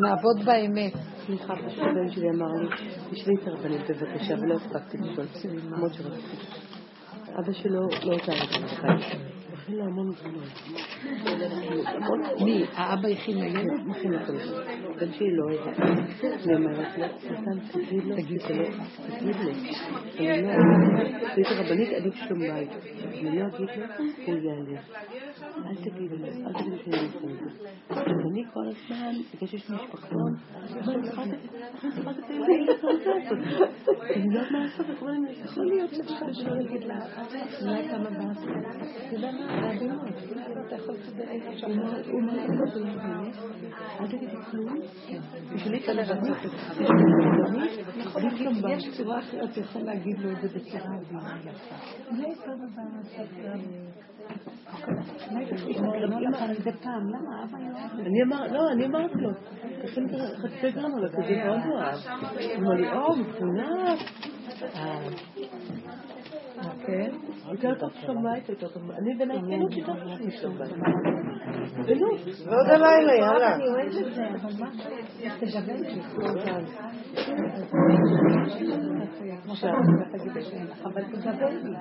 [0.00, 0.92] נעבוד באמת.
[1.26, 2.68] סליחה, פשוט הבן שלי אמר לי,
[3.10, 5.26] תשבי את הרבנית בבקשה, ולא הספקתי לשאול,
[5.64, 6.36] למרות שרציתי.
[7.28, 9.35] אבא שלו לא עזר לי הכין
[9.68, 10.48] לה המון גבולות.
[12.44, 12.64] מי?
[12.74, 13.86] האבא הכין לילד?
[13.86, 14.32] מכין לכל
[15.00, 15.68] בן שלי לא אוהב.
[16.46, 18.48] אני אומרת לו, נתן, תגיד לו, תגיד לו,
[19.18, 19.50] תגיד לו.
[20.18, 21.66] אני לא אוהבת.
[21.66, 22.70] רבנית עדיף שלום בית.
[23.14, 23.84] אני לא אגיד לו,
[24.26, 24.84] הוא ייעלב.
[25.66, 27.94] אל תגיד לו, אל תגיד לו שאני עושה את זה.
[27.94, 30.32] ואני כל הזמן, בגלל שיש משפחתון,
[34.14, 34.86] אני לא יודעת מה לעשות,
[35.44, 36.98] יכול להיות שאפשר להגיד לה,
[37.62, 38.50] אולי כמה בעצם.
[48.68, 50.96] יש צורה אחרת, אתה יכול להגיד לו את זה בצורה
[58.00, 59.30] אני אמר, לא, אני אמרתי לו,
[59.82, 60.06] תשים
[60.42, 61.98] חצי גרנולה, כזה מאוד אוהב.
[62.34, 64.00] הוא אמר לי, או, מפונק.
[66.86, 67.10] כן?
[67.50, 68.90] יותר טוב שבת, יותר טוב.
[68.90, 69.96] אני באמת כן יותר טוב
[70.26, 70.72] משבת.
[71.86, 72.20] בנות.
[72.46, 73.54] ועוד הלילה, יאללה.
[73.54, 74.70] אני אוהבת את זה, אבל מה?
[81.64, 81.76] לי.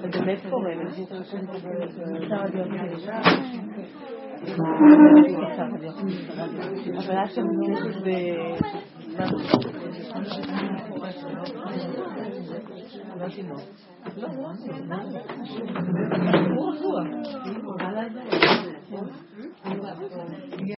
[0.00, 0.70] זה באמת קורה.
[6.98, 7.46] אבל את שם
[8.04, 8.08] ב...
[14.16, 14.26] לא,